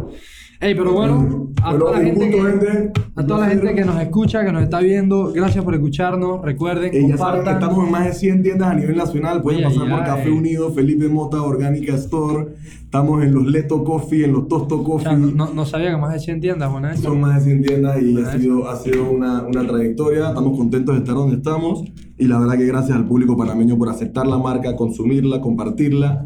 Ey, 0.60 0.74
pero 0.74 0.92
bueno, 0.92 1.52
a 1.62 1.70
Bueno, 1.70 1.84
toda 1.84 1.98
la 1.98 2.04
gente, 2.04 2.20
punto, 2.30 2.36
que, 2.36 2.50
gente. 2.50 2.92
a 3.14 3.26
toda 3.26 3.40
la 3.40 3.46
gente 3.46 3.74
que 3.76 3.84
nos 3.84 4.00
escucha, 4.00 4.44
que 4.44 4.50
nos 4.50 4.62
está 4.64 4.80
viendo, 4.80 5.32
gracias 5.32 5.62
por 5.64 5.72
escucharnos. 5.74 6.42
Recuerden, 6.42 6.90
Eh, 6.92 7.06
ya 7.08 7.16
saben, 7.16 7.36
compartan. 7.42 7.54
estamos 7.62 7.84
en 7.86 7.92
más 7.92 8.04
de 8.06 8.14
100 8.14 8.42
tiendas 8.42 8.68
a 8.68 8.74
nivel 8.74 8.96
nacional. 8.96 9.40
Pueden 9.40 9.60
Ay, 9.60 9.64
pasar 9.72 9.82
ay, 9.84 9.90
por. 9.90 10.04
Café 10.04 10.30
Unido, 10.32 10.72
Felipe 10.72 11.08
Mota, 11.08 11.42
Orgánica 11.42 11.94
Store. 11.94 12.48
Estamos 12.82 13.22
en 13.22 13.34
los 13.34 13.46
Leto 13.46 13.84
Coffee, 13.84 14.24
en 14.24 14.32
los 14.32 14.48
Tosto 14.48 14.80
O 14.80 14.84
Coffee. 14.84 15.04
sea, 15.08 15.16
no, 15.16 15.52
no 15.54 15.64
sabía 15.64 15.90
que 15.92 15.96
más 15.96 16.12
de 16.14 16.18
100 16.18 16.40
tiendas, 16.40 16.72
bueno, 16.72 16.88
eso. 16.90 17.02
Son 17.02 17.20
más 17.20 17.36
de 17.36 17.52
100 17.52 17.62
tiendas 17.62 18.02
y 18.02 18.10
ha 18.16 18.22
Bueno, 18.24 18.38
sido, 18.40 18.68
ha 18.68 18.76
sido 18.76 19.10
una, 19.12 19.42
una 19.42 19.64
trayectoria. 19.64 20.28
Estamos 20.30 20.58
contentos 20.58 20.94
de 20.96 20.98
estar 21.02 21.14
donde 21.14 21.36
estamos. 21.36 21.84
Y 22.18 22.26
la 22.26 22.36
verdad 22.40 22.56
que 22.58 22.66
gracias 22.66 22.96
al 22.96 23.06
público 23.06 23.36
panameño 23.36 23.78
por 23.78 23.90
aceptar 23.90 24.26
la 24.26 24.38
marca, 24.38 24.74
consumirla, 24.74 25.40
compartirla. 25.40 26.24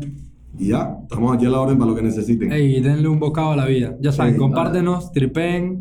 Y 0.62 0.68
ya, 0.68 0.96
estamos 1.02 1.34
aquí 1.34 1.44
a 1.44 1.50
la 1.50 1.60
orden 1.60 1.76
para 1.76 1.90
lo 1.90 1.96
que 1.96 2.02
necesiten. 2.02 2.52
Ey, 2.52 2.80
denle 2.80 3.08
un 3.08 3.18
bocado 3.18 3.50
a 3.50 3.56
la 3.56 3.66
vida. 3.66 3.96
Ya 4.00 4.12
saben, 4.12 4.34
Sí. 4.34 4.38
compártenos, 4.38 5.10
tripen. 5.10 5.80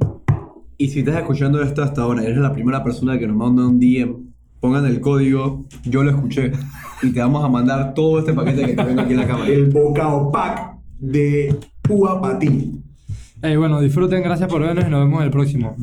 Y 0.80 0.88
si 0.88 1.00
estás 1.02 1.18
escuchando 1.18 1.62
esto 1.62 1.84
hasta 1.84 2.02
ahora, 2.02 2.24
eres 2.24 2.38
la 2.40 2.52
primera 2.52 2.84
persona 2.84 3.20
que 3.20 3.28
nos 3.28 3.38
manda 3.38 3.68
un 3.68 3.80
DM, 3.80 4.16
pongan 4.60 4.88
el 4.88 5.00
código, 5.00 5.66
yo 5.86 6.02
lo 6.02 6.10
escuché, 6.10 6.52
y 7.04 7.12
te 7.12 7.20
vamos 7.20 7.44
a 7.46 7.48
mandar 7.48 7.94
todo 7.94 8.18
este 8.18 8.34
paquete 8.34 8.66
que 8.66 8.74
te 8.74 8.84
vengo 8.84 9.02
aquí 9.02 9.12
en 9.14 9.20
la 9.20 9.28
cámara. 9.28 9.48
El 9.52 9.70
bocado 9.70 10.32
pack 10.32 10.78
de 10.98 11.56
Púa 11.84 12.20
Patín. 12.20 12.84
Ey, 13.44 13.58
bueno, 13.58 13.82
disfruten, 13.82 14.24
gracias 14.24 14.50
por 14.50 14.62
vernos 14.62 14.86
y 14.88 14.90
nos 14.90 15.02
vemos 15.02 15.20
en 15.20 15.26
el 15.26 15.32
próximo. 15.32 15.76